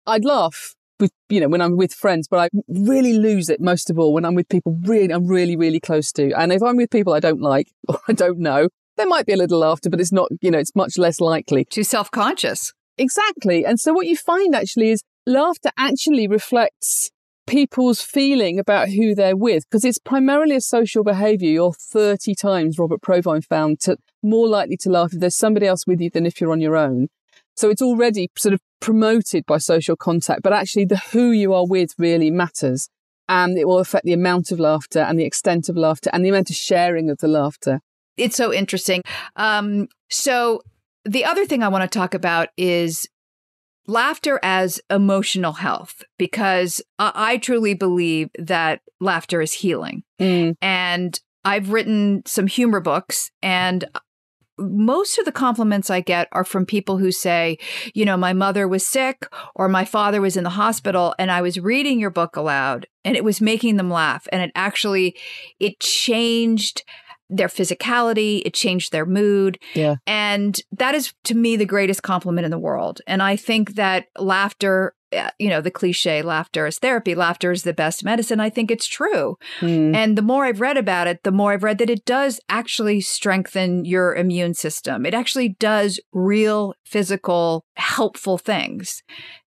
I'd 0.06 0.24
laugh 0.24 0.74
with, 0.98 1.12
you 1.28 1.40
know, 1.40 1.48
when 1.48 1.60
I'm 1.60 1.76
with 1.76 1.92
friends, 1.92 2.28
but 2.28 2.38
I 2.38 2.48
really 2.68 3.14
lose 3.14 3.48
it 3.48 3.60
most 3.60 3.90
of 3.90 3.98
all 3.98 4.12
when 4.14 4.24
I'm 4.24 4.34
with 4.34 4.48
people 4.48 4.78
really, 4.82 5.12
I'm 5.12 5.26
really, 5.26 5.56
really 5.56 5.80
close 5.80 6.12
to. 6.12 6.32
And 6.32 6.52
if 6.52 6.62
I'm 6.62 6.76
with 6.76 6.90
people 6.90 7.12
I 7.12 7.20
don't 7.20 7.40
like 7.40 7.68
or 7.88 7.98
I 8.08 8.12
don't 8.12 8.38
know, 8.38 8.68
there 8.96 9.06
might 9.06 9.26
be 9.26 9.32
a 9.32 9.36
little 9.36 9.58
laughter, 9.60 9.90
but 9.90 10.00
it's 10.00 10.12
not, 10.12 10.28
you 10.40 10.50
know, 10.50 10.58
it's 10.58 10.74
much 10.76 10.98
less 10.98 11.20
likely. 11.20 11.64
Too 11.64 11.84
self 11.84 12.10
conscious. 12.10 12.72
Exactly. 12.98 13.64
And 13.64 13.80
so 13.80 13.92
what 13.92 14.06
you 14.06 14.16
find 14.16 14.54
actually 14.54 14.90
is 14.90 15.02
laughter 15.26 15.70
actually 15.78 16.28
reflects 16.28 17.10
people's 17.46 18.00
feeling 18.00 18.58
about 18.58 18.88
who 18.90 19.14
they're 19.14 19.36
with 19.36 19.64
because 19.68 19.84
it's 19.84 19.98
primarily 19.98 20.56
a 20.56 20.60
social 20.60 21.02
behavior. 21.02 21.50
You're 21.50 21.72
30 21.72 22.34
times, 22.34 22.78
Robert 22.78 23.02
Provine 23.02 23.42
found, 23.42 23.80
to 23.80 23.96
more 24.22 24.48
likely 24.48 24.76
to 24.78 24.90
laugh 24.90 25.12
if 25.12 25.20
there's 25.20 25.36
somebody 25.36 25.66
else 25.66 25.86
with 25.86 26.00
you 26.00 26.10
than 26.10 26.26
if 26.26 26.40
you're 26.40 26.52
on 26.52 26.60
your 26.60 26.76
own. 26.76 27.08
So 27.56 27.68
it's 27.68 27.82
already 27.82 28.30
sort 28.36 28.54
of 28.54 28.60
promoted 28.80 29.44
by 29.46 29.58
social 29.58 29.96
contact, 29.96 30.42
but 30.42 30.52
actually 30.52 30.86
the 30.86 30.98
who 31.12 31.30
you 31.30 31.52
are 31.52 31.66
with 31.66 31.94
really 31.98 32.30
matters. 32.30 32.88
And 33.28 33.58
it 33.58 33.68
will 33.68 33.78
affect 33.78 34.04
the 34.04 34.12
amount 34.12 34.50
of 34.50 34.58
laughter 34.58 35.00
and 35.00 35.18
the 35.18 35.24
extent 35.24 35.68
of 35.68 35.76
laughter 35.76 36.10
and 36.12 36.24
the 36.24 36.30
amount 36.30 36.50
of 36.50 36.56
sharing 36.56 37.10
of 37.10 37.18
the 37.18 37.28
laughter. 37.28 37.80
It's 38.16 38.36
so 38.36 38.52
interesting. 38.52 39.02
Um, 39.36 39.88
so 40.08 40.62
the 41.04 41.24
other 41.24 41.46
thing 41.46 41.62
I 41.62 41.68
want 41.68 41.90
to 41.90 41.98
talk 41.98 42.14
about 42.14 42.48
is 42.56 43.08
laughter 43.86 44.38
as 44.42 44.80
emotional 44.90 45.52
health 45.54 46.02
because 46.18 46.80
I, 46.98 47.12
I 47.14 47.36
truly 47.38 47.74
believe 47.74 48.30
that 48.38 48.82
laughter 49.00 49.40
is 49.40 49.52
healing. 49.52 50.02
Mm. 50.20 50.56
And 50.60 51.18
I've 51.44 51.70
written 51.70 52.22
some 52.26 52.46
humor 52.46 52.80
books 52.80 53.30
and 53.42 53.84
most 54.58 55.18
of 55.18 55.24
the 55.24 55.32
compliments 55.32 55.88
I 55.88 56.00
get 56.00 56.28
are 56.32 56.44
from 56.44 56.66
people 56.66 56.98
who 56.98 57.10
say, 57.10 57.58
you 57.94 58.04
know, 58.04 58.16
my 58.16 58.34
mother 58.34 58.68
was 58.68 58.86
sick 58.86 59.26
or 59.54 59.68
my 59.68 59.84
father 59.84 60.20
was 60.20 60.36
in 60.36 60.44
the 60.44 60.50
hospital 60.50 61.14
and 61.18 61.30
I 61.30 61.40
was 61.40 61.58
reading 61.58 61.98
your 61.98 62.10
book 62.10 62.36
aloud 62.36 62.86
and 63.04 63.16
it 63.16 63.24
was 63.24 63.40
making 63.40 63.76
them 63.76 63.90
laugh 63.90 64.28
and 64.30 64.42
it 64.42 64.52
actually 64.54 65.16
it 65.58 65.80
changed 65.80 66.84
their 67.30 67.48
physicality, 67.48 68.42
it 68.44 68.54
changed 68.54 68.92
their 68.92 69.06
mood. 69.06 69.58
Yeah. 69.74 69.96
And 70.06 70.60
that 70.72 70.94
is 70.94 71.14
to 71.24 71.34
me 71.34 71.56
the 71.56 71.64
greatest 71.64 72.02
compliment 72.02 72.44
in 72.44 72.50
the 72.50 72.58
world. 72.58 73.00
And 73.06 73.22
I 73.22 73.36
think 73.36 73.74
that 73.76 74.06
laughter, 74.18 74.94
uh, 75.16 75.30
you 75.38 75.48
know, 75.48 75.60
the 75.60 75.70
cliche 75.70 76.22
laughter 76.22 76.66
is 76.66 76.78
therapy, 76.78 77.14
laughter 77.14 77.52
is 77.52 77.62
the 77.62 77.72
best 77.72 78.04
medicine. 78.04 78.40
I 78.40 78.50
think 78.50 78.70
it's 78.70 78.86
true. 78.86 79.36
Mm. 79.60 79.94
And 79.94 80.18
the 80.18 80.22
more 80.22 80.44
I've 80.44 80.60
read 80.60 80.76
about 80.76 81.06
it, 81.06 81.22
the 81.22 81.32
more 81.32 81.52
I've 81.52 81.62
read 81.62 81.78
that 81.78 81.90
it 81.90 82.04
does 82.04 82.40
actually 82.48 83.00
strengthen 83.00 83.84
your 83.84 84.14
immune 84.14 84.54
system. 84.54 85.06
It 85.06 85.14
actually 85.14 85.50
does 85.60 86.00
real 86.12 86.74
physical 86.84 87.64
helpful 87.76 88.38
things. 88.38 89.02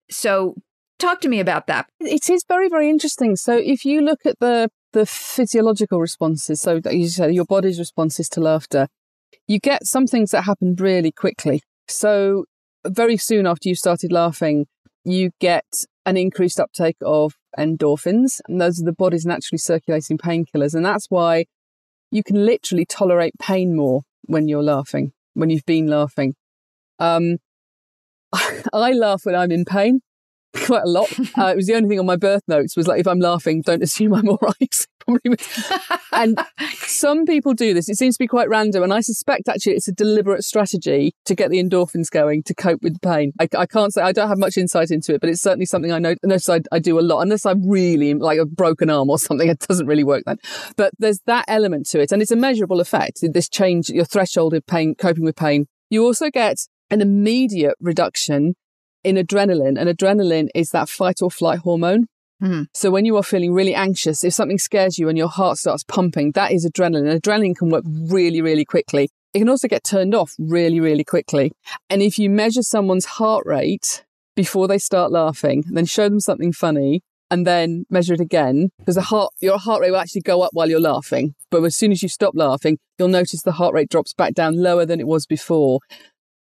So 0.09 0.55
talk 0.99 1.21
to 1.21 1.29
me 1.29 1.39
about 1.39 1.67
that. 1.67 1.88
It 1.99 2.29
is 2.29 2.45
very, 2.47 2.69
very 2.69 2.89
interesting. 2.89 3.36
So 3.36 3.57
if 3.57 3.86
you 3.86 4.01
look 4.01 4.25
at 4.25 4.39
the 4.39 4.69
the 4.94 5.06
physiological 5.06 6.00
responses, 6.00 6.62
so 6.62 6.80
that 6.80 6.96
you 6.96 7.08
say 7.08 7.32
your 7.32 7.46
body's 7.46 7.80
responses 7.80 8.30
to 8.30 8.39
laughter, 8.39 8.88
you 9.48 9.60
get 9.60 9.86
some 9.86 10.08
things 10.08 10.32
that 10.32 10.44
happen 10.44 10.76
really 10.78 11.12
quickly. 11.12 11.62
So 11.88 12.46
very 12.86 13.18
soon 13.18 13.46
after 13.46 13.70
you 13.70 13.76
started 13.76 14.12
laughing, 14.12 14.68
you 15.04 15.32
get 15.39 15.66
an 16.06 16.18
increased 16.18 16.60
uptake 16.60 16.98
of 17.02 17.34
endorphins, 17.58 18.39
and 18.48 18.62
those 18.62 18.82
are 18.82 18.86
the 18.86 18.94
body's 18.94 19.26
naturally 19.26 19.60
circulating 19.60 20.18
painkillers. 20.18 20.74
And 20.74 20.86
that's 20.86 21.08
why 21.10 21.46
you 22.12 22.24
can 22.24 22.46
literally 22.46 22.86
tolerate 22.86 23.34
pain 23.39 23.76
more 23.76 24.02
when 24.24 24.48
you're 24.48 24.64
laughing, 24.64 25.12
when 25.34 25.50
you've 25.50 25.66
been 25.66 25.88
laughing. 25.88 26.36
Um, 27.00 27.38
I 28.74 28.94
laugh 28.94 29.26
when 29.26 29.36
I'm 29.36 29.52
in 29.52 29.66
pain 29.66 30.02
quite 30.66 30.84
a 30.84 30.89
lot. 30.89 31.12
Uh, 31.38 31.47
it 31.47 31.56
was 31.56 31.68
the 31.68 31.74
only 31.74 31.89
thing 31.89 31.99
on 31.99 32.06
my 32.06 32.16
birth 32.16 32.43
notes 32.47 32.78
was 32.78 32.88
like, 32.88 32.99
if 32.99 33.08
I'm 33.08 33.20
laughing, 33.20 33.62
don't 33.62 33.84
assume 33.84 34.14
I'm 34.14 34.30
all 34.30 34.39
right. 34.41 34.88
and 36.14 36.39
some 36.76 37.26
people 37.26 37.54
do 37.54 37.74
this. 37.74 37.89
It 37.89 37.97
seems 37.97 38.16
to 38.16 38.24
be 38.24 38.28
quite 38.28 38.47
random. 38.47 38.84
And 38.84 38.93
I 38.93 39.01
suspect 39.01 39.49
actually 39.49 39.74
it's 39.74 39.88
a 39.88 39.91
deliberate 39.91 40.43
strategy 40.43 41.14
to 41.26 41.36
get 41.36 41.49
the 41.49 41.62
endorphins 41.62 42.10
going 42.10 42.43
to 42.43 42.54
cope 42.54 42.82
with 42.82 42.93
the 42.93 42.99
pain. 42.99 43.34
I, 43.39 43.47
I 43.58 43.66
can't 43.66 43.93
say, 43.93 44.01
I 44.01 44.12
don't 44.12 44.30
have 44.30 44.38
much 44.38 44.58
insight 44.58 44.91
into 44.91 45.14
it, 45.14 45.22
but 45.22 45.30
it's 45.30 45.41
certainly 45.41 45.66
something 45.66 45.91
I 45.91 45.99
know, 45.99 46.16
notice 46.24 46.47
I, 46.47 46.62
I 46.72 46.80
do 46.80 46.99
a 46.99 47.01
lot, 47.01 47.20
unless 47.20 47.45
I'm 47.45 47.68
really 47.68 48.14
like 48.14 48.39
a 48.39 48.45
broken 48.45 48.89
arm 48.89 49.10
or 49.10 49.20
something. 49.20 49.49
It 49.49 49.60
doesn't 49.60 49.88
really 49.88 50.04
work 50.04 50.24
then. 50.26 50.38
But 50.78 50.93
there's 50.99 51.20
that 51.26 51.45
element 51.47 51.88
to 51.88 51.99
it. 51.99 52.12
And 52.12 52.22
it's 52.22 52.32
a 52.32 52.38
measurable 52.38 52.80
effect. 52.80 53.20
This 53.22 53.49
change, 53.49 53.89
your 53.89 54.06
threshold 54.06 54.54
of 54.54 54.66
pain, 54.66 54.95
coping 54.95 55.26
with 55.26 55.36
pain. 55.36 55.68
You 55.89 56.06
also 56.06 56.30
get 56.30 56.60
an 56.89 57.01
immediate 57.01 57.76
reduction 57.80 58.56
in 59.04 59.16
adrenaline, 59.16 59.80
and 59.80 59.89
adrenaline 59.89 60.49
is 60.56 60.72
that 60.72 60.89
fight 60.89 61.22
or 61.22 61.30
flight 61.32 61.60
hormone. 61.60 62.08
Mm. 62.41 62.68
So 62.74 62.91
when 62.91 63.06
you 63.06 63.16
are 63.18 63.24
feeling 63.24 63.54
really 63.54 63.74
anxious, 63.74 64.24
if 64.24 64.34
something 64.34 64.58
scares 64.58 64.97
you 64.97 65.08
and 65.08 65.18
your 65.18 65.30
heart 65.30 65.58
starts 65.58 65.84
pumping, 65.84 66.32
that 66.32 66.51
is 66.51 66.66
adrenaline. 66.66 67.10
And 67.10 67.22
adrenaline 67.22 67.56
can 67.56 67.70
work 67.70 67.86
really, 67.88 68.41
really 68.41 68.66
quickly. 68.66 69.10
It 69.34 69.39
can 69.39 69.49
also 69.49 69.68
get 69.68 69.84
turned 69.84 70.14
off 70.14 70.34
really, 70.38 70.80
really 70.80 71.04
quickly. 71.04 71.54
And 71.89 72.01
if 72.01 72.20
you 72.20 72.30
measure 72.30 72.62
someone's 72.62 73.06
heart 73.06 73.45
rate 73.45 74.04
before 74.36 74.68
they 74.68 74.78
start 74.78 75.12
laughing, 75.12 75.64
then 75.72 75.86
show 75.86 76.10
them 76.10 76.20
something 76.20 76.51
funny 76.51 77.01
and 77.32 77.47
then 77.47 77.86
measure 77.89 78.14
it 78.14 78.20
again, 78.20 78.70
because 78.78 78.93
the 78.93 79.01
heart, 79.01 79.34
your 79.41 79.58
heart 79.58 79.82
rate 79.82 79.89
will 79.89 79.97
actually 79.97 80.22
go 80.22 80.43
up 80.43 80.51
while 80.54 80.70
you're 80.70 80.80
laughing. 80.80 81.34
But 81.49 81.64
as 81.64 81.76
soon 81.76 81.91
as 81.91 82.04
you 82.04 82.10
stop 82.10 82.34
laughing, 82.36 82.78
you'll 82.99 83.08
notice 83.08 83.41
the 83.41 83.54
heart 83.54 83.74
rate 83.74 83.89
drops 83.89 84.14
back 84.14 84.36
down 84.36 84.62
lower 84.62 84.86
than 84.86 84.99
it 84.99 85.08
was 85.08 85.26
before. 85.26 85.80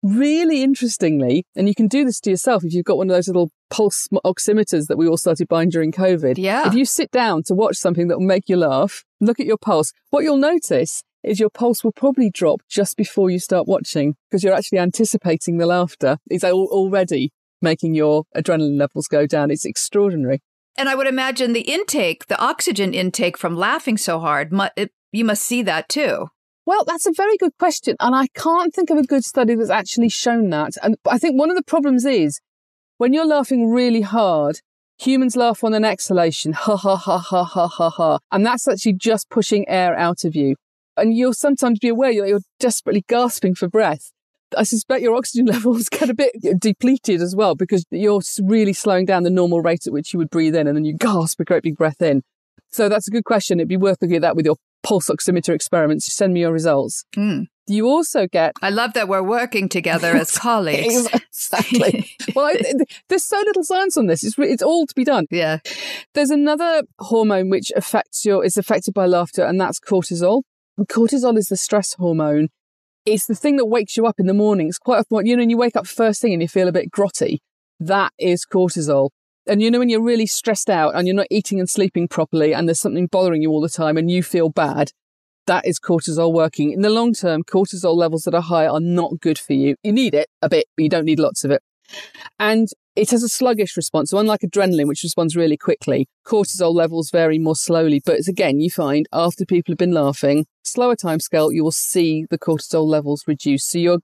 Really 0.03 0.65
interestingly, 0.65 1.45
and 1.55 1.69
you 1.69 1.75
can 1.77 1.87
do 1.87 2.05
this 2.05 2.19
to 2.21 2.31
yourself 2.31 2.65
if 2.65 2.75
you've 2.75 2.85
got 2.85 2.97
one 2.97 3.09
of 3.09 3.15
those 3.15 3.29
little 3.29 3.51
pulse 3.71 4.09
oximeters 4.25 4.89
that 4.89 4.99
we 4.99 5.07
all 5.07 5.17
started 5.17 5.47
buying 5.47 5.69
during 5.69 5.93
COVID. 5.93 6.39
Yeah. 6.39 6.67
If 6.67 6.75
you 6.75 6.85
sit 6.85 7.13
down 7.13 7.45
to 7.45 7.55
watch 7.55 7.77
something 7.77 8.09
that 8.09 8.19
will 8.19 8.27
make 8.27 8.49
you 8.49 8.57
laugh, 8.57 9.05
look 9.21 9.39
at 9.39 9.47
your 9.47 9.59
pulse, 9.59 9.93
what 10.11 10.25
you'll 10.25 10.39
notice 10.39 11.05
is 11.23 11.39
your 11.39 11.51
pulse 11.51 11.85
will 11.85 11.93
probably 11.93 12.31
drop 12.31 12.63
just 12.69 12.97
before 12.97 13.31
you 13.31 13.39
start 13.39 13.69
watching 13.69 14.17
because 14.29 14.43
you're 14.43 14.55
actually 14.55 14.81
anticipating 14.81 15.59
the 15.59 15.67
laughter. 15.67 16.19
It's 16.29 16.43
already 16.43 17.31
making 17.61 17.95
your 17.95 18.25
adrenaline 18.37 18.81
levels 18.81 19.07
go 19.07 19.25
down. 19.29 19.53
It's 19.53 19.65
extraordinary. 19.65 20.43
And 20.77 20.89
I 20.89 20.97
would 20.97 21.07
imagine 21.07 21.53
the 21.53 21.61
intake, 21.61 22.27
the 22.27 22.41
oxygen 22.41 22.93
intake 22.93 23.39
from 23.39 23.55
laughing 23.55 23.97
so 23.97 24.19
hard, 24.19 24.53
you 25.13 25.25
must 25.25 25.45
see 25.45 25.63
that 25.63 25.89
too. 25.89 26.27
Well, 26.65 26.85
that's 26.87 27.07
a 27.07 27.13
very 27.13 27.37
good 27.37 27.57
question. 27.59 27.97
And 27.99 28.15
I 28.15 28.29
can't 28.35 28.73
think 28.73 28.91
of 28.91 28.99
a 28.99 29.03
good 29.03 29.25
study 29.25 29.55
that's 29.55 29.71
actually 29.71 30.09
shown 30.09 30.51
that. 30.51 30.73
And 30.83 30.97
I 31.11 31.19
think 31.19 31.39
one 31.39 31.51
of 31.51 31.57
the 31.57 31.65
problems 31.65 32.05
is 32.05 32.41
when 32.99 33.13
you're 33.13 33.27
laughing 33.27 33.71
really 33.71 34.03
hard, 34.03 34.61
humans 34.99 35.35
laugh 35.35 35.65
on 35.65 35.75
an 35.75 35.85
exhalation, 35.85 36.53
ha 36.53 36.77
ha 36.77 36.97
ha 36.97 37.19
ha 37.19 37.43
ha 37.43 37.67
ha 37.67 37.91
ha. 37.91 38.19
And 38.31 38.47
that's 38.47 38.69
actually 38.69 38.95
just 38.95 39.29
pushing 39.29 39.69
air 39.69 39.97
out 39.97 40.25
of 40.25 40.37
you. 40.37 40.55
And 40.97 41.17
you'll 41.17 41.35
sometimes 41.35 41.79
be 41.81 41.89
aware 41.89 42.15
that 42.15 42.29
you're 42.29 42.41
desperately 42.61 43.05
gasping 43.09 43.55
for 43.55 43.69
breath. 43.69 44.13
I 44.57 44.63
suspect 44.63 45.03
your 45.03 45.17
oxygen 45.17 45.47
levels 45.55 45.89
get 45.89 46.11
a 46.11 46.15
bit 46.15 46.33
depleted 46.61 47.23
as 47.23 47.35
well 47.35 47.57
because 47.57 47.85
you're 47.91 48.21
really 48.43 48.75
slowing 48.75 49.07
down 49.07 49.25
the 49.25 49.31
normal 49.31 49.63
rate 49.63 49.87
at 49.87 49.93
which 49.93 50.13
you 50.13 50.19
would 50.19 50.31
breathe 50.31 50.55
in 50.55 50.69
and 50.69 50.77
then 50.77 50.85
you 50.85 50.95
gasp 50.95 51.41
a 51.41 51.45
great 51.45 51.63
big 51.63 51.77
breath 51.77 52.01
in. 52.01 52.23
So 52.71 52.89
that's 52.89 53.09
a 53.09 53.11
good 53.11 53.25
question. 53.25 53.59
It'd 53.59 53.69
be 53.69 53.77
worth 53.77 53.99
looking 54.01 54.17
at 54.17 54.23
that 54.23 54.37
with 54.37 54.47
your 54.47 54.57
pulse 54.83 55.09
oximeter 55.09 55.55
experiments. 55.55 56.13
Send 56.13 56.35
me 56.35 56.41
your 56.41 56.53
results. 56.53 57.05
Mm. 57.17 57.47
You 57.67 57.87
also 57.87 58.27
get. 58.27 58.55
I 58.61 58.71
love 58.71 58.93
that 58.95 59.09
we're 59.09 59.23
working 59.23 59.69
together 59.69 60.09
as 60.09 60.37
colleagues. 60.39 61.07
exactly. 61.07 62.11
well, 62.35 62.47
I, 62.47 62.61
there's 63.09 63.25
so 63.25 63.39
little 63.39 63.63
science 63.63 63.97
on 63.97 64.07
this. 64.07 64.25
It's 64.25 64.37
it's 64.39 64.63
all 64.63 64.87
to 64.87 64.95
be 64.95 65.05
done. 65.05 65.27
Yeah. 65.31 65.59
There's 66.15 66.31
another 66.31 66.83
hormone 66.99 67.51
which 67.51 67.71
affects 67.77 68.25
your 68.25 68.45
is 68.45 68.57
affected 68.57 68.95
by 68.95 69.07
laughter, 69.07 69.45
and 69.45 69.61
that's 69.61 69.79
cortisol. 69.79 70.43
And 70.77 70.89
cortisol 70.89 71.37
is 71.37 71.47
the 71.47 71.57
stress 71.57 71.95
hormone. 71.95 72.49
It's 73.05 73.27
the 73.27 73.35
thing 73.35 73.57
that 73.57 73.67
wakes 73.67 73.97
you 73.97 74.07
up 74.07 74.19
in 74.19 74.27
the 74.27 74.35
mornings. 74.35 74.79
Quite 74.79 74.99
often, 74.99 75.27
you 75.27 75.37
know, 75.37 75.43
when 75.43 75.51
you 75.51 75.57
wake 75.57 75.77
up 75.77 75.87
first 75.87 76.21
thing 76.21 76.33
and 76.33 76.43
you 76.43 76.49
feel 76.49 76.69
a 76.69 76.73
bit 76.73 76.91
grotty, 76.91 77.39
that 77.81 78.13
is 78.19 78.45
cortisol. 78.45 79.11
And 79.47 79.61
you 79.61 79.71
know, 79.71 79.81
when 79.81 79.89
you're 79.89 80.03
really 80.03 80.27
stressed 80.27 80.71
out 80.71 80.95
and 80.95 81.07
you're 81.07 81.17
not 81.17 81.27
eating 81.31 81.59
and 81.59 81.69
sleeping 81.69 82.07
properly 82.07 82.55
and 82.55 82.69
there's 82.69 82.81
something 82.81 83.07
bothering 83.07 83.43
you 83.43 83.51
all 83.51 83.61
the 83.61 83.69
time 83.69 83.97
and 83.97 84.11
you 84.11 84.23
feel 84.23 84.49
bad, 84.49 84.93
that 85.47 85.67
is 85.67 85.81
cortisol 85.81 86.33
working. 86.33 86.71
In 86.71 86.83
the 86.83 86.91
long 86.91 87.13
term, 87.13 87.43
cortisol 87.43 87.97
levels 87.97 88.23
that 88.23 88.35
are 88.35 88.43
high 88.43 88.67
are 88.67 88.81
not 88.81 89.21
good 89.21 89.39
for 89.39 89.55
you. 89.55 89.75
You 89.83 89.93
need 89.93 90.15
it 90.15 90.29
a 90.41 90.49
bit, 90.49 90.67
but 90.77 90.83
you 90.85 90.89
don't 90.89 91.05
need 91.05 91.19
lots 91.19 91.45
of 91.45 91.51
it. 91.51 91.63
And 92.39 92.69
it 92.95 93.11
has 93.11 93.23
a 93.23 93.29
sluggish 93.29 93.77
response. 93.77 94.11
So 94.11 94.19
unlike 94.19 94.41
adrenaline, 94.41 94.87
which 94.87 95.03
responds 95.03 95.35
really 95.35 95.57
quickly, 95.57 96.09
cortisol 96.27 96.75
levels 96.75 97.11
vary 97.11 97.39
more 97.39 97.57
slowly. 97.57 98.03
But 98.05 98.27
again, 98.29 98.61
you 98.61 98.71
find 98.71 99.09
after 99.13 99.47
people 99.47 99.73
have 99.73 99.79
been 99.79 99.93
laughing, 99.93 100.47
slower 100.63 100.97
time 100.97 101.21
scale, 101.21 101.53
you 101.53 101.65
will 101.65 101.73
see 101.73 102.27
the 102.29 102.39
cortisol 102.39 102.87
levels 102.87 103.25
reduce. 103.27 103.65
So 103.65 103.79
you're 103.79 104.01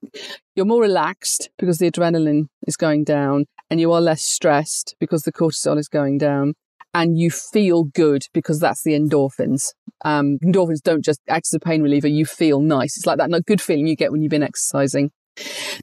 you're 0.54 0.66
more 0.66 0.82
relaxed 0.82 1.50
because 1.58 1.78
the 1.78 1.90
adrenaline 1.90 2.46
is 2.66 2.76
going 2.76 3.04
down 3.04 3.46
and 3.70 3.80
you 3.80 3.92
are 3.92 4.00
less 4.00 4.22
stressed 4.22 4.96
because 4.98 5.22
the 5.22 5.32
cortisol 5.32 5.78
is 5.78 5.88
going 5.88 6.18
down 6.18 6.54
and 6.94 7.18
you 7.18 7.30
feel 7.30 7.84
good 7.84 8.26
because 8.32 8.58
that's 8.58 8.82
the 8.82 8.92
endorphins. 8.92 9.72
Um, 10.04 10.38
endorphins 10.42 10.82
don't 10.82 11.04
just 11.04 11.20
act 11.28 11.48
as 11.48 11.54
a 11.54 11.60
pain 11.60 11.82
reliever. 11.82 12.08
You 12.08 12.24
feel 12.24 12.60
nice. 12.60 12.96
It's 12.96 13.06
like 13.06 13.18
that 13.18 13.30
good 13.46 13.60
feeling 13.60 13.86
you 13.86 13.96
get 13.96 14.10
when 14.10 14.22
you've 14.22 14.30
been 14.30 14.42
exercising. 14.42 15.10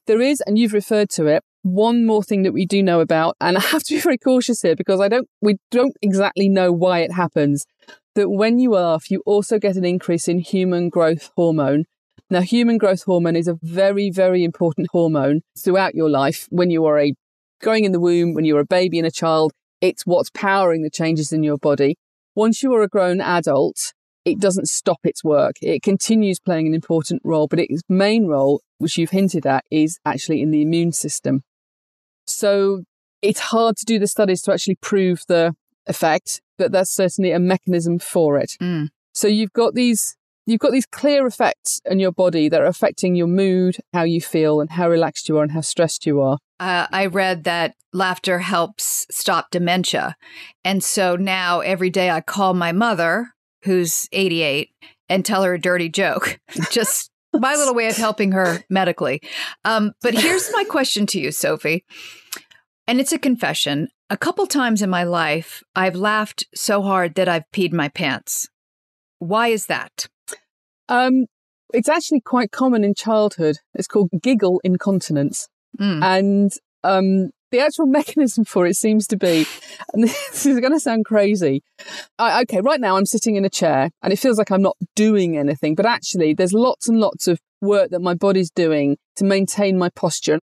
There 0.08 0.22
is, 0.22 0.42
and 0.46 0.58
you've 0.58 0.74
referred 0.74 1.10
to 1.12 1.28
it, 1.28 1.44
one 1.66 2.06
more 2.06 2.22
thing 2.22 2.44
that 2.44 2.54
we 2.54 2.64
do 2.68 2.84
know 2.84 3.00
about, 3.00 3.36
and 3.42 3.58
I 3.58 3.62
have 3.62 3.84
to 3.86 3.96
be 3.96 4.00
very 4.10 4.20
cautious 4.20 4.62
here 4.62 4.76
because 4.76 5.02
I 5.02 5.08
don't, 5.08 5.28
we 5.42 5.58
don't 5.72 5.98
exactly 6.02 6.48
know 6.48 6.72
why 6.72 7.00
it 7.00 7.12
happens, 7.12 7.66
that 8.14 8.30
when 8.30 8.60
you 8.60 8.72
laugh, 8.72 9.10
you 9.10 9.24
also 9.26 9.58
get 9.58 9.76
an 9.76 9.84
increase 9.84 10.28
in 10.28 10.40
human 10.40 10.90
growth 10.90 11.32
hormone. 11.36 11.86
Now, 12.30 12.42
human 12.42 12.78
growth 12.78 13.04
hormone 13.04 13.36
is 13.36 13.48
a 13.48 13.58
very, 13.64 14.12
very 14.12 14.44
important 14.44 14.88
hormone 14.92 15.42
throughout 15.58 15.96
your 15.96 16.10
life. 16.10 16.48
When 16.52 16.70
you 16.70 16.86
are 16.86 17.00
a 17.00 17.14
growing 17.62 17.84
in 17.84 17.92
the 17.94 18.00
womb, 18.00 18.36
when 18.36 18.46
you're 18.46 18.60
a 18.60 18.66
baby 18.66 19.00
and 19.00 19.08
a 19.08 19.12
child, 19.12 19.52
it's 19.82 20.06
what's 20.06 20.30
powering 20.30 20.84
the 20.84 20.92
changes 20.92 21.34
in 21.34 21.42
your 21.42 21.58
body. 21.58 21.98
Once 22.36 22.62
you 22.62 22.74
are 22.76 22.84
a 22.84 22.88
grown 22.88 23.22
adult, 23.22 23.94
it 24.24 24.40
doesn't 24.40 24.68
stop 24.68 25.00
its 25.04 25.24
work. 25.24 25.56
It 25.62 25.82
continues 25.82 26.40
playing 26.40 26.68
an 26.68 26.76
important 26.76 27.22
role, 27.24 27.48
but 27.48 27.60
its 27.60 27.82
main 27.90 28.28
role, 28.28 28.62
which 28.78 29.00
you've 29.00 29.12
hinted 29.12 29.48
at, 29.48 29.66
is 29.72 30.00
actually 30.06 30.42
in 30.44 30.52
the 30.52 30.62
immune 30.62 30.92
system. 30.92 31.42
So 32.28 32.84
it's 33.22 33.40
hard 33.40 33.78
to 33.78 33.86
do 33.86 34.00
the 34.00 34.08
studies 34.08 34.42
to 34.44 34.54
actually 34.54 34.76
prove 34.76 35.22
the 35.28 35.56
effect, 35.88 36.42
but 36.58 36.72
that's 36.72 36.94
certainly 36.94 37.32
a 37.32 37.40
mechanism 37.40 38.00
for 38.00 38.38
it. 38.38 38.54
Mm. 38.62 38.90
So 39.14 39.28
you've 39.28 39.54
got 39.54 39.74
these 39.74 40.16
you've 40.46 40.60
got 40.60 40.72
these 40.72 40.86
clear 40.86 41.26
effects 41.26 41.82
in 41.86 42.00
your 42.00 42.12
body 42.12 42.50
that 42.50 42.62
are 42.62 42.68
affecting 42.68 43.16
your 43.16 43.28
mood, 43.28 43.78
how 43.94 44.04
you 44.04 44.22
feel, 44.22 44.62
and 44.62 44.72
how 44.72 44.90
relaxed 44.90 45.28
you 45.28 45.38
are 45.38 45.44
and 45.44 45.52
how 45.52 45.62
stressed 45.62 46.06
you 46.06 46.22
are. 46.22 46.38
Uh, 46.60 46.88
I 46.92 47.08
read 47.08 47.44
that 47.46 47.76
laughter 47.94 48.40
helps 48.40 49.06
stop 49.10 49.52
dementia. 49.52 50.16
And 50.64 50.84
so 50.84 51.16
now 51.16 51.60
every 51.62 51.90
day 51.90 52.10
I 52.12 52.22
call 52.22 52.54
my 52.54 52.72
mother, 52.72 53.30
who's 53.64 54.08
88, 54.12 54.70
and 55.10 55.26
tell 55.26 55.44
her 55.44 55.54
a 55.54 55.60
dirty 55.60 55.90
joke. 55.90 56.40
Just 56.72 57.10
my 57.40 57.56
little 57.56 57.76
way 57.76 57.88
of 57.88 57.98
helping 57.98 58.32
her 58.32 58.64
medically. 58.70 59.22
Um, 59.64 59.94
but 60.02 60.14
here's 60.14 60.52
my 60.54 60.64
question 60.64 61.06
to 61.08 61.20
you, 61.20 61.32
Sophie. 61.32 61.86
And 62.88 63.00
it's 63.00 63.12
a 63.12 63.20
confession. 63.20 63.88
A 64.10 64.18
couple 64.18 64.46
times 64.46 64.82
in 64.82 64.90
my 64.90 65.04
life, 65.04 65.64
I've 65.76 65.96
laughed 65.96 66.46
so 66.54 66.82
hard 66.82 67.16
that 67.16 67.28
I've 67.28 67.50
peed 67.52 67.74
my 67.74 67.90
pants. 67.90 68.48
Why 69.20 69.48
is 69.48 69.66
that? 69.66 70.08
Um, 70.90 71.26
it's 71.74 71.90
actually 71.90 72.22
quite 72.22 72.52
common 72.52 72.84
in 72.84 72.94
childhood. 72.94 73.58
It's 73.74 73.88
called 73.88 74.10
giggle 74.22 74.62
incontinence. 74.64 75.48
Mm. 75.80 76.04
And 76.04 76.52
um, 76.84 77.32
the 77.56 77.64
actual 77.64 77.86
mechanism 78.00 78.44
for 78.44 78.68
it 78.68 78.76
seems 78.76 79.08
to 79.08 79.18
be, 79.18 79.46
and 79.94 80.04
this 80.04 80.46
is 80.46 80.60
going 80.60 80.74
to 80.74 80.80
sound 80.80 81.06
crazy. 81.06 81.64
I, 82.20 82.42
okay, 82.44 82.62
right 82.62 82.80
now 82.80 82.98
I'm 82.98 83.06
sitting 83.06 83.36
in 83.36 83.46
a 83.46 83.50
chair 83.50 83.90
and 84.02 84.12
it 84.12 84.20
feels 84.20 84.38
like 84.38 84.52
I'm 84.52 84.62
not 84.62 84.78
doing 84.96 85.38
anything, 85.38 85.76
but 85.76 85.86
actually 85.86 86.34
there's 86.34 86.54
lots 86.54 86.90
and 86.90 87.00
lots 87.00 87.28
of 87.28 87.40
work 87.62 87.90
that 87.92 88.02
my 88.02 88.14
body's 88.14 88.52
doing 88.52 88.98
to 89.16 89.24
maintain 89.24 89.78
my 89.78 89.90
posture. 89.90 90.40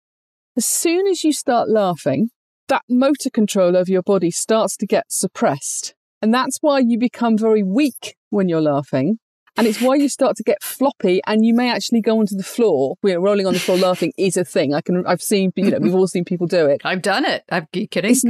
As 0.56 0.66
soon 0.66 1.06
as 1.06 1.24
you 1.24 1.32
start 1.32 1.68
laughing, 1.68 2.30
that 2.68 2.82
motor 2.88 3.30
control 3.30 3.76
over 3.76 3.90
your 3.90 4.02
body 4.02 4.30
starts 4.30 4.76
to 4.76 4.86
get 4.86 5.04
suppressed. 5.08 5.94
And 6.20 6.34
that's 6.34 6.58
why 6.60 6.80
you 6.80 6.98
become 6.98 7.38
very 7.38 7.62
weak 7.62 8.16
when 8.30 8.48
you're 8.48 8.60
laughing 8.60 9.18
and 9.58 9.66
it's 9.66 9.80
why 9.80 9.96
you 9.96 10.08
start 10.08 10.36
to 10.36 10.44
get 10.44 10.62
floppy 10.62 11.20
and 11.26 11.44
you 11.44 11.52
may 11.52 11.68
actually 11.68 12.00
go 12.00 12.20
onto 12.20 12.36
the 12.36 12.44
floor. 12.44 12.96
You 13.02 13.14
know, 13.14 13.20
rolling 13.20 13.44
on 13.44 13.54
the 13.54 13.58
floor 13.58 13.76
laughing 13.76 14.12
is 14.16 14.36
a 14.36 14.44
thing. 14.44 14.72
I 14.72 14.80
can, 14.80 15.04
I've 15.04 15.20
seen, 15.20 15.52
you 15.56 15.70
know, 15.72 15.78
we've 15.80 15.94
all 15.94 16.06
seen 16.06 16.24
people 16.24 16.46
do 16.46 16.66
it. 16.66 16.80
I've 16.84 17.02
done 17.02 17.24
it. 17.24 17.42
I'm 17.50 17.66
kidding. 17.66 18.10
It's, 18.10 18.24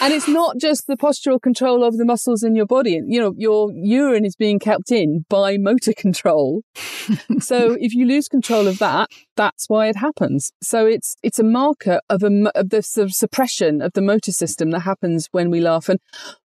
and 0.00 0.12
it's 0.12 0.26
not 0.26 0.58
just 0.58 0.88
the 0.88 0.96
postural 0.96 1.40
control 1.40 1.84
over 1.84 1.96
the 1.96 2.04
muscles 2.04 2.42
in 2.42 2.56
your 2.56 2.66
body. 2.66 3.00
You 3.06 3.20
know, 3.20 3.34
your 3.38 3.70
urine 3.72 4.24
is 4.24 4.34
being 4.34 4.58
kept 4.58 4.90
in 4.90 5.24
by 5.28 5.56
motor 5.56 5.92
control. 5.92 6.62
so 7.38 7.76
if 7.78 7.94
you 7.94 8.04
lose 8.04 8.26
control 8.26 8.66
of 8.66 8.80
that, 8.80 9.10
that's 9.36 9.68
why 9.68 9.88
it 9.88 9.96
happens. 9.96 10.52
So 10.62 10.86
it's, 10.86 11.16
it's 11.22 11.38
a 11.38 11.44
marker 11.44 12.00
of 12.08 12.22
a, 12.22 12.50
of 12.54 12.70
the 12.70 12.82
sort 12.82 13.06
of 13.06 13.12
suppression 13.12 13.82
of 13.82 13.92
the 13.92 14.02
motor 14.02 14.32
system 14.32 14.70
that 14.70 14.80
happens 14.80 15.28
when 15.32 15.50
we 15.50 15.60
laugh. 15.60 15.88
And 15.88 16.00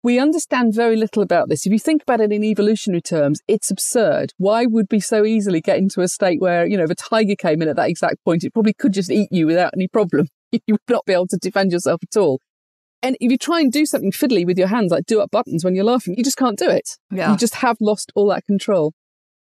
we 0.03 0.19
understand 0.19 0.75
very 0.75 0.97
little 0.97 1.23
about 1.23 1.49
this. 1.49 1.67
If 1.67 1.73
you 1.73 1.79
think 1.79 2.03
about 2.03 2.21
it 2.21 2.33
in 2.33 2.45
evolutionary 2.45 3.03
terms, 3.03 3.41
it's 3.49 3.71
absurd. 3.71 4.33
Why 4.39 4.67
would 4.67 4.87
we 4.91 5.01
so 5.01 5.25
easily 5.25 5.61
get 5.61 5.79
into 5.79 6.01
a 6.01 6.09
state 6.09 6.41
where, 6.41 6.67
you 6.67 6.77
know, 6.77 6.85
if 6.85 6.91
a 6.91 6.95
tiger 6.95 7.37
came 7.37 7.63
in 7.63 7.69
at 7.69 7.77
that 7.77 7.89
exact 7.89 8.25
point, 8.25 8.45
it 8.45 8.53
probably 8.53 8.75
could 8.75 8.93
just 8.93 9.11
eat 9.11 9.29
you 9.31 9.47
without 9.47 9.73
any 9.75 9.89
problem. 9.89 10.29
You 10.67 10.75
would 10.75 10.95
not 10.95 11.05
be 11.05 11.13
able 11.13 11.27
to 11.27 11.37
defend 11.37 11.73
yourself 11.73 12.01
at 12.03 12.19
all. 12.19 12.41
And 13.03 13.17
if 13.21 13.31
you 13.31 13.37
try 13.37 13.61
and 13.61 13.71
do 13.71 13.85
something 13.85 14.13
fiddly 14.13 14.47
with 14.47 14.59
your 14.59 14.69
hands, 14.69 14.91
like 14.91 15.07
do 15.07 15.21
up 15.21 15.31
buttons 15.31 15.65
when 15.65 15.75
you're 15.75 15.85
laughing, 15.85 16.15
you 16.17 16.25
just 16.25 16.39
can't 16.39 16.59
do 16.59 16.69
it. 16.69 16.97
Yeah. 17.11 17.31
You 17.31 17.37
just 17.37 17.57
have 17.57 17.77
lost 17.81 18.11
all 18.15 18.29
that 18.29 18.47
control. 18.47 18.95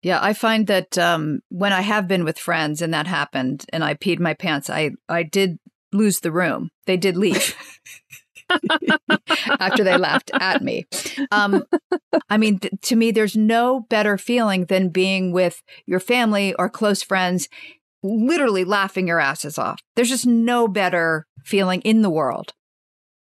Yeah, 0.01 0.19
I 0.21 0.33
find 0.33 0.67
that 0.67 0.97
um, 0.97 1.41
when 1.49 1.73
I 1.73 1.81
have 1.81 2.07
been 2.07 2.23
with 2.23 2.39
friends 2.39 2.81
and 2.81 2.93
that 2.93 3.07
happened 3.07 3.65
and 3.73 3.83
I 3.83 3.95
peed 3.95 4.19
my 4.19 4.33
pants, 4.33 4.69
I, 4.69 4.91
I 5.09 5.23
did 5.23 5.59
lose 5.91 6.21
the 6.21 6.31
room. 6.31 6.69
They 6.85 6.97
did 6.97 7.17
leave. 7.17 7.55
after 9.59 9.83
they 9.83 9.97
laughed 9.97 10.31
at 10.33 10.63
me. 10.63 10.87
Um, 11.31 11.63
I 12.29 12.37
mean, 12.37 12.59
th- 12.59 12.73
to 12.83 12.95
me, 12.95 13.11
there's 13.11 13.35
no 13.35 13.81
better 13.89 14.17
feeling 14.17 14.65
than 14.65 14.89
being 14.89 15.31
with 15.31 15.61
your 15.85 15.99
family 15.99 16.53
or 16.55 16.69
close 16.69 17.03
friends, 17.03 17.47
literally 18.01 18.63
laughing 18.63 19.07
your 19.07 19.19
asses 19.19 19.57
off. 19.57 19.79
There's 19.95 20.09
just 20.09 20.25
no 20.25 20.67
better 20.67 21.27
feeling 21.43 21.81
in 21.81 22.01
the 22.01 22.09
world 22.09 22.53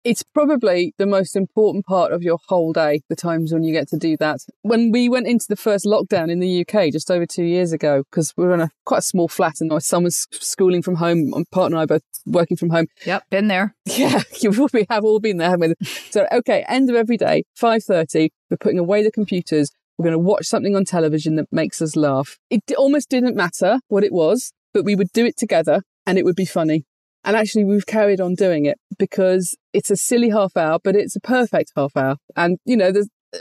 it's 0.05 0.23
probably 0.23 0.95
the 0.99 1.07
most 1.07 1.37
important 1.37 1.85
part 1.87 2.13
of 2.13 2.23
your 2.23 2.39
whole 2.49 2.73
day, 2.73 3.03
the 3.09 3.17
times 3.17 3.53
when 3.53 3.63
you 3.63 3.73
get 3.73 3.89
to 3.89 3.97
do 3.97 4.17
that. 4.19 4.41
When 4.63 4.91
we 4.91 5.09
went 5.09 5.27
into 5.27 5.47
the 5.49 5.57
first 5.57 5.85
lockdown 5.85 6.31
in 6.31 6.41
the 6.41 6.65
UK 6.65 6.93
just 6.93 7.11
over 7.11 7.27
two 7.27 7.45
years 7.45 7.73
ago, 7.73 8.05
because 8.11 8.33
we 8.37 8.45
were 8.45 8.55
in 8.55 8.61
a 8.61 8.71
quite 8.85 8.99
a 8.99 9.03
small 9.03 9.29
flat 9.29 9.55
and 9.61 9.71
my 9.71 9.79
son 9.79 10.05
was 10.05 10.27
schooling 10.33 10.83
from 10.83 10.97
home, 10.97 11.31
my 11.31 11.45
partner 11.53 11.77
and 11.77 11.83
I 11.83 11.87
both 11.87 12.03
working 12.27 12.57
from 12.57 12.71
home. 12.71 12.87
Yep, 13.05 13.25
been 13.31 13.49
there. 13.49 13.75
Yeah, 13.91 14.23
we 14.73 14.87
have 14.89 15.05
all 15.05 15.21
been 15.21 15.39
there, 15.39 15.51
haven't 15.51 15.77
we? 15.81 15.87
So, 16.11 16.27
okay, 16.33 16.65
end 16.69 16.89
of 16.89 16.97
every 16.97 17.17
day, 17.17 17.43
5.30, 17.61 18.31
we're 18.49 18.57
putting 18.57 18.79
away 18.79 19.03
the 19.03 19.11
computers, 19.11 19.71
we're 19.99 20.05
going 20.05 20.15
to 20.15 20.19
watch 20.19 20.47
something 20.47 20.75
on 20.75 20.85
television 20.85 21.37
that 21.37 21.47
makes 21.53 21.83
us 21.83 21.97
laugh. 21.97 22.39
It 22.49 22.63
almost 22.79 23.11
didn't 23.11 23.37
matter 23.37 23.81
what 23.89 24.05
it 24.05 24.13
was, 24.13 24.53
but 24.73 24.85
we 24.85 24.95
would 24.95 25.13
do 25.13 25.27
it 25.27 25.37
together 25.37 25.83
and 26.07 26.19
it 26.19 26.25
would 26.25 26.37
be 26.37 26.47
funny. 26.47 26.85
And 27.25 27.37
actually, 27.37 27.65
we've 27.65 27.87
carried 27.87 28.21
on 28.21 28.35
doing 28.35 28.67
it 28.67 28.79
because 28.99 29.57
it's 29.73 29.91
a 29.91 29.97
silly 29.97 30.31
half 30.31 30.57
hour, 30.57 30.79
but 30.83 30.97
it's 30.97 31.17
a 31.17 31.21
perfect 31.21 31.73
half 31.77 31.97
hour. 31.97 32.17
And, 32.37 32.59
you 32.65 32.77
know, 32.77 32.93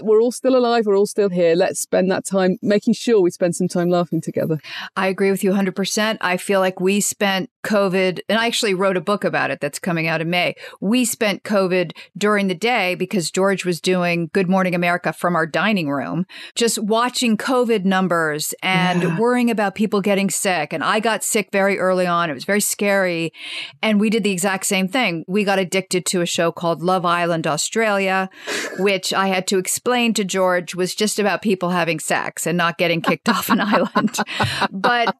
we're 0.02 0.22
all 0.22 0.32
still 0.32 0.56
alive. 0.56 0.86
We're 0.86 0.98
all 0.98 1.06
still 1.06 1.30
here. 1.30 1.56
Let's 1.56 1.80
spend 1.80 2.12
that 2.12 2.26
time 2.26 2.58
making 2.62 2.94
sure 2.94 3.22
we 3.22 3.32
spend 3.32 3.56
some 3.56 3.68
time 3.68 3.90
laughing 3.90 4.22
together. 4.22 4.60
I 4.96 5.08
agree 5.08 5.32
with 5.32 5.44
you 5.44 5.52
100%. 5.52 6.18
I 6.22 6.38
feel 6.38 6.60
like 6.60 6.80
we 6.80 7.02
spent 7.02 7.50
COVID, 7.64 8.20
and 8.30 8.38
I 8.38 8.48
actually 8.48 8.74
wrote 8.74 8.98
a 8.98 9.02
book 9.02 9.24
about 9.24 9.52
it 9.52 9.60
that's 9.60 9.80
coming 9.80 10.08
out 10.08 10.22
in 10.22 10.30
May. 10.30 10.56
We 10.80 11.06
spent 11.06 11.44
COVID 11.44 11.92
during 12.18 12.48
the 12.48 12.56
day 12.56 12.96
because 12.96 13.32
George 13.32 13.66
was 13.66 13.82
doing 13.82 14.30
Good 14.34 14.50
Morning 14.50 14.76
America 14.76 15.12
from 15.14 15.36
our 15.36 15.46
dining 15.46 15.90
room, 15.90 16.26
just 16.56 16.80
watching 16.80 17.38
COVID 17.38 17.86
numbers 17.86 18.54
and 18.62 19.04
yeah. 19.04 19.20
worrying 19.20 19.50
about 19.50 19.76
people 19.76 20.02
getting 20.02 20.30
sick. 20.30 20.74
And 20.74 20.84
I 20.84 21.00
got 21.00 21.24
sick 21.24 21.50
very 21.52 21.80
early 21.80 22.06
on. 22.06 22.30
It 22.30 22.34
was 22.34 22.46
very 22.46 22.62
scary. 22.62 23.34
And 23.82 24.00
we 24.00 24.10
did 24.10 24.24
the 24.24 24.32
exact 24.32 24.66
same 24.66 24.88
thing. 24.88 25.26
We 25.28 25.44
got 25.44 25.60
addicted 25.60 26.06
to 26.08 26.22
a 26.22 26.26
show 26.26 26.52
called 26.52 26.82
Love 26.82 27.06
Island 27.06 27.48
Australia, 27.48 28.30
which 28.78 29.14
I 29.14 29.28
had 29.28 29.48
to 29.48 29.58
explain 29.58 30.14
to 30.14 30.24
George 30.24 30.76
was 30.76 30.96
just 30.96 31.20
about 31.20 31.42
people 31.42 31.70
having 31.70 32.00
sex 32.00 32.46
and 32.46 32.58
not 32.58 32.78
getting 32.78 33.02
kicked 33.02 33.28
off 33.28 33.50
an 33.50 33.60
island. 33.60 34.18
But, 34.72 35.16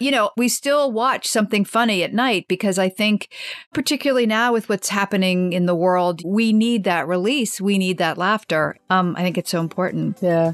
you 0.00 0.10
know, 0.10 0.30
we 0.36 0.48
still 0.48 0.92
watch 0.92 1.26
something 1.26 1.64
fun 1.64 1.79
funny 1.80 2.02
at 2.02 2.12
night 2.12 2.44
because 2.46 2.78
I 2.78 2.90
think, 2.90 3.28
particularly 3.72 4.26
now 4.26 4.52
with 4.52 4.68
what's 4.68 4.90
happening 4.90 5.54
in 5.54 5.64
the 5.64 5.74
world, 5.74 6.20
we 6.26 6.52
need 6.52 6.84
that 6.84 7.08
release. 7.08 7.58
We 7.58 7.78
need 7.78 7.96
that 7.96 8.18
laughter. 8.18 8.76
Um, 8.90 9.14
I 9.16 9.22
think 9.22 9.38
it's 9.38 9.48
so 9.48 9.60
important. 9.60 10.18
Yeah. 10.20 10.52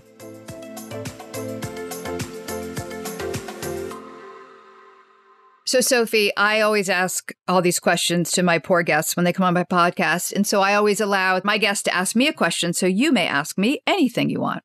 So, 5.65 5.81
Sophie, 5.81 6.31
I 6.37 6.61
always 6.61 6.89
ask 6.89 7.33
all 7.49 7.61
these 7.61 7.81
questions 7.81 8.31
to 8.31 8.45
my 8.45 8.61
poor 8.61 8.85
guests 8.85 9.17
when 9.17 9.25
they 9.25 9.33
come 9.33 9.47
on 9.47 9.55
my 9.55 9.65
podcast. 9.65 10.33
And 10.33 10.47
so 10.47 10.61
I 10.61 10.75
always 10.75 11.01
allow 11.01 11.41
my 11.43 11.59
guests 11.59 11.83
to 11.85 11.95
ask 11.95 12.15
me 12.15 12.29
a 12.29 12.33
question. 12.33 12.73
So 12.73 12.87
you 12.87 13.11
may 13.11 13.27
ask 13.27 13.59
me 13.59 13.81
anything 13.85 14.31
you 14.31 14.39
want. 14.41 14.63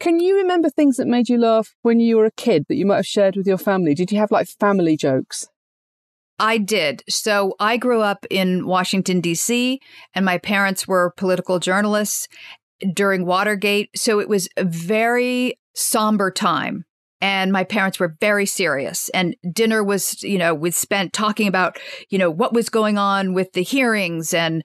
Can 0.00 0.18
you 0.18 0.36
remember 0.36 0.70
things 0.70 0.96
that 0.96 1.06
made 1.06 1.28
you 1.28 1.38
laugh 1.38 1.74
when 1.82 2.00
you 2.00 2.16
were 2.16 2.24
a 2.24 2.30
kid 2.30 2.64
that 2.68 2.76
you 2.76 2.86
might 2.86 2.96
have 2.96 3.06
shared 3.06 3.36
with 3.36 3.46
your 3.46 3.58
family? 3.58 3.94
Did 3.94 4.10
you 4.10 4.18
have 4.18 4.30
like 4.30 4.48
family 4.48 4.96
jokes? 4.96 5.49
I 6.40 6.58
did. 6.58 7.04
So 7.08 7.54
I 7.60 7.76
grew 7.76 8.00
up 8.00 8.26
in 8.30 8.66
Washington, 8.66 9.20
D.C., 9.20 9.80
and 10.14 10.24
my 10.24 10.38
parents 10.38 10.88
were 10.88 11.12
political 11.16 11.58
journalists 11.58 12.26
during 12.94 13.26
Watergate. 13.26 13.90
So 13.94 14.20
it 14.20 14.28
was 14.28 14.48
a 14.56 14.64
very 14.64 15.58
somber 15.74 16.30
time. 16.30 16.84
And 17.22 17.52
my 17.52 17.64
parents 17.64 18.00
were 18.00 18.16
very 18.18 18.46
serious. 18.46 19.10
And 19.10 19.36
dinner 19.52 19.84
was, 19.84 20.22
you 20.22 20.38
know, 20.38 20.54
was 20.54 20.74
spent 20.74 21.12
talking 21.12 21.46
about, 21.46 21.78
you 22.08 22.16
know, 22.16 22.30
what 22.30 22.54
was 22.54 22.70
going 22.70 22.96
on 22.96 23.34
with 23.34 23.52
the 23.52 23.62
hearings 23.62 24.32
and 24.32 24.64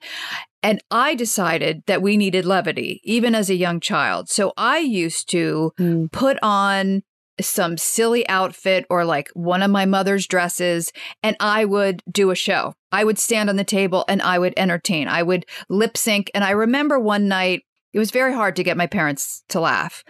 and 0.62 0.82
I 0.90 1.14
decided 1.14 1.84
that 1.86 2.02
we 2.02 2.16
needed 2.16 2.44
levity, 2.44 3.00
even 3.04 3.36
as 3.36 3.48
a 3.50 3.54
young 3.54 3.78
child. 3.78 4.28
So 4.28 4.52
I 4.56 4.78
used 4.78 5.30
to 5.30 5.72
mm. 5.78 6.10
put 6.10 6.38
on 6.42 7.02
some 7.40 7.76
silly 7.76 8.26
outfit 8.28 8.86
or 8.88 9.04
like 9.04 9.28
one 9.34 9.62
of 9.62 9.70
my 9.70 9.84
mother's 9.84 10.26
dresses 10.26 10.92
and 11.22 11.36
I 11.40 11.64
would 11.64 12.02
do 12.10 12.30
a 12.30 12.34
show. 12.34 12.74
I 12.92 13.04
would 13.04 13.18
stand 13.18 13.50
on 13.50 13.56
the 13.56 13.64
table 13.64 14.04
and 14.08 14.22
I 14.22 14.38
would 14.38 14.54
entertain. 14.56 15.08
I 15.08 15.22
would 15.22 15.46
lip 15.68 15.96
sync. 15.96 16.30
And 16.34 16.44
I 16.44 16.50
remember 16.50 16.98
one 16.98 17.28
night, 17.28 17.64
it 17.92 17.98
was 17.98 18.10
very 18.10 18.32
hard 18.32 18.56
to 18.56 18.64
get 18.64 18.76
my 18.76 18.86
parents 18.86 19.42
to 19.50 19.60
laugh. 19.60 20.04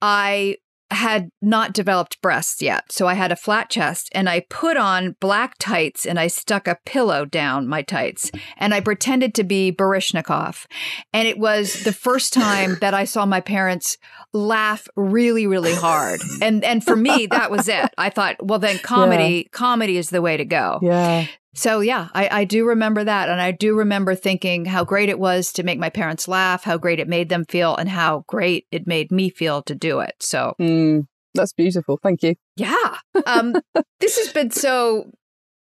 I 0.00 0.56
had 0.90 1.30
not 1.40 1.72
developed 1.72 2.20
breasts 2.20 2.60
yet. 2.60 2.90
So 2.90 3.06
I 3.06 3.14
had 3.14 3.30
a 3.30 3.36
flat 3.36 3.70
chest 3.70 4.08
and 4.12 4.28
I 4.28 4.40
put 4.48 4.76
on 4.76 5.16
black 5.20 5.56
tights 5.58 6.04
and 6.04 6.18
I 6.18 6.26
stuck 6.26 6.66
a 6.66 6.78
pillow 6.84 7.24
down 7.24 7.68
my 7.68 7.82
tights 7.82 8.30
and 8.56 8.74
I 8.74 8.80
pretended 8.80 9.34
to 9.34 9.44
be 9.44 9.72
Baryshnikov. 9.72 10.66
And 11.12 11.28
it 11.28 11.38
was 11.38 11.84
the 11.84 11.92
first 11.92 12.32
time 12.32 12.76
that 12.80 12.94
I 12.94 13.04
saw 13.04 13.24
my 13.24 13.40
parents 13.40 13.98
laugh 14.32 14.88
really, 14.96 15.46
really 15.46 15.74
hard. 15.74 16.20
And 16.42 16.64
and 16.64 16.84
for 16.84 16.96
me, 16.96 17.26
that 17.26 17.50
was 17.50 17.68
it. 17.68 17.90
I 17.96 18.10
thought, 18.10 18.36
well 18.44 18.58
then 18.58 18.78
comedy, 18.78 19.44
yeah. 19.46 19.50
comedy 19.52 19.96
is 19.96 20.10
the 20.10 20.22
way 20.22 20.36
to 20.36 20.44
go. 20.44 20.80
Yeah. 20.82 21.26
So 21.54 21.80
yeah, 21.80 22.08
I, 22.14 22.28
I 22.40 22.44
do 22.44 22.64
remember 22.66 23.02
that. 23.04 23.28
And 23.28 23.40
I 23.40 23.50
do 23.50 23.76
remember 23.76 24.14
thinking 24.14 24.64
how 24.64 24.84
great 24.84 25.08
it 25.08 25.18
was 25.18 25.52
to 25.54 25.62
make 25.62 25.78
my 25.78 25.90
parents 25.90 26.28
laugh, 26.28 26.64
how 26.64 26.78
great 26.78 27.00
it 27.00 27.08
made 27.08 27.28
them 27.28 27.44
feel, 27.44 27.76
and 27.76 27.88
how 27.88 28.24
great 28.28 28.66
it 28.70 28.86
made 28.86 29.10
me 29.10 29.30
feel 29.30 29.62
to 29.62 29.74
do 29.74 30.00
it. 30.00 30.14
So 30.20 30.54
mm, 30.60 31.06
that's 31.34 31.52
beautiful. 31.52 31.98
Thank 32.02 32.22
you. 32.22 32.36
Yeah. 32.56 32.98
Um, 33.26 33.54
this 34.00 34.18
has 34.18 34.32
been 34.32 34.50
so 34.50 35.10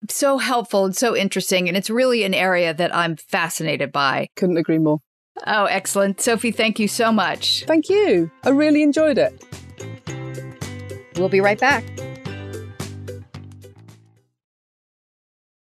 so 0.07 0.37
helpful 0.37 0.85
and 0.85 0.95
so 0.95 1.15
interesting. 1.15 1.67
And 1.67 1.75
it's 1.75 1.89
really 1.89 2.23
an 2.23 2.33
area 2.33 2.73
that 2.73 2.95
I'm 2.95 3.15
fascinated 3.15 3.91
by. 3.91 4.29
Couldn't 4.35 4.57
agree 4.57 4.77
more. 4.77 4.99
Oh, 5.47 5.65
excellent. 5.65 6.21
Sophie, 6.21 6.51
thank 6.51 6.79
you 6.79 6.87
so 6.87 7.11
much. 7.11 7.63
Thank 7.65 7.89
you. 7.89 8.29
I 8.43 8.49
really 8.49 8.83
enjoyed 8.83 9.17
it. 9.17 9.43
We'll 11.15 11.29
be 11.29 11.41
right 11.41 11.59
back. 11.59 11.83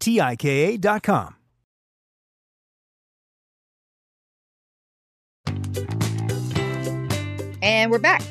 T-I-K-A 0.00 0.78
dot 0.78 1.02
com. 1.02 1.36
And 7.62 7.90
we're 7.90 7.98
back. 7.98 8.22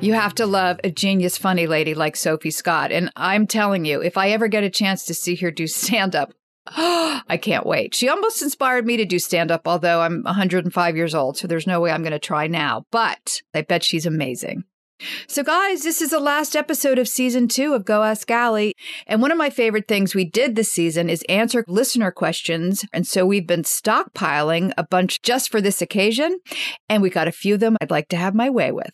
You 0.00 0.12
have 0.12 0.34
to 0.36 0.46
love 0.46 0.78
a 0.84 0.90
genius 0.90 1.38
funny 1.38 1.66
lady 1.66 1.94
like 1.94 2.16
Sophie 2.16 2.50
Scott. 2.50 2.92
And 2.92 3.10
I'm 3.16 3.46
telling 3.46 3.84
you, 3.84 4.02
if 4.02 4.16
I 4.16 4.30
ever 4.30 4.46
get 4.46 4.62
a 4.62 4.70
chance 4.70 5.04
to 5.06 5.14
see 5.14 5.36
her 5.36 5.50
do 5.50 5.66
stand 5.66 6.14
up, 6.14 6.32
I 6.66 7.38
can't 7.40 7.66
wait. 7.66 7.94
She 7.94 8.08
almost 8.08 8.42
inspired 8.42 8.86
me 8.86 8.96
to 8.98 9.04
do 9.04 9.18
stand 9.18 9.50
up, 9.50 9.66
although 9.66 10.00
I'm 10.00 10.22
105 10.22 10.96
years 10.96 11.14
old, 11.14 11.38
so 11.38 11.46
there's 11.46 11.66
no 11.66 11.80
way 11.80 11.90
I'm 11.90 12.02
going 12.02 12.12
to 12.12 12.18
try 12.18 12.46
now. 12.46 12.84
But 12.90 13.40
I 13.54 13.62
bet 13.62 13.82
she's 13.82 14.06
amazing. 14.06 14.64
So, 15.28 15.42
guys, 15.42 15.82
this 15.82 16.00
is 16.00 16.10
the 16.10 16.20
last 16.20 16.56
episode 16.56 16.98
of 16.98 17.08
season 17.08 17.48
two 17.48 17.74
of 17.74 17.84
Go 17.84 18.02
Ask 18.02 18.30
Ali. 18.30 18.74
And 19.06 19.20
one 19.20 19.30
of 19.30 19.36
my 19.36 19.50
favorite 19.50 19.88
things 19.88 20.14
we 20.14 20.24
did 20.24 20.56
this 20.56 20.72
season 20.72 21.10
is 21.10 21.22
answer 21.28 21.64
listener 21.68 22.10
questions. 22.10 22.84
And 22.92 23.06
so 23.06 23.26
we've 23.26 23.46
been 23.46 23.62
stockpiling 23.62 24.72
a 24.78 24.84
bunch 24.84 25.20
just 25.22 25.50
for 25.50 25.60
this 25.60 25.82
occasion. 25.82 26.38
And 26.88 27.02
we 27.02 27.10
got 27.10 27.28
a 27.28 27.32
few 27.32 27.54
of 27.54 27.60
them 27.60 27.76
I'd 27.80 27.90
like 27.90 28.08
to 28.08 28.16
have 28.16 28.34
my 28.34 28.48
way 28.48 28.72
with. 28.72 28.92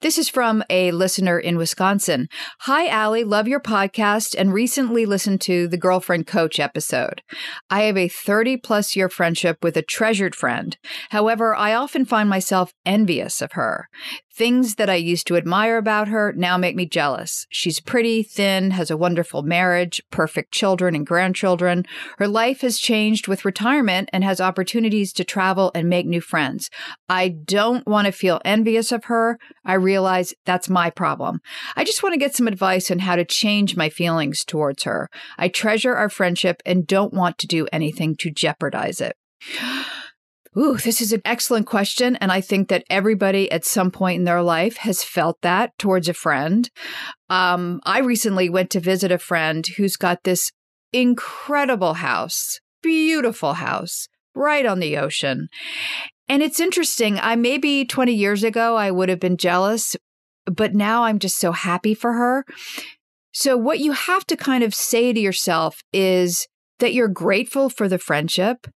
This 0.00 0.16
is 0.16 0.28
from 0.28 0.62
a 0.70 0.90
listener 0.92 1.38
in 1.38 1.58
Wisconsin. 1.58 2.28
Hi, 2.60 2.88
Ali. 2.88 3.24
Love 3.24 3.48
your 3.48 3.60
podcast 3.60 4.34
and 4.38 4.52
recently 4.52 5.04
listened 5.04 5.40
to 5.42 5.68
the 5.68 5.76
Girlfriend 5.76 6.26
Coach 6.26 6.58
episode. 6.58 7.22
I 7.68 7.82
have 7.82 7.96
a 7.96 8.08
30 8.08 8.58
plus 8.58 8.96
year 8.96 9.08
friendship 9.08 9.58
with 9.62 9.76
a 9.76 9.82
treasured 9.82 10.34
friend. 10.34 10.76
However, 11.10 11.54
I 11.54 11.74
often 11.74 12.04
find 12.04 12.28
myself 12.28 12.72
envious 12.84 13.42
of 13.42 13.52
her. 13.52 13.88
Things 14.36 14.74
that 14.74 14.90
I 14.90 14.96
used 14.96 15.26
to 15.28 15.36
admire 15.36 15.78
about 15.78 16.08
her 16.08 16.34
now 16.36 16.58
make 16.58 16.76
me 16.76 16.84
jealous. 16.84 17.46
She's 17.48 17.80
pretty, 17.80 18.22
thin, 18.22 18.72
has 18.72 18.90
a 18.90 18.96
wonderful 18.96 19.40
marriage, 19.42 20.02
perfect 20.10 20.52
children 20.52 20.94
and 20.94 21.06
grandchildren. 21.06 21.86
Her 22.18 22.28
life 22.28 22.60
has 22.60 22.78
changed 22.78 23.28
with 23.28 23.46
retirement 23.46 24.10
and 24.12 24.22
has 24.24 24.38
opportunities 24.38 25.14
to 25.14 25.24
travel 25.24 25.72
and 25.74 25.88
make 25.88 26.04
new 26.04 26.20
friends. 26.20 26.68
I 27.08 27.28
don't 27.28 27.86
want 27.86 28.04
to 28.04 28.12
feel 28.12 28.42
envious 28.44 28.92
of 28.92 29.04
her. 29.04 29.38
I 29.64 29.72
realize 29.72 30.34
that's 30.44 30.68
my 30.68 30.90
problem. 30.90 31.40
I 31.74 31.84
just 31.84 32.02
want 32.02 32.12
to 32.12 32.20
get 32.20 32.34
some 32.34 32.46
advice 32.46 32.90
on 32.90 32.98
how 32.98 33.16
to 33.16 33.24
change 33.24 33.74
my 33.74 33.88
feelings 33.88 34.44
towards 34.44 34.82
her. 34.82 35.08
I 35.38 35.48
treasure 35.48 35.94
our 35.94 36.10
friendship 36.10 36.62
and 36.66 36.86
don't 36.86 37.14
want 37.14 37.38
to 37.38 37.46
do 37.46 37.68
anything 37.72 38.16
to 38.16 38.30
jeopardize 38.30 39.00
it. 39.00 39.16
Ooh, 40.58 40.76
this 40.78 41.00
is 41.00 41.12
an 41.12 41.20
excellent 41.24 41.66
question. 41.66 42.16
And 42.16 42.32
I 42.32 42.40
think 42.40 42.68
that 42.68 42.84
everybody 42.88 43.50
at 43.50 43.64
some 43.64 43.90
point 43.90 44.20
in 44.20 44.24
their 44.24 44.42
life 44.42 44.78
has 44.78 45.04
felt 45.04 45.38
that 45.42 45.76
towards 45.78 46.08
a 46.08 46.14
friend. 46.14 46.70
Um, 47.28 47.80
I 47.84 48.00
recently 48.00 48.48
went 48.48 48.70
to 48.70 48.80
visit 48.80 49.12
a 49.12 49.18
friend 49.18 49.66
who's 49.76 49.96
got 49.96 50.24
this 50.24 50.50
incredible 50.92 51.94
house, 51.94 52.60
beautiful 52.82 53.54
house 53.54 54.08
right 54.34 54.64
on 54.64 54.80
the 54.80 54.96
ocean. 54.96 55.48
And 56.28 56.42
it's 56.42 56.60
interesting. 56.60 57.18
I 57.20 57.36
maybe 57.36 57.84
20 57.84 58.12
years 58.12 58.42
ago, 58.42 58.76
I 58.76 58.90
would 58.90 59.08
have 59.08 59.20
been 59.20 59.36
jealous, 59.36 59.94
but 60.46 60.74
now 60.74 61.04
I'm 61.04 61.18
just 61.18 61.36
so 61.38 61.52
happy 61.52 61.94
for 61.94 62.14
her. 62.14 62.44
So, 63.32 63.56
what 63.56 63.80
you 63.80 63.92
have 63.92 64.24
to 64.26 64.36
kind 64.36 64.64
of 64.64 64.74
say 64.74 65.12
to 65.12 65.20
yourself 65.20 65.80
is 65.92 66.46
that 66.78 66.94
you're 66.94 67.08
grateful 67.08 67.68
for 67.68 67.88
the 67.88 67.98
friendship 67.98 68.66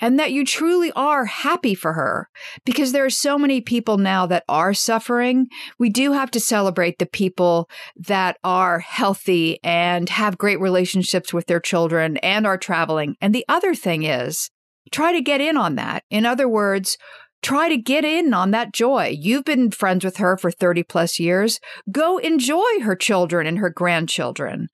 and 0.00 0.18
that 0.18 0.32
you 0.32 0.44
truly 0.44 0.92
are 0.92 1.24
happy 1.24 1.74
for 1.74 1.94
her 1.94 2.28
because 2.64 2.92
there 2.92 3.04
are 3.04 3.10
so 3.10 3.38
many 3.38 3.60
people 3.60 3.98
now 3.98 4.26
that 4.26 4.44
are 4.48 4.74
suffering. 4.74 5.48
We 5.78 5.90
do 5.90 6.12
have 6.12 6.30
to 6.32 6.40
celebrate 6.40 6.98
the 6.98 7.06
people 7.06 7.68
that 7.96 8.38
are 8.44 8.80
healthy 8.80 9.58
and 9.62 10.08
have 10.08 10.38
great 10.38 10.60
relationships 10.60 11.32
with 11.32 11.46
their 11.46 11.60
children 11.60 12.16
and 12.18 12.46
are 12.46 12.58
traveling. 12.58 13.16
And 13.20 13.34
the 13.34 13.44
other 13.48 13.74
thing 13.74 14.04
is, 14.04 14.50
try 14.90 15.12
to 15.12 15.20
get 15.20 15.40
in 15.40 15.56
on 15.56 15.76
that. 15.76 16.04
In 16.10 16.26
other 16.26 16.48
words, 16.48 16.96
Try 17.44 17.68
to 17.68 17.76
get 17.76 18.06
in 18.06 18.32
on 18.32 18.52
that 18.52 18.72
joy. 18.72 19.14
You've 19.20 19.44
been 19.44 19.70
friends 19.70 20.02
with 20.02 20.16
her 20.16 20.38
for 20.38 20.50
30 20.50 20.82
plus 20.84 21.20
years. 21.20 21.60
Go 21.92 22.16
enjoy 22.16 22.80
her 22.82 22.96
children 22.96 23.46
and 23.46 23.58
her 23.58 23.68
grandchildren. 23.68 24.68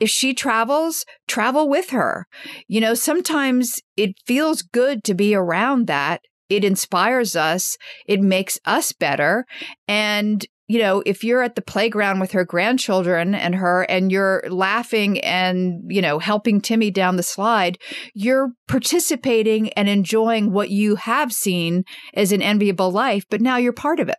If 0.00 0.10
she 0.10 0.34
travels, 0.34 1.04
travel 1.28 1.68
with 1.68 1.90
her. 1.90 2.26
You 2.66 2.80
know, 2.80 2.94
sometimes 2.94 3.80
it 3.96 4.16
feels 4.26 4.62
good 4.62 5.04
to 5.04 5.14
be 5.14 5.36
around 5.36 5.86
that. 5.86 6.20
It 6.48 6.64
inspires 6.64 7.36
us. 7.36 7.76
It 8.08 8.20
makes 8.20 8.58
us 8.64 8.90
better. 8.90 9.44
And 9.86 10.44
you 10.68 10.78
know, 10.78 11.02
if 11.06 11.22
you're 11.22 11.42
at 11.42 11.54
the 11.54 11.62
playground 11.62 12.20
with 12.20 12.32
her 12.32 12.44
grandchildren 12.44 13.34
and 13.34 13.54
her 13.54 13.82
and 13.82 14.10
you're 14.10 14.42
laughing 14.48 15.20
and, 15.20 15.82
you 15.88 16.02
know, 16.02 16.18
helping 16.18 16.60
Timmy 16.60 16.90
down 16.90 17.16
the 17.16 17.22
slide, 17.22 17.78
you're 18.14 18.52
participating 18.66 19.72
and 19.74 19.88
enjoying 19.88 20.52
what 20.52 20.70
you 20.70 20.96
have 20.96 21.32
seen 21.32 21.84
as 22.14 22.32
an 22.32 22.42
enviable 22.42 22.90
life, 22.90 23.24
but 23.30 23.40
now 23.40 23.56
you're 23.56 23.72
part 23.72 24.00
of 24.00 24.08
it. 24.08 24.18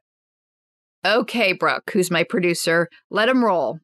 Okay, 1.06 1.54
Brooke, 1.54 1.92
who's 1.92 2.12
my 2.12 2.24
producer, 2.24 2.90
let 3.10 3.30
him 3.30 3.44
roll. 3.44 3.80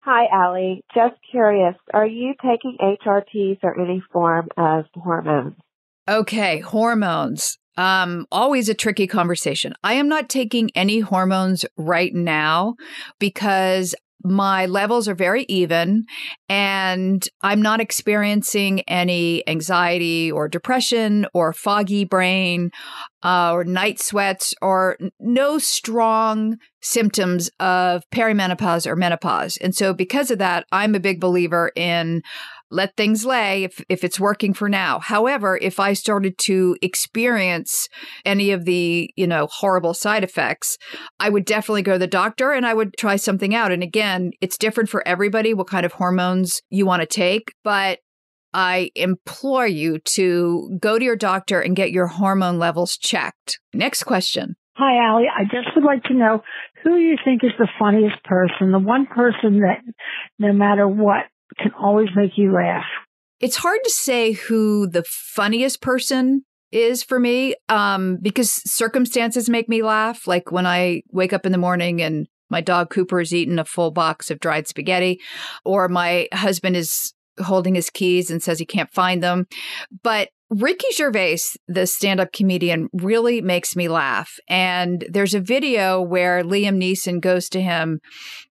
Hi, 0.00 0.26
Ali. 0.32 0.82
Just 0.94 1.14
curious, 1.30 1.74
are 1.94 2.06
you 2.06 2.34
taking 2.42 2.76
HRTs 2.80 3.58
or 3.62 3.80
any 3.80 4.02
form 4.12 4.48
of 4.58 4.84
hormones? 4.94 5.54
Okay, 6.06 6.58
hormones. 6.58 7.58
Um, 7.76 8.26
always 8.30 8.68
a 8.68 8.74
tricky 8.74 9.06
conversation. 9.06 9.74
I 9.82 9.94
am 9.94 10.08
not 10.08 10.28
taking 10.28 10.70
any 10.74 11.00
hormones 11.00 11.64
right 11.76 12.14
now 12.14 12.76
because 13.18 13.94
my 14.24 14.64
levels 14.64 15.06
are 15.06 15.14
very 15.14 15.44
even 15.48 16.06
and 16.48 17.28
I'm 17.42 17.60
not 17.60 17.80
experiencing 17.80 18.80
any 18.88 19.46
anxiety 19.46 20.32
or 20.32 20.48
depression 20.48 21.26
or 21.34 21.52
foggy 21.52 22.04
brain 22.04 22.70
uh, 23.22 23.52
or 23.52 23.64
night 23.64 24.00
sweats 24.00 24.54
or 24.62 24.96
no 25.20 25.58
strong 25.58 26.56
symptoms 26.80 27.50
of 27.60 28.02
perimenopause 28.14 28.86
or 28.86 28.96
menopause. 28.96 29.58
And 29.58 29.74
so, 29.74 29.92
because 29.92 30.30
of 30.30 30.38
that, 30.38 30.64
I'm 30.72 30.94
a 30.94 31.00
big 31.00 31.20
believer 31.20 31.70
in 31.76 32.22
let 32.70 32.96
things 32.96 33.24
lay 33.24 33.64
if, 33.64 33.84
if 33.88 34.04
it's 34.04 34.18
working 34.18 34.54
for 34.54 34.68
now. 34.68 34.98
However, 34.98 35.58
if 35.60 35.78
I 35.78 35.92
started 35.92 36.38
to 36.38 36.76
experience 36.82 37.88
any 38.24 38.50
of 38.50 38.64
the, 38.64 39.10
you 39.16 39.26
know, 39.26 39.48
horrible 39.50 39.94
side 39.94 40.24
effects, 40.24 40.76
I 41.20 41.28
would 41.28 41.44
definitely 41.44 41.82
go 41.82 41.92
to 41.92 41.98
the 41.98 42.06
doctor 42.06 42.52
and 42.52 42.66
I 42.66 42.74
would 42.74 42.96
try 42.98 43.16
something 43.16 43.54
out. 43.54 43.72
And 43.72 43.82
again, 43.82 44.32
it's 44.40 44.58
different 44.58 44.88
for 44.88 45.06
everybody 45.06 45.54
what 45.54 45.68
kind 45.68 45.86
of 45.86 45.92
hormones 45.92 46.60
you 46.70 46.86
want 46.86 47.00
to 47.00 47.06
take, 47.06 47.52
but 47.62 48.00
I 48.52 48.90
implore 48.94 49.66
you 49.66 49.98
to 49.98 50.78
go 50.80 50.98
to 50.98 51.04
your 51.04 51.16
doctor 51.16 51.60
and 51.60 51.74
get 51.74 51.90
your 51.90 52.06
hormone 52.06 52.58
levels 52.58 52.96
checked. 52.96 53.58
Next 53.72 54.04
question. 54.04 54.54
Hi, 54.76 55.08
Ali. 55.08 55.24
I 55.28 55.44
just 55.44 55.74
would 55.74 55.84
like 55.84 56.02
to 56.04 56.14
know 56.14 56.42
who 56.82 56.96
you 56.96 57.16
think 57.24 57.44
is 57.44 57.52
the 57.58 57.68
funniest 57.78 58.22
person, 58.24 58.72
the 58.72 58.78
one 58.78 59.06
person 59.06 59.60
that 59.60 59.80
no 60.38 60.52
matter 60.52 60.88
what 60.88 61.26
can 61.58 61.72
always 61.78 62.08
make 62.14 62.32
you 62.36 62.52
laugh. 62.52 62.84
It's 63.40 63.56
hard 63.56 63.80
to 63.84 63.90
say 63.90 64.32
who 64.32 64.86
the 64.86 65.04
funniest 65.06 65.80
person 65.80 66.44
is 66.72 67.02
for 67.02 67.20
me 67.20 67.54
um, 67.68 68.18
because 68.20 68.50
circumstances 68.50 69.48
make 69.48 69.68
me 69.68 69.82
laugh. 69.82 70.26
Like 70.26 70.50
when 70.50 70.66
I 70.66 71.02
wake 71.12 71.32
up 71.32 71.46
in 71.46 71.52
the 71.52 71.58
morning 71.58 72.02
and 72.02 72.26
my 72.50 72.60
dog 72.60 72.90
Cooper 72.90 73.18
has 73.18 73.34
eaten 73.34 73.58
a 73.58 73.64
full 73.64 73.90
box 73.90 74.30
of 74.30 74.40
dried 74.40 74.68
spaghetti, 74.68 75.20
or 75.64 75.88
my 75.88 76.28
husband 76.32 76.76
is 76.76 77.14
holding 77.42 77.74
his 77.74 77.90
keys 77.90 78.30
and 78.30 78.42
says 78.42 78.58
he 78.58 78.66
can't 78.66 78.92
find 78.92 79.22
them. 79.22 79.46
But 80.02 80.28
Ricky 80.50 80.86
Gervais, 80.92 81.38
the 81.66 81.86
stand 81.86 82.20
up 82.20 82.32
comedian, 82.32 82.88
really 82.92 83.40
makes 83.40 83.74
me 83.74 83.88
laugh. 83.88 84.36
And 84.48 85.04
there's 85.10 85.34
a 85.34 85.40
video 85.40 86.00
where 86.00 86.44
Liam 86.44 86.76
Neeson 86.80 87.20
goes 87.20 87.48
to 87.48 87.60
him 87.60 88.00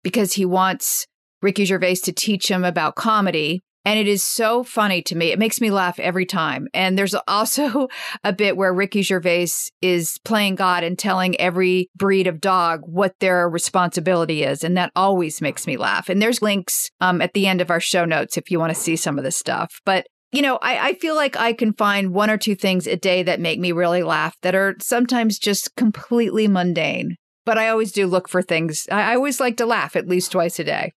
because 0.04 0.34
he 0.34 0.46
wants 0.46 1.06
Ricky 1.42 1.66
Gervais 1.66 1.96
to 2.04 2.12
teach 2.12 2.50
him 2.50 2.64
about 2.64 2.96
comedy. 2.96 3.62
And 3.84 3.98
it 3.98 4.08
is 4.08 4.24
so 4.24 4.64
funny 4.64 5.02
to 5.04 5.16
me. 5.16 5.32
It 5.32 5.40
makes 5.40 5.60
me 5.60 5.72
laugh 5.72 6.00
every 6.00 6.26
time. 6.26 6.68
And 6.74 6.98
there's 6.98 7.16
also 7.28 7.88
a 8.24 8.32
bit 8.32 8.58
where 8.58 8.74
Ricky 8.74 9.02
Gervais 9.02 9.50
is 9.82 10.20
playing 10.24 10.56
God 10.56 10.84
and 10.84 10.98
telling 10.98 11.40
every 11.40 11.90
breed 11.96 12.28
of 12.28 12.42
dog 12.42 12.82
what 12.86 13.16
their 13.20 13.50
responsibility 13.50 14.44
is. 14.44 14.64
And 14.64 14.78
that 14.78 14.92
always 14.96 15.42
makes 15.42 15.66
me 15.66 15.78
laugh. 15.78 16.10
And 16.10 16.22
there's 16.22 16.42
links 16.42 16.90
um, 17.00 17.22
at 17.22 17.34
the 17.34 17.48
end 17.48 17.62
of 17.62 17.72
our 17.72 17.80
show 17.80 18.06
notes 18.06 18.38
if 18.38 18.52
you 18.52 18.60
want 18.60 18.74
to 18.74 18.80
see 18.80 18.96
some 18.96 19.18
of 19.18 19.24
this 19.24 19.38
stuff. 19.38 19.80
But 19.86 20.06
you 20.32 20.42
know, 20.42 20.58
I, 20.62 20.90
I, 20.90 20.94
feel 20.94 21.14
like 21.14 21.36
I 21.36 21.52
can 21.52 21.74
find 21.74 22.14
one 22.14 22.30
or 22.30 22.38
two 22.38 22.56
things 22.56 22.88
a 22.88 22.96
day 22.96 23.22
that 23.22 23.42
make 23.42 23.60
me 23.60 23.74
really 23.74 24.02
laugh 24.02 24.34
that 24.44 24.56
are 24.56 24.76
sometimes 24.80 25.38
just 25.38 25.76
completely 25.76 26.48
mundane. 26.48 27.18
But 27.46 27.58
I 27.58 27.68
always 27.68 27.92
do 27.92 28.08
look 28.08 28.30
for 28.30 28.42
things. 28.42 28.88
I, 28.90 29.12
I 29.12 29.16
always 29.16 29.42
like 29.42 29.58
to 29.58 29.66
laugh 29.66 29.98
at 29.98 30.08
least 30.08 30.32
twice 30.32 30.58
a 30.58 30.64
day. 30.64 30.94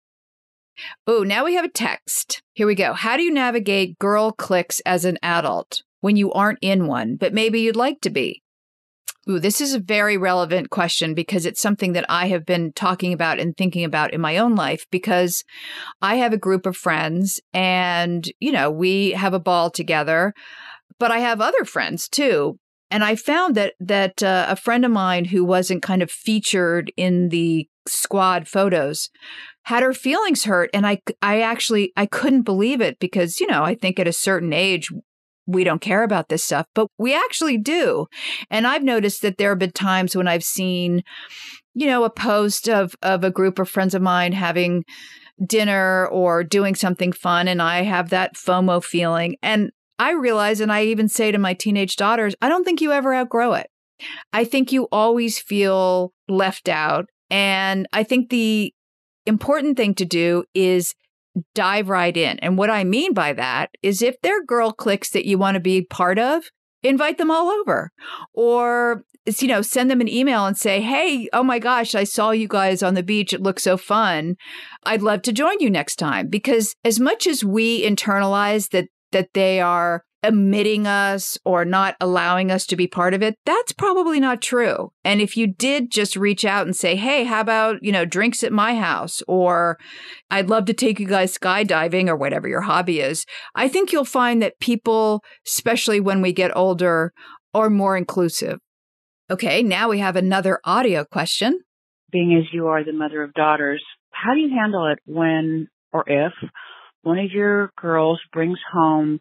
Oh, 1.05 1.24
now 1.24 1.45
we 1.45 1.55
have 1.55 1.65
a 1.65 1.69
text. 1.69 2.41
Here 2.53 2.67
we 2.67 2.76
go. 2.76 2.93
How 2.93 3.17
do 3.17 3.24
you 3.24 3.32
navigate 3.34 3.99
girl 3.99 4.32
cliques 4.32 4.80
as 4.86 5.05
an 5.05 5.17
adult 5.21 5.84
when 6.01 6.15
you 6.15 6.32
aren't 6.34 6.59
in 6.61 6.88
one, 6.88 7.15
but 7.15 7.34
maybe 7.34 7.61
you'd 7.61 7.76
like 7.76 8.01
to 8.01 8.09
be? 8.09 8.41
Ooh, 9.30 9.39
this 9.39 9.61
is 9.61 9.74
a 9.74 9.80
very 9.80 10.17
relevant 10.17 10.69
question 10.69 11.13
because 11.13 11.45
it's 11.45 11.61
something 11.61 11.93
that 11.93 12.05
I 12.09 12.28
have 12.28 12.45
been 12.45 12.74
talking 12.74 13.13
about 13.13 13.39
and 13.39 13.55
thinking 13.55 13.86
about 13.86 14.13
in 14.13 14.19
my 14.19 14.38
own 14.38 14.55
life 14.55 14.86
because 14.91 15.45
I 16.01 16.15
have 16.15 16.34
a 16.34 16.38
group 16.38 16.65
of 16.65 16.76
friends 16.76 17.39
and, 17.53 18.30
you 18.41 18.51
know, 18.51 18.69
we 18.69 19.11
have 19.11 19.34
a 19.34 19.39
ball 19.39 19.69
together, 19.69 20.34
but 20.99 21.09
I 21.09 21.19
have 21.19 21.39
other 21.39 21.63
friends 21.63 22.09
too. 22.09 22.59
And 22.91 23.03
I 23.03 23.15
found 23.15 23.55
that 23.55 23.74
that 23.80 24.21
uh, 24.21 24.45
a 24.49 24.55
friend 24.55 24.84
of 24.86 24.91
mine 24.91 25.26
who 25.26 25.43
wasn't 25.45 25.82
kind 25.82 26.03
of 26.03 26.11
featured 26.11 26.91
in 26.97 27.30
the 27.30 27.67
squad 27.88 28.47
photos 28.47 29.09
had 29.64 29.84
her 29.84 29.93
feelings 29.93 30.43
hurt 30.43 30.70
and 30.74 30.86
I 30.86 30.99
I 31.22 31.41
actually 31.41 31.91
I 31.95 32.05
couldn't 32.05 32.43
believe 32.43 32.82
it 32.82 32.99
because 32.99 33.39
you 33.39 33.47
know 33.47 33.64
I 33.64 33.76
think 33.76 33.99
at 33.99 34.07
a 34.07 34.14
certain 34.14 34.53
age 34.53 34.89
we 35.45 35.64
don't 35.64 35.82
care 35.82 36.03
about 36.03 36.30
this 36.30 36.43
stuff 36.43 36.66
but 36.74 36.88
we 36.97 37.14
actually 37.14 37.57
do. 37.57 38.07
And 38.49 38.68
I've 38.68 38.84
noticed 38.84 39.22
that 39.22 39.38
there 39.38 39.49
have 39.49 39.59
been 39.59 39.72
times 39.72 40.16
when 40.16 40.28
I've 40.28 40.43
seen 40.43 41.03
you 41.74 41.88
know 41.88 42.03
a 42.03 42.09
post 42.09 42.70
of 42.70 42.95
of 43.01 43.24
a 43.24 43.32
group 43.32 43.59
of 43.59 43.70
friends 43.70 43.95
of 43.95 44.01
mine 44.01 44.34
having 44.34 44.84
dinner 45.45 46.07
or 46.07 46.43
doing 46.43 46.76
something 46.76 47.11
fun 47.11 47.47
and 47.47 47.61
I 47.61 47.84
have 47.84 48.09
that 48.09 48.36
FOMO 48.36 48.84
feeling. 48.84 49.38
And 49.41 49.72
I 49.99 50.11
realize 50.11 50.59
and 50.59 50.72
I 50.72 50.86
even 50.86 51.07
say 51.07 51.32
to 51.32 51.38
my 51.38 51.53
teenage 51.53 51.95
daughters 51.95 52.36
I 52.41 52.49
don't 52.49 52.64
think 52.64 52.82
you 52.82 52.91
ever 52.91 53.14
outgrow 53.14 53.53
it. 53.53 53.68
I 54.34 54.43
think 54.43 54.72
you 54.72 54.88
always 54.91 55.39
feel 55.39 56.11
left 56.28 56.68
out. 56.68 57.05
And 57.30 57.88
I 57.93 58.03
think 58.03 58.30
the 58.30 58.74
important 59.26 59.78
thing 59.78 59.93
to 59.95 60.05
do 60.05 60.43
is 60.53 60.93
dive 61.55 61.89
right 61.89 62.15
in. 62.15 62.39
And 62.39 62.57
what 62.57 62.69
I 62.69 62.84
mean 62.84 63.13
by 63.13 63.34
that 63.34 63.71
is 63.82 64.01
if 64.01 64.15
there 64.21 64.39
are 64.39 64.45
girl 64.45 64.71
cliques 64.71 65.09
that 65.11 65.26
you 65.26 65.38
want 65.38 65.55
to 65.55 65.61
be 65.61 65.82
part 65.82 66.19
of, 66.19 66.43
invite 66.84 67.17
them 67.17 67.32
all 67.32 67.49
over. 67.49 67.91
Or 68.34 69.03
you 69.39 69.47
know, 69.47 69.61
send 69.61 69.89
them 69.89 70.01
an 70.01 70.09
email 70.09 70.45
and 70.45 70.57
say, 70.57 70.82
"Hey, 70.82 71.30
oh 71.32 71.43
my 71.43 71.57
gosh, 71.57 71.95
I 71.95 72.03
saw 72.03 72.32
you 72.32 72.47
guys 72.47 72.84
on 72.84 72.93
the 72.93 73.03
beach. 73.03 73.32
It 73.32 73.41
looks 73.41 73.63
so 73.63 73.78
fun. 73.78 74.36
I'd 74.84 75.01
love 75.01 75.21
to 75.24 75.32
join 75.32 75.61
you 75.61 75.69
next 75.69 75.95
time." 75.95 76.28
Because 76.28 76.76
as 76.84 76.99
much 76.99 77.26
as 77.26 77.43
we 77.43 77.88
internalize 77.88 78.69
that 78.71 78.89
that 79.13 79.30
they 79.34 79.61
are 79.61 80.03
omitting 80.26 80.88
us 80.88 81.38
or 81.45 81.65
not 81.65 81.95
allowing 81.99 82.51
us 82.51 82.65
to 82.67 82.76
be 82.76 82.88
part 82.88 83.13
of 83.13 83.21
it, 83.21 83.36
that's 83.45 83.74
probably 83.74 84.19
not 84.19 84.41
true. 84.41 84.91
And 85.03 85.21
if 85.21 85.36
you 85.36 85.47
did 85.47 85.91
just 85.91 86.15
reach 86.15 86.45
out 86.45 86.65
and 86.65 86.76
say, 86.76 86.95
hey, 86.95 87.24
how 87.24 87.41
about, 87.41 87.84
you 87.84 87.91
know, 87.91 88.05
drinks 88.05 88.43
at 88.43 88.51
my 88.51 88.76
house, 88.76 89.21
or 89.28 89.78
I'd 90.30 90.49
love 90.49 90.65
to 90.65 90.74
take 90.74 90.99
you 90.99 91.07
guys 91.07 91.38
skydiving 91.38 92.07
or 92.07 92.15
whatever 92.15 92.47
your 92.47 92.61
hobby 92.61 92.99
is, 92.99 93.26
I 93.55 93.67
think 93.67 93.91
you'll 93.91 94.05
find 94.05 94.41
that 94.41 94.59
people, 94.59 95.24
especially 95.45 95.99
when 95.99 96.21
we 96.21 96.34
get 96.34 96.55
older, 96.55 97.13
or 97.53 97.69
more 97.69 97.97
inclusive? 97.97 98.59
Okay, 99.30 99.63
now 99.63 99.89
we 99.89 99.99
have 99.99 100.15
another 100.15 100.59
audio 100.63 101.05
question. 101.05 101.59
Being 102.11 102.38
as 102.38 102.53
you 102.53 102.67
are 102.67 102.84
the 102.84 102.93
mother 102.93 103.24
of 103.24 103.34
daughters, 103.34 103.84
how 104.11 104.34
do 104.34 104.39
you 104.39 104.49
handle 104.49 104.88
it 104.91 104.99
when 105.05 105.67
or 105.91 106.03
if 106.07 106.34
one 107.03 107.19
of 107.19 107.32
your 107.32 107.71
girls 107.78 108.19
brings 108.32 108.59
home 108.71 109.19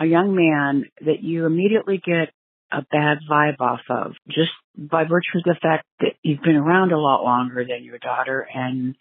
a 0.00 0.06
young 0.06 0.34
man 0.34 0.84
that 1.00 1.22
you 1.22 1.46
immediately 1.46 2.00
get 2.04 2.32
a 2.72 2.82
bad 2.90 3.18
vibe 3.30 3.60
off 3.60 3.80
of 3.88 4.12
just 4.28 4.50
by 4.76 5.04
virtue 5.04 5.38
of 5.38 5.44
the 5.44 5.56
fact 5.62 5.86
that 6.00 6.14
you've 6.22 6.42
been 6.42 6.56
around 6.56 6.92
a 6.92 6.98
lot 6.98 7.22
longer 7.22 7.64
than 7.64 7.84
your 7.84 7.98
daughter 7.98 8.46
and 8.52 8.96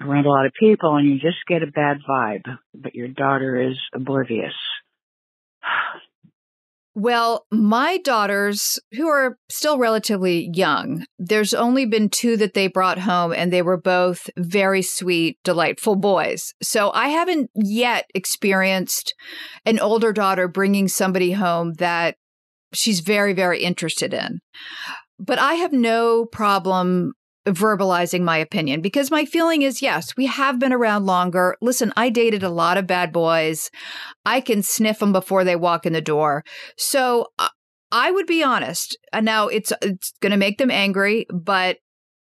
around 0.00 0.26
a 0.26 0.30
lot 0.30 0.46
of 0.46 0.52
people 0.58 0.96
and 0.96 1.08
you 1.08 1.14
just 1.14 1.38
get 1.48 1.62
a 1.62 1.66
bad 1.66 1.98
vibe, 2.08 2.44
but 2.74 2.94
your 2.94 3.08
daughter 3.08 3.70
is 3.70 3.76
oblivious. 3.94 4.54
Well, 7.00 7.46
my 7.50 7.96
daughters, 7.96 8.78
who 8.92 9.08
are 9.08 9.38
still 9.48 9.78
relatively 9.78 10.50
young, 10.52 11.06
there's 11.18 11.54
only 11.54 11.86
been 11.86 12.10
two 12.10 12.36
that 12.36 12.52
they 12.52 12.66
brought 12.66 12.98
home, 12.98 13.32
and 13.32 13.50
they 13.50 13.62
were 13.62 13.80
both 13.80 14.28
very 14.36 14.82
sweet, 14.82 15.38
delightful 15.42 15.96
boys. 15.96 16.52
So 16.62 16.92
I 16.92 17.08
haven't 17.08 17.48
yet 17.54 18.04
experienced 18.14 19.14
an 19.64 19.78
older 19.78 20.12
daughter 20.12 20.46
bringing 20.46 20.88
somebody 20.88 21.32
home 21.32 21.72
that 21.78 22.16
she's 22.74 23.00
very, 23.00 23.32
very 23.32 23.62
interested 23.62 24.12
in. 24.12 24.40
But 25.18 25.38
I 25.38 25.54
have 25.54 25.72
no 25.72 26.26
problem 26.26 27.14
verbalizing 27.46 28.22
my 28.22 28.36
opinion 28.36 28.80
because 28.80 29.10
my 29.10 29.24
feeling 29.24 29.62
is 29.62 29.82
yes, 29.82 30.16
we 30.16 30.26
have 30.26 30.58
been 30.58 30.72
around 30.72 31.06
longer. 31.06 31.56
Listen, 31.60 31.92
I 31.96 32.10
dated 32.10 32.42
a 32.42 32.50
lot 32.50 32.76
of 32.76 32.86
bad 32.86 33.12
boys. 33.12 33.70
I 34.24 34.40
can 34.40 34.62
sniff 34.62 34.98
them 34.98 35.12
before 35.12 35.44
they 35.44 35.56
walk 35.56 35.86
in 35.86 35.92
the 35.92 36.00
door. 36.00 36.44
So 36.76 37.28
uh, 37.38 37.48
I 37.92 38.10
would 38.10 38.26
be 38.26 38.42
honest. 38.42 38.96
Now 39.14 39.48
it's 39.48 39.72
it's 39.82 40.12
going 40.20 40.32
to 40.32 40.36
make 40.36 40.58
them 40.58 40.70
angry, 40.70 41.26
but 41.32 41.78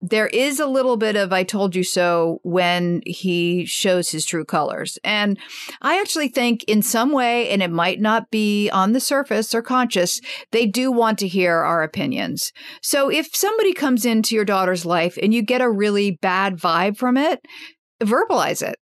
there 0.02 0.28
is 0.28 0.60
a 0.60 0.66
little 0.66 0.97
bit 0.97 1.16
of 1.16 1.32
I 1.32 1.43
told 1.43 1.76
you 1.76 1.84
so 1.84 2.39
when 2.43 3.02
he 3.06 3.66
shows 3.66 4.10
his 4.10 4.26
true 4.26 4.43
colors. 4.43 4.97
And 5.04 5.38
I 5.82 5.99
actually 5.99 6.28
think 6.28 6.64
in 6.64 6.82
some 6.82 7.12
way, 7.12 7.49
and 7.49 7.62
it 7.62 7.72
might 7.72 8.02
not 8.02 8.32
be 8.32 8.70
on 8.72 8.93
the 8.93 8.99
surface 8.99 9.54
or 9.54 9.62
conscious, 9.62 10.20
they 10.52 10.66
do 10.66 10.91
want 10.91 11.20
to 11.20 11.28
hear 11.28 11.58
our 11.58 11.84
opinions. 11.84 12.52
So 12.82 13.10
if 13.10 13.36
somebody 13.36 13.74
comes 13.74 14.06
into 14.06 14.36
your 14.36 14.45
daughter's 14.45 14.86
life 14.86 15.18
and 15.22 15.34
you 15.34 15.43
get 15.43 15.62
a 15.62 15.70
really 15.70 16.18
bad 16.22 16.58
vibe 16.58 16.97
from 16.97 17.16
it, 17.16 17.45
verbalize 18.02 18.68
it. 18.68 18.78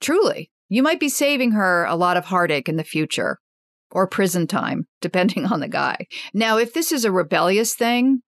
Truly. 0.00 0.50
You 0.68 0.82
might 0.82 1.00
be 1.00 1.10
saving 1.10 1.52
her 1.52 1.84
a 1.84 1.96
lot 1.96 2.16
of 2.16 2.24
heartache 2.24 2.68
in 2.68 2.76
the 2.76 2.84
future 2.84 3.38
or 3.90 4.06
prison 4.06 4.46
time, 4.46 4.86
depending 5.02 5.44
on 5.44 5.60
the 5.60 5.68
guy. 5.68 6.06
Now, 6.32 6.56
if 6.56 6.72
this 6.72 6.92
is 6.92 7.04
a 7.04 7.12
rebellious 7.12 7.74
thing, 7.74 8.22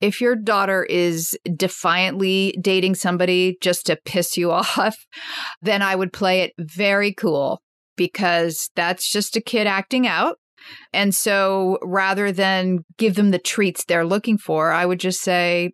if 0.00 0.20
your 0.20 0.36
daughter 0.36 0.84
is 0.84 1.36
defiantly 1.56 2.56
dating 2.60 2.94
somebody 2.94 3.56
just 3.60 3.86
to 3.86 3.98
piss 4.04 4.36
you 4.36 4.50
off, 4.50 4.96
then 5.62 5.82
I 5.82 5.94
would 5.94 6.12
play 6.12 6.40
it 6.42 6.52
very 6.58 7.12
cool 7.12 7.62
because 7.96 8.70
that's 8.76 9.10
just 9.10 9.36
a 9.36 9.40
kid 9.40 9.66
acting 9.66 10.06
out. 10.06 10.38
And 10.92 11.14
so 11.14 11.78
rather 11.82 12.32
than 12.32 12.84
give 12.98 13.14
them 13.14 13.30
the 13.30 13.38
treats 13.38 13.84
they're 13.84 14.06
looking 14.06 14.38
for, 14.38 14.72
I 14.72 14.84
would 14.86 15.00
just 15.00 15.22
say, 15.22 15.72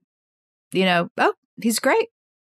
you 0.72 0.84
know, 0.84 1.08
oh, 1.18 1.34
he's 1.60 1.78
great. 1.78 2.08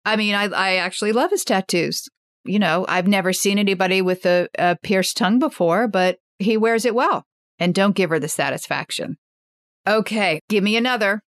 I 0.05 0.17
mean, 0.17 0.35
I, 0.35 0.45
I 0.47 0.77
actually 0.77 1.13
love 1.13 1.31
his 1.31 1.45
tattoos. 1.45 2.09
You 2.45 2.59
know, 2.59 2.87
I've 2.89 3.07
never 3.07 3.33
seen 3.33 3.59
anybody 3.59 4.01
with 4.01 4.25
a, 4.25 4.49
a 4.59 4.77
pierced 4.83 5.17
tongue 5.17 5.39
before, 5.39 5.89
but 5.89 6.19
he 6.39 6.57
wears 6.57 6.85
it 6.85 6.95
well. 6.95 7.25
And 7.59 7.75
don't 7.75 7.97
give 7.97 8.11
her 8.11 8.19
the 8.19 8.29
satisfaction. 8.29 9.17
Okay, 9.87 10.41
give 10.49 10.63
me 10.63 10.77
another. 10.77 11.23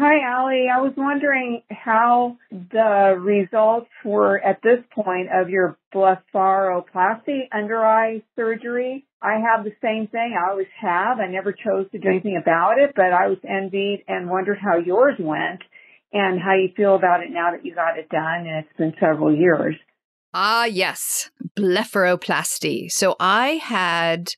Hi, 0.00 0.32
Ali. 0.32 0.68
I 0.72 0.80
was 0.80 0.92
wondering 0.96 1.62
how 1.72 2.36
the 2.52 3.16
results 3.18 3.90
were 4.04 4.38
at 4.38 4.62
this 4.62 4.78
point 4.94 5.28
of 5.34 5.50
your 5.50 5.76
blepharoplasty 5.92 7.48
under 7.52 7.84
eye 7.84 8.22
surgery. 8.36 9.06
I 9.20 9.40
have 9.40 9.64
the 9.64 9.72
same 9.82 10.06
thing. 10.06 10.38
I 10.38 10.52
always 10.52 10.68
have. 10.80 11.18
I 11.18 11.26
never 11.26 11.50
chose 11.52 11.90
to 11.90 11.98
do 11.98 12.08
anything 12.08 12.38
about 12.40 12.78
it, 12.78 12.92
but 12.94 13.12
I 13.12 13.26
was 13.26 13.38
envied 13.42 14.04
and 14.06 14.30
wondered 14.30 14.58
how 14.62 14.78
yours 14.78 15.16
went 15.18 15.62
and 16.12 16.40
how 16.40 16.54
you 16.54 16.68
feel 16.76 16.94
about 16.94 17.24
it 17.24 17.30
now 17.32 17.50
that 17.50 17.66
you 17.66 17.74
got 17.74 17.98
it 17.98 18.08
done 18.08 18.46
and 18.46 18.64
it's 18.64 18.76
been 18.78 18.94
several 19.00 19.34
years. 19.34 19.74
Ah, 20.32 20.66
yes, 20.66 21.30
blepharoplasty. 21.58 22.88
So 22.92 23.16
I 23.18 23.54
had 23.54 24.34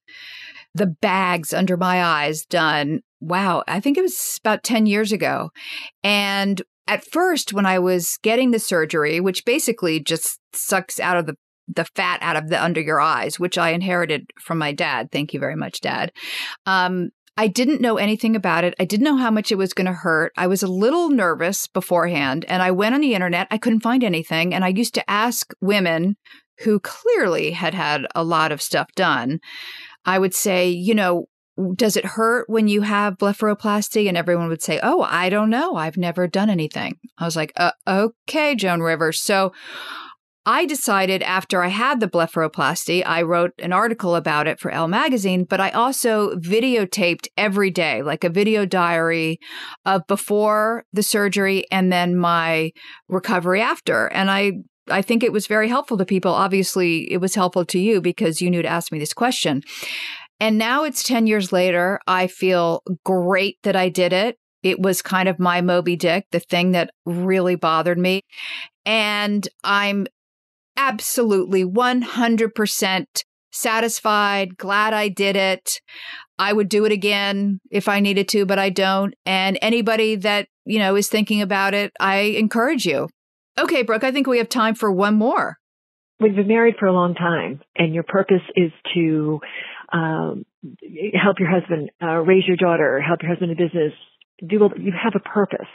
the 0.74 0.86
bags 0.86 1.52
under 1.52 1.76
my 1.76 2.02
eyes 2.02 2.44
done 2.44 3.00
wow, 3.20 3.62
I 3.68 3.80
think 3.80 3.98
it 3.98 4.02
was 4.02 4.38
about 4.42 4.62
10 4.64 4.86
years 4.86 5.12
ago. 5.12 5.50
And 6.02 6.62
at 6.86 7.04
first, 7.04 7.52
when 7.52 7.66
I 7.66 7.78
was 7.78 8.18
getting 8.22 8.50
the 8.50 8.58
surgery, 8.58 9.20
which 9.20 9.44
basically 9.44 10.00
just 10.00 10.40
sucks 10.52 10.98
out 10.98 11.16
of 11.16 11.26
the 11.26 11.36
the 11.72 11.84
fat 11.84 12.18
out 12.20 12.34
of 12.34 12.48
the 12.48 12.60
under 12.60 12.80
your 12.80 13.00
eyes, 13.00 13.38
which 13.38 13.56
I 13.56 13.70
inherited 13.70 14.28
from 14.40 14.58
my 14.58 14.72
dad. 14.72 15.12
Thank 15.12 15.32
you 15.32 15.38
very 15.38 15.54
much, 15.54 15.80
Dad. 15.80 16.10
Um, 16.66 17.10
I 17.36 17.46
didn't 17.46 17.80
know 17.80 17.96
anything 17.96 18.34
about 18.34 18.64
it. 18.64 18.74
I 18.80 18.84
didn't 18.84 19.04
know 19.04 19.16
how 19.16 19.30
much 19.30 19.52
it 19.52 19.58
was 19.58 19.72
going 19.72 19.86
to 19.86 19.92
hurt. 19.92 20.32
I 20.36 20.48
was 20.48 20.64
a 20.64 20.68
little 20.68 21.10
nervous 21.10 21.68
beforehand, 21.68 22.44
and 22.48 22.60
I 22.60 22.72
went 22.72 22.96
on 22.96 23.00
the 23.00 23.14
internet. 23.14 23.46
I 23.52 23.58
couldn't 23.58 23.84
find 23.84 24.02
anything, 24.02 24.52
and 24.52 24.64
I 24.64 24.68
used 24.68 24.94
to 24.94 25.08
ask 25.08 25.52
women 25.60 26.16
who 26.62 26.80
clearly 26.80 27.52
had 27.52 27.72
had 27.72 28.06
a 28.14 28.24
lot 28.24 28.50
of 28.50 28.60
stuff 28.60 28.88
done. 28.96 29.38
I 30.04 30.18
would 30.18 30.34
say, 30.34 30.68
you 30.68 30.94
know, 30.94 31.26
does 31.74 31.96
it 31.96 32.04
hurt 32.04 32.48
when 32.48 32.68
you 32.68 32.82
have 32.82 33.18
blepharoplasty? 33.18 34.08
And 34.08 34.16
everyone 34.16 34.48
would 34.48 34.62
say, 34.62 34.80
oh, 34.82 35.02
I 35.02 35.28
don't 35.28 35.50
know. 35.50 35.76
I've 35.76 35.96
never 35.96 36.26
done 36.26 36.48
anything. 36.48 36.94
I 37.18 37.24
was 37.24 37.36
like, 37.36 37.52
uh, 37.56 37.72
okay, 37.86 38.54
Joan 38.54 38.80
Rivers. 38.80 39.22
So 39.22 39.52
I 40.46 40.64
decided 40.64 41.22
after 41.22 41.62
I 41.62 41.68
had 41.68 42.00
the 42.00 42.08
blepharoplasty, 42.08 43.02
I 43.04 43.22
wrote 43.22 43.52
an 43.58 43.74
article 43.74 44.16
about 44.16 44.46
it 44.46 44.58
for 44.58 44.70
Elle 44.70 44.88
magazine, 44.88 45.44
but 45.44 45.60
I 45.60 45.70
also 45.70 46.34
videotaped 46.36 47.28
every 47.36 47.70
day, 47.70 48.02
like 48.02 48.24
a 48.24 48.30
video 48.30 48.64
diary 48.64 49.38
of 49.84 50.06
before 50.08 50.86
the 50.94 51.02
surgery 51.02 51.66
and 51.70 51.92
then 51.92 52.16
my 52.16 52.72
recovery 53.08 53.60
after. 53.60 54.06
And 54.06 54.30
I 54.30 54.52
I 54.90 55.02
think 55.02 55.22
it 55.22 55.32
was 55.32 55.46
very 55.46 55.68
helpful 55.68 55.96
to 55.98 56.04
people. 56.04 56.32
Obviously, 56.32 57.10
it 57.12 57.18
was 57.18 57.34
helpful 57.34 57.64
to 57.66 57.78
you 57.78 58.00
because 58.00 58.40
you 58.40 58.50
knew 58.50 58.62
to 58.62 58.68
ask 58.68 58.92
me 58.92 58.98
this 58.98 59.14
question. 59.14 59.62
And 60.38 60.56
now 60.56 60.84
it's 60.84 61.02
10 61.02 61.26
years 61.26 61.52
later. 61.52 62.00
I 62.06 62.26
feel 62.26 62.82
great 63.04 63.58
that 63.62 63.76
I 63.76 63.88
did 63.88 64.12
it. 64.12 64.38
It 64.62 64.80
was 64.80 65.02
kind 65.02 65.28
of 65.28 65.38
my 65.38 65.60
Moby 65.60 65.96
Dick, 65.96 66.26
the 66.32 66.40
thing 66.40 66.72
that 66.72 66.90
really 67.06 67.56
bothered 67.56 67.98
me. 67.98 68.22
And 68.84 69.46
I'm 69.64 70.06
absolutely 70.76 71.64
100% 71.64 73.04
satisfied, 73.52 74.56
glad 74.56 74.94
I 74.94 75.08
did 75.08 75.36
it. 75.36 75.80
I 76.38 76.52
would 76.52 76.68
do 76.68 76.84
it 76.86 76.92
again 76.92 77.60
if 77.70 77.88
I 77.88 78.00
needed 78.00 78.28
to, 78.28 78.46
but 78.46 78.58
I 78.58 78.70
don't. 78.70 79.14
And 79.26 79.58
anybody 79.60 80.16
that, 80.16 80.48
you 80.64 80.78
know, 80.78 80.96
is 80.96 81.08
thinking 81.08 81.42
about 81.42 81.74
it, 81.74 81.92
I 82.00 82.16
encourage 82.38 82.86
you. 82.86 83.08
Okay, 83.58 83.82
Brooke, 83.82 84.04
I 84.04 84.12
think 84.12 84.26
we 84.26 84.38
have 84.38 84.48
time 84.48 84.74
for 84.74 84.90
one 84.90 85.14
more. 85.14 85.58
We've 86.20 86.36
been 86.36 86.48
married 86.48 86.74
for 86.78 86.86
a 86.86 86.92
long 86.92 87.14
time, 87.14 87.60
and 87.76 87.94
your 87.94 88.02
purpose 88.02 88.42
is 88.54 88.70
to 88.94 89.40
um, 89.92 90.44
help 91.14 91.38
your 91.38 91.50
husband 91.50 91.90
uh, 92.02 92.18
raise 92.18 92.44
your 92.46 92.56
daughter, 92.56 93.00
help 93.00 93.22
your 93.22 93.30
husband 93.30 93.50
in 93.50 93.56
business, 93.56 93.92
do 94.46 94.70
you 94.76 94.92
have 94.92 95.14
a 95.16 95.28
purpose, 95.28 95.68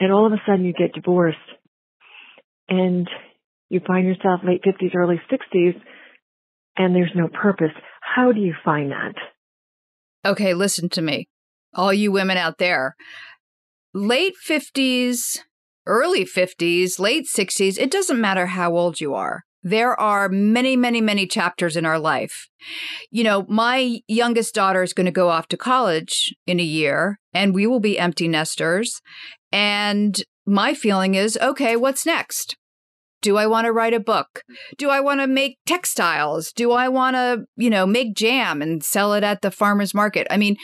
and 0.00 0.12
all 0.12 0.26
of 0.26 0.32
a 0.32 0.40
sudden 0.46 0.64
you 0.64 0.72
get 0.72 0.94
divorced, 0.94 1.36
and 2.68 3.08
you 3.68 3.80
find 3.86 4.06
yourself 4.06 4.40
late 4.42 4.62
fifties, 4.64 4.92
early 4.94 5.20
sixties, 5.30 5.74
and 6.76 6.94
there's 6.94 7.12
no 7.14 7.28
purpose. 7.28 7.72
How 8.00 8.32
do 8.32 8.40
you 8.40 8.54
find 8.64 8.90
that? 8.90 9.14
Okay, 10.24 10.54
listen 10.54 10.88
to 10.90 11.02
me, 11.02 11.28
all 11.74 11.92
you 11.92 12.10
women 12.10 12.38
out 12.38 12.58
there. 12.58 12.96
Late 13.94 14.36
fifties, 14.36 15.44
early 15.88 16.24
50s, 16.24 17.00
late 17.00 17.26
60s, 17.26 17.78
it 17.78 17.90
doesn't 17.90 18.20
matter 18.20 18.46
how 18.46 18.76
old 18.76 19.00
you 19.00 19.14
are. 19.14 19.42
There 19.62 19.98
are 19.98 20.28
many, 20.28 20.76
many, 20.76 21.00
many 21.00 21.26
chapters 21.26 21.76
in 21.76 21.84
our 21.84 21.98
life. 21.98 22.48
You 23.10 23.24
know, 23.24 23.44
my 23.48 24.00
youngest 24.06 24.54
daughter 24.54 24.82
is 24.84 24.92
going 24.92 25.06
to 25.06 25.12
go 25.12 25.28
off 25.30 25.48
to 25.48 25.56
college 25.56 26.32
in 26.46 26.60
a 26.60 26.64
year, 26.64 27.18
and 27.34 27.54
we 27.54 27.66
will 27.66 27.80
be 27.80 27.98
empty 27.98 28.28
nesters. 28.28 29.00
And 29.50 30.22
my 30.46 30.74
feeling 30.74 31.16
is 31.16 31.36
okay, 31.42 31.74
what's 31.74 32.06
next? 32.06 32.56
Do 33.20 33.36
I 33.36 33.48
want 33.48 33.64
to 33.64 33.72
write 33.72 33.94
a 33.94 34.00
book? 34.00 34.42
Do 34.76 34.90
I 34.90 35.00
want 35.00 35.20
to 35.20 35.26
make 35.26 35.58
textiles? 35.66 36.52
Do 36.52 36.70
I 36.70 36.88
want 36.88 37.16
to, 37.16 37.44
you 37.56 37.68
know, 37.68 37.84
make 37.84 38.14
jam 38.14 38.62
and 38.62 38.82
sell 38.84 39.12
it 39.12 39.24
at 39.24 39.42
the 39.42 39.50
farmer's 39.50 39.92
market? 39.92 40.28
I 40.30 40.36
mean, 40.36 40.56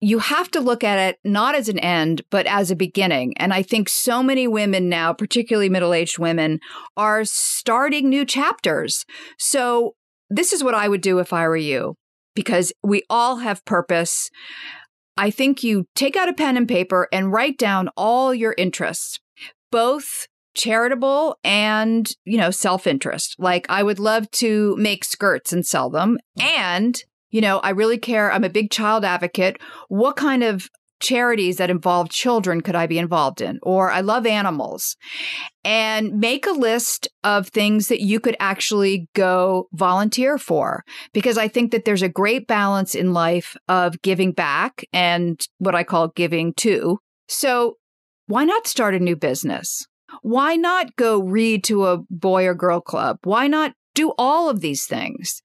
you 0.00 0.18
have 0.18 0.50
to 0.52 0.60
look 0.60 0.82
at 0.82 0.98
it 0.98 1.18
not 1.24 1.54
as 1.54 1.68
an 1.68 1.78
end, 1.78 2.22
but 2.30 2.46
as 2.46 2.70
a 2.70 2.76
beginning. 2.76 3.34
And 3.36 3.52
I 3.52 3.62
think 3.62 3.88
so 3.88 4.22
many 4.22 4.48
women 4.48 4.88
now, 4.88 5.12
particularly 5.12 5.68
middle 5.68 5.92
aged 5.92 6.18
women, 6.18 6.60
are 6.96 7.24
starting 7.24 8.08
new 8.08 8.24
chapters. 8.24 9.04
So, 9.38 9.94
this 10.30 10.52
is 10.52 10.62
what 10.62 10.74
I 10.74 10.88
would 10.88 11.00
do 11.00 11.18
if 11.18 11.32
I 11.32 11.46
were 11.48 11.56
you, 11.56 11.96
because 12.34 12.72
we 12.82 13.02
all 13.10 13.36
have 13.36 13.64
purpose. 13.64 14.30
I 15.16 15.30
think 15.30 15.62
you 15.62 15.86
take 15.94 16.16
out 16.16 16.28
a 16.28 16.32
pen 16.32 16.56
and 16.56 16.68
paper 16.68 17.08
and 17.12 17.32
write 17.32 17.58
down 17.58 17.90
all 17.96 18.32
your 18.32 18.54
interests, 18.56 19.18
both 19.72 20.28
charitable 20.54 21.36
and, 21.44 22.10
you 22.24 22.38
know, 22.38 22.50
self-interest. 22.50 23.36
Like 23.38 23.66
I 23.68 23.82
would 23.82 23.98
love 23.98 24.30
to 24.32 24.76
make 24.76 25.04
skirts 25.04 25.52
and 25.52 25.66
sell 25.66 25.90
them 25.90 26.18
and 26.40 27.02
you 27.30 27.40
know, 27.40 27.58
I 27.60 27.70
really 27.70 27.98
care. 27.98 28.30
I'm 28.30 28.44
a 28.44 28.50
big 28.50 28.70
child 28.70 29.04
advocate. 29.04 29.60
What 29.88 30.16
kind 30.16 30.42
of 30.42 30.68
charities 31.00 31.56
that 31.56 31.70
involve 31.70 32.10
children 32.10 32.60
could 32.60 32.74
I 32.74 32.86
be 32.86 32.98
involved 32.98 33.40
in? 33.40 33.58
Or 33.62 33.90
I 33.90 34.02
love 34.02 34.26
animals. 34.26 34.96
And 35.64 36.18
make 36.18 36.46
a 36.46 36.52
list 36.52 37.08
of 37.24 37.48
things 37.48 37.88
that 37.88 38.02
you 38.02 38.20
could 38.20 38.36
actually 38.38 39.08
go 39.14 39.68
volunteer 39.72 40.38
for. 40.38 40.84
Because 41.12 41.38
I 41.38 41.48
think 41.48 41.72
that 41.72 41.84
there's 41.84 42.02
a 42.02 42.08
great 42.08 42.46
balance 42.46 42.94
in 42.94 43.12
life 43.12 43.56
of 43.68 44.00
giving 44.02 44.32
back 44.32 44.84
and 44.92 45.40
what 45.58 45.74
I 45.74 45.84
call 45.84 46.08
giving 46.08 46.54
to. 46.58 46.98
So 47.28 47.76
why 48.26 48.44
not 48.44 48.66
start 48.66 48.94
a 48.94 49.00
new 49.00 49.16
business? 49.16 49.86
Why 50.22 50.56
not 50.56 50.96
go 50.96 51.20
read 51.20 51.64
to 51.64 51.86
a 51.86 51.98
boy 52.10 52.46
or 52.46 52.54
girl 52.54 52.80
club? 52.80 53.18
Why 53.24 53.46
not 53.46 53.72
do 53.94 54.12
all 54.18 54.48
of 54.48 54.60
these 54.60 54.86
things. 54.86 55.42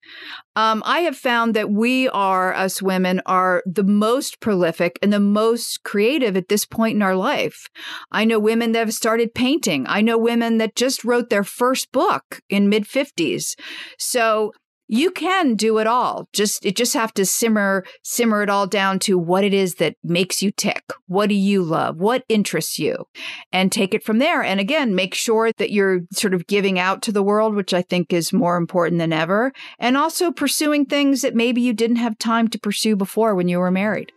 Um, 0.55 0.81
I 0.85 0.99
have 1.01 1.17
found 1.17 1.53
that 1.55 1.69
we 1.69 2.07
are, 2.09 2.53
us 2.53 2.81
women, 2.81 3.21
are 3.25 3.63
the 3.65 3.83
most 3.83 4.39
prolific 4.39 4.97
and 5.01 5.11
the 5.11 5.19
most 5.19 5.83
creative 5.83 6.37
at 6.37 6.47
this 6.47 6.65
point 6.65 6.95
in 6.95 7.01
our 7.01 7.15
life. 7.15 7.67
I 8.11 8.25
know 8.25 8.39
women 8.39 8.71
that 8.71 8.79
have 8.79 8.93
started 8.93 9.33
painting. 9.33 9.85
I 9.87 10.01
know 10.01 10.17
women 10.17 10.57
that 10.59 10.75
just 10.75 11.03
wrote 11.03 11.29
their 11.29 11.43
first 11.43 11.91
book 11.91 12.41
in 12.49 12.69
mid 12.69 12.85
50s. 12.85 13.55
So 13.97 14.53
you 14.87 15.11
can 15.11 15.55
do 15.55 15.77
it 15.79 15.87
all. 15.87 16.27
Just 16.33 16.65
it 16.65 16.75
just 16.75 16.93
have 16.93 17.13
to 17.15 17.25
simmer 17.25 17.85
simmer 18.03 18.43
it 18.43 18.49
all 18.49 18.67
down 18.67 18.99
to 18.99 19.17
what 19.17 19.43
it 19.43 19.53
is 19.53 19.75
that 19.75 19.95
makes 20.03 20.41
you 20.41 20.51
tick. 20.51 20.83
What 21.07 21.29
do 21.29 21.35
you 21.35 21.63
love? 21.63 21.97
What 21.97 22.23
interests 22.29 22.77
you? 22.77 23.05
And 23.51 23.71
take 23.71 23.93
it 23.93 24.03
from 24.03 24.19
there. 24.19 24.43
And 24.43 24.59
again 24.59 24.95
make 24.95 25.13
sure 25.13 25.51
that 25.57 25.71
you're 25.71 26.01
sort 26.11 26.33
of 26.33 26.47
giving 26.47 26.77
out 26.77 27.01
to 27.03 27.11
the 27.11 27.23
world 27.23 27.55
which 27.55 27.73
i 27.73 27.81
think 27.81 28.13
is 28.13 28.33
more 28.33 28.57
important 28.57 28.99
than 28.99 29.13
ever. 29.13 29.51
And 29.79 29.97
also 29.97 30.31
pursuing 30.31 30.85
things 30.85 31.21
that 31.21 31.35
maybe 31.35 31.61
you 31.61 31.73
didn't 31.73 31.97
have 31.97 32.17
time 32.17 32.47
to 32.49 32.59
pursue 32.59 32.95
before 32.95 33.35
when 33.35 33.47
you 33.47 33.59
were 33.59 33.71
married. 33.71 34.11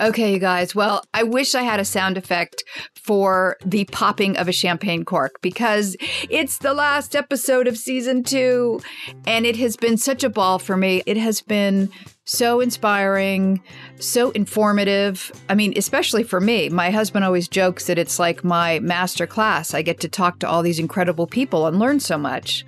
Okay, 0.00 0.32
you 0.32 0.38
guys. 0.40 0.74
Well, 0.74 1.04
I 1.14 1.22
wish 1.22 1.54
I 1.54 1.62
had 1.62 1.78
a 1.78 1.84
sound 1.84 2.16
effect 2.16 2.64
for 3.04 3.58
the 3.64 3.84
popping 3.86 4.34
of 4.38 4.48
a 4.48 4.52
champagne 4.52 5.04
cork 5.04 5.38
because 5.42 5.94
it's 6.30 6.58
the 6.58 6.72
last 6.72 7.14
episode 7.14 7.68
of 7.68 7.76
season 7.76 8.24
two 8.24 8.80
and 9.26 9.44
it 9.44 9.56
has 9.56 9.76
been 9.76 9.98
such 9.98 10.24
a 10.24 10.30
ball 10.30 10.58
for 10.58 10.74
me. 10.74 11.02
It 11.04 11.18
has 11.18 11.42
been 11.42 11.90
so 12.24 12.60
inspiring, 12.60 13.62
so 14.00 14.30
informative. 14.30 15.30
I 15.50 15.54
mean, 15.54 15.74
especially 15.76 16.22
for 16.22 16.40
me. 16.40 16.70
My 16.70 16.90
husband 16.90 17.24
always 17.24 17.48
jokes 17.48 17.86
that 17.86 17.98
it's 17.98 18.18
like 18.18 18.42
my 18.42 18.78
master 18.80 19.26
class. 19.26 19.74
I 19.74 19.82
get 19.82 20.00
to 20.00 20.08
talk 20.08 20.38
to 20.38 20.48
all 20.48 20.62
these 20.62 20.78
incredible 20.78 21.26
people 21.26 21.66
and 21.66 21.78
learn 21.78 22.00
so 22.00 22.16
much. 22.16 22.64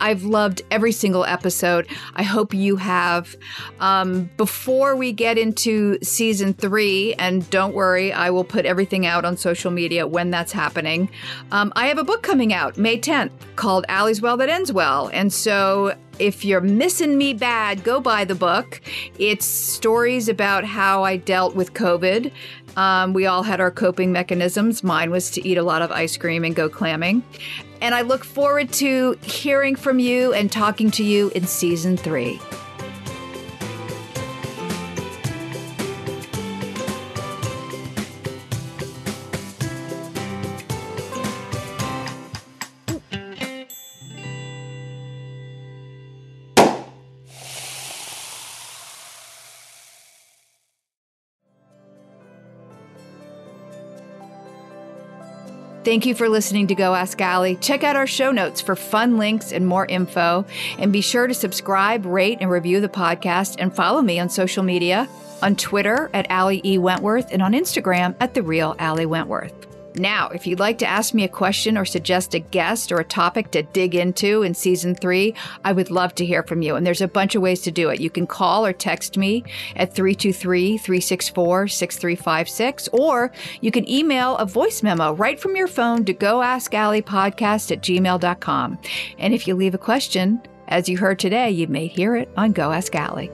I've 0.00 0.22
loved 0.22 0.62
every 0.70 0.92
single 0.92 1.24
episode. 1.26 1.86
I 2.14 2.22
hope 2.22 2.54
you 2.54 2.76
have. 2.76 3.36
Um, 3.78 4.30
before 4.38 4.96
we 4.96 5.12
get 5.12 5.36
into 5.36 5.98
season 6.02 6.54
three, 6.54 7.12
and 7.14 7.48
don't 7.50 7.74
worry, 7.74 8.12
I 8.12 8.30
will 8.30 8.44
put 8.44 8.64
everything 8.64 9.04
out 9.04 9.26
on 9.26 9.36
social 9.36 9.70
media 9.70 10.06
when 10.06 10.30
that's 10.30 10.52
happening. 10.52 11.10
Um, 11.52 11.72
I 11.76 11.88
have 11.88 11.98
a 11.98 12.04
book 12.04 12.22
coming 12.22 12.54
out 12.54 12.78
May 12.78 12.98
10th 12.98 13.32
called 13.56 13.84
Ali's 13.90 14.22
Well 14.22 14.38
That 14.38 14.48
Ends 14.48 14.72
Well. 14.72 15.10
And 15.12 15.30
so 15.30 15.94
if 16.18 16.44
you're 16.44 16.60
missing 16.60 17.18
me 17.18 17.34
bad, 17.34 17.84
go 17.84 18.00
buy 18.00 18.24
the 18.24 18.34
book. 18.34 18.80
It's 19.18 19.44
stories 19.44 20.28
about 20.28 20.64
how 20.64 21.04
I 21.04 21.16
dealt 21.16 21.54
with 21.54 21.74
COVID. 21.74 22.30
Um, 22.76 23.12
we 23.12 23.26
all 23.26 23.42
had 23.42 23.60
our 23.60 23.70
coping 23.70 24.12
mechanisms. 24.12 24.82
Mine 24.82 25.10
was 25.10 25.30
to 25.32 25.46
eat 25.46 25.58
a 25.58 25.62
lot 25.62 25.82
of 25.82 25.90
ice 25.90 26.16
cream 26.16 26.44
and 26.44 26.54
go 26.54 26.68
clamming. 26.68 27.22
And 27.80 27.94
I 27.94 28.02
look 28.02 28.24
forward 28.24 28.72
to 28.74 29.18
hearing 29.22 29.76
from 29.76 29.98
you 29.98 30.32
and 30.32 30.50
talking 30.50 30.90
to 30.92 31.04
you 31.04 31.30
in 31.34 31.46
season 31.46 31.96
three. 31.96 32.40
Thank 55.84 56.06
you 56.06 56.14
for 56.14 56.30
listening 56.30 56.68
to 56.68 56.74
Go 56.74 56.94
Ask 56.94 57.20
Ali. 57.20 57.56
Check 57.56 57.84
out 57.84 57.94
our 57.94 58.06
show 58.06 58.32
notes 58.32 58.62
for 58.62 58.74
fun 58.74 59.18
links 59.18 59.52
and 59.52 59.66
more 59.66 59.84
info. 59.84 60.46
And 60.78 60.90
be 60.94 61.02
sure 61.02 61.26
to 61.26 61.34
subscribe, 61.34 62.06
rate, 62.06 62.38
and 62.40 62.50
review 62.50 62.80
the 62.80 62.88
podcast 62.88 63.56
and 63.58 63.74
follow 63.74 64.00
me 64.00 64.18
on 64.18 64.30
social 64.30 64.62
media 64.62 65.06
on 65.42 65.56
Twitter 65.56 66.08
at 66.14 66.30
Ali 66.30 66.62
E. 66.64 66.78
Wentworth 66.78 67.28
and 67.30 67.42
on 67.42 67.52
Instagram 67.52 68.14
at 68.18 68.32
The 68.32 68.42
Real 68.42 68.74
Ali 68.78 69.04
Wentworth. 69.04 69.63
Now, 69.96 70.28
if 70.28 70.46
you'd 70.46 70.58
like 70.58 70.78
to 70.78 70.86
ask 70.86 71.14
me 71.14 71.22
a 71.22 71.28
question 71.28 71.78
or 71.78 71.84
suggest 71.84 72.34
a 72.34 72.40
guest 72.40 72.90
or 72.90 72.98
a 72.98 73.04
topic 73.04 73.52
to 73.52 73.62
dig 73.62 73.94
into 73.94 74.42
in 74.42 74.54
season 74.54 74.94
three, 74.94 75.34
I 75.64 75.72
would 75.72 75.90
love 75.90 76.14
to 76.16 76.26
hear 76.26 76.42
from 76.42 76.62
you. 76.62 76.74
And 76.74 76.84
there's 76.84 77.00
a 77.00 77.08
bunch 77.08 77.34
of 77.34 77.42
ways 77.42 77.60
to 77.62 77.70
do 77.70 77.90
it. 77.90 78.00
You 78.00 78.10
can 78.10 78.26
call 78.26 78.66
or 78.66 78.72
text 78.72 79.16
me 79.16 79.44
at 79.76 79.94
323 79.94 80.78
364 80.78 81.68
6356, 81.68 82.88
or 82.92 83.30
you 83.60 83.70
can 83.70 83.88
email 83.88 84.36
a 84.36 84.46
voice 84.46 84.82
memo 84.82 85.12
right 85.12 85.38
from 85.38 85.54
your 85.54 85.68
phone 85.68 86.04
to 86.04 86.12
go 86.12 86.42
ask 86.42 86.74
Ali 86.74 87.02
podcast 87.02 87.70
at 87.70 87.82
gmail.com. 87.82 88.78
And 89.18 89.34
if 89.34 89.46
you 89.46 89.54
leave 89.54 89.74
a 89.74 89.78
question, 89.78 90.42
as 90.68 90.88
you 90.88 90.98
heard 90.98 91.18
today, 91.18 91.50
you 91.50 91.68
may 91.68 91.86
hear 91.86 92.16
it 92.16 92.28
on 92.36 92.52
Go 92.52 92.72
Ask 92.72 92.94
Ali. 92.96 93.30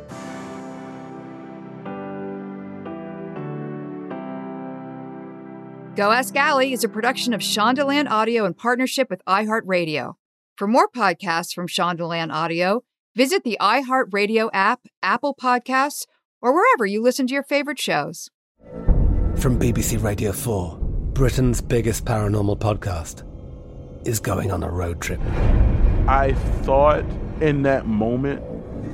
Go 6.00 6.12
Ask 6.12 6.34
Ali 6.34 6.72
is 6.72 6.82
a 6.82 6.88
production 6.88 7.34
of 7.34 7.42
Shondaland 7.42 8.08
Audio 8.08 8.46
in 8.46 8.54
partnership 8.54 9.10
with 9.10 9.22
iHeartRadio. 9.26 10.14
For 10.56 10.66
more 10.66 10.88
podcasts 10.88 11.52
from 11.52 11.68
Shondaland 11.68 12.32
Audio, 12.32 12.84
visit 13.14 13.44
the 13.44 13.58
iHeartRadio 13.60 14.48
app, 14.54 14.80
Apple 15.02 15.36
Podcasts, 15.38 16.06
or 16.40 16.54
wherever 16.54 16.86
you 16.86 17.02
listen 17.02 17.26
to 17.26 17.34
your 17.34 17.42
favorite 17.42 17.78
shows. 17.78 18.30
From 19.36 19.58
BBC 19.58 20.02
Radio 20.02 20.32
4, 20.32 20.78
Britain's 21.12 21.60
biggest 21.60 22.06
paranormal 22.06 22.58
podcast 22.58 23.22
is 24.06 24.20
going 24.20 24.50
on 24.50 24.62
a 24.62 24.70
road 24.70 25.02
trip. 25.02 25.20
I 26.08 26.32
thought 26.62 27.04
in 27.42 27.60
that 27.64 27.86
moment, 27.86 28.42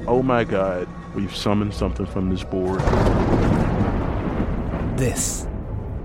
oh 0.09 0.25
my 0.25 0.43
God, 0.43 0.89
we've 1.15 1.37
summoned 1.37 1.73
something 1.73 2.07
from 2.07 2.31
this 2.31 2.43
board. 2.43 2.81
This 4.99 5.47